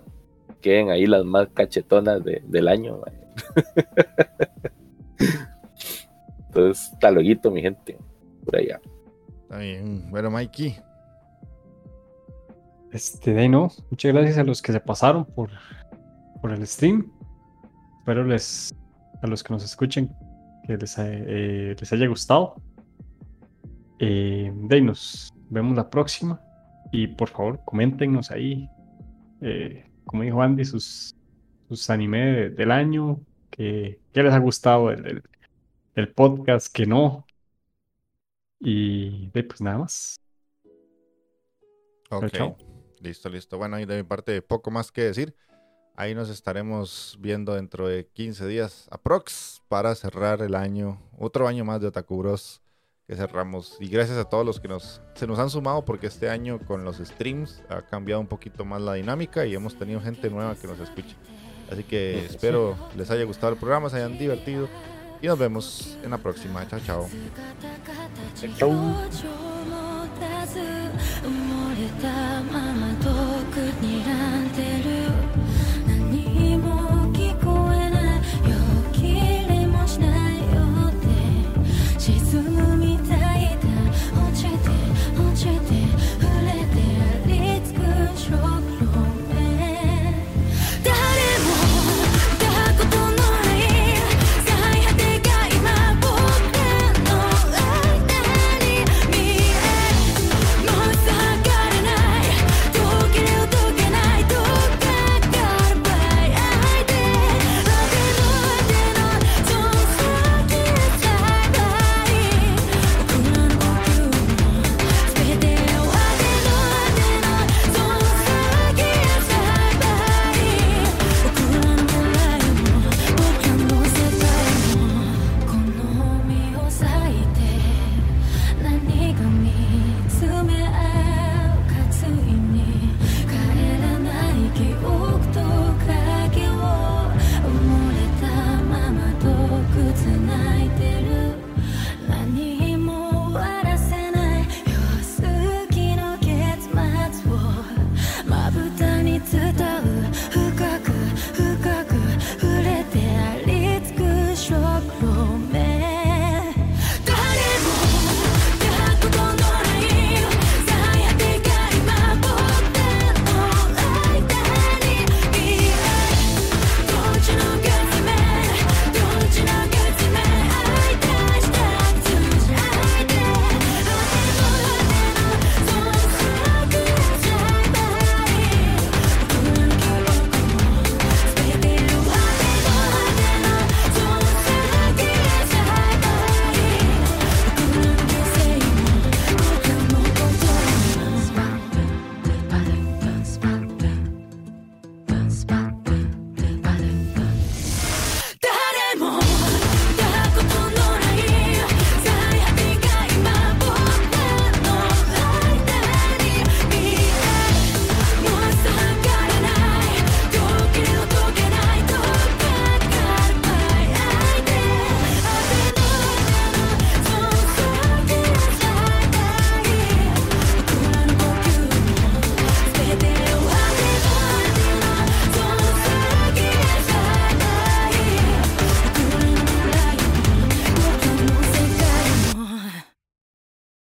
[0.61, 2.99] queden ahí las más cachetonas de- del año.
[6.47, 7.97] Entonces, hasta luego, mi gente,
[8.45, 8.79] por allá.
[9.43, 10.09] Está bien.
[10.09, 10.77] Bueno, Mikey.
[12.91, 13.69] Este, de no.
[13.89, 15.49] Muchas gracias a los que se pasaron por,
[16.41, 17.11] por el stream.
[17.99, 18.73] Espero les,
[19.21, 20.09] a los que nos escuchen
[20.65, 22.55] que les, ha- eh, les haya gustado.
[23.99, 26.39] Eh, de ahí nos vemos la próxima.
[26.91, 28.69] Y por favor, coméntenos ahí.
[29.41, 31.15] Eh, como dijo Andy, sus,
[31.69, 33.19] sus anime de- del año.
[33.49, 35.23] Que, que les ha gustado el, el-
[35.95, 37.25] el podcast, que no.
[38.59, 40.17] Y pues nada más.
[42.09, 42.27] Ok.
[42.31, 42.57] chao.
[42.99, 43.57] Listo, listo.
[43.57, 45.35] Bueno, y de mi parte, poco más que decir.
[45.97, 51.63] Ahí nos estaremos viendo dentro de 15 días aprox para cerrar el año, otro año
[51.63, 52.61] más de Otaku Bros
[53.07, 53.77] que cerramos.
[53.79, 56.83] Y gracias a todos los que nos, se nos han sumado porque este año con
[56.83, 60.67] los streams ha cambiado un poquito más la dinámica y hemos tenido gente nueva que
[60.67, 61.15] nos escucha.
[61.71, 64.67] Así que espero les haya gustado el programa, se hayan divertido
[65.21, 66.67] y nos vemos en la próxima.
[66.67, 67.07] Chao, chao.
[73.01, 73.14] 表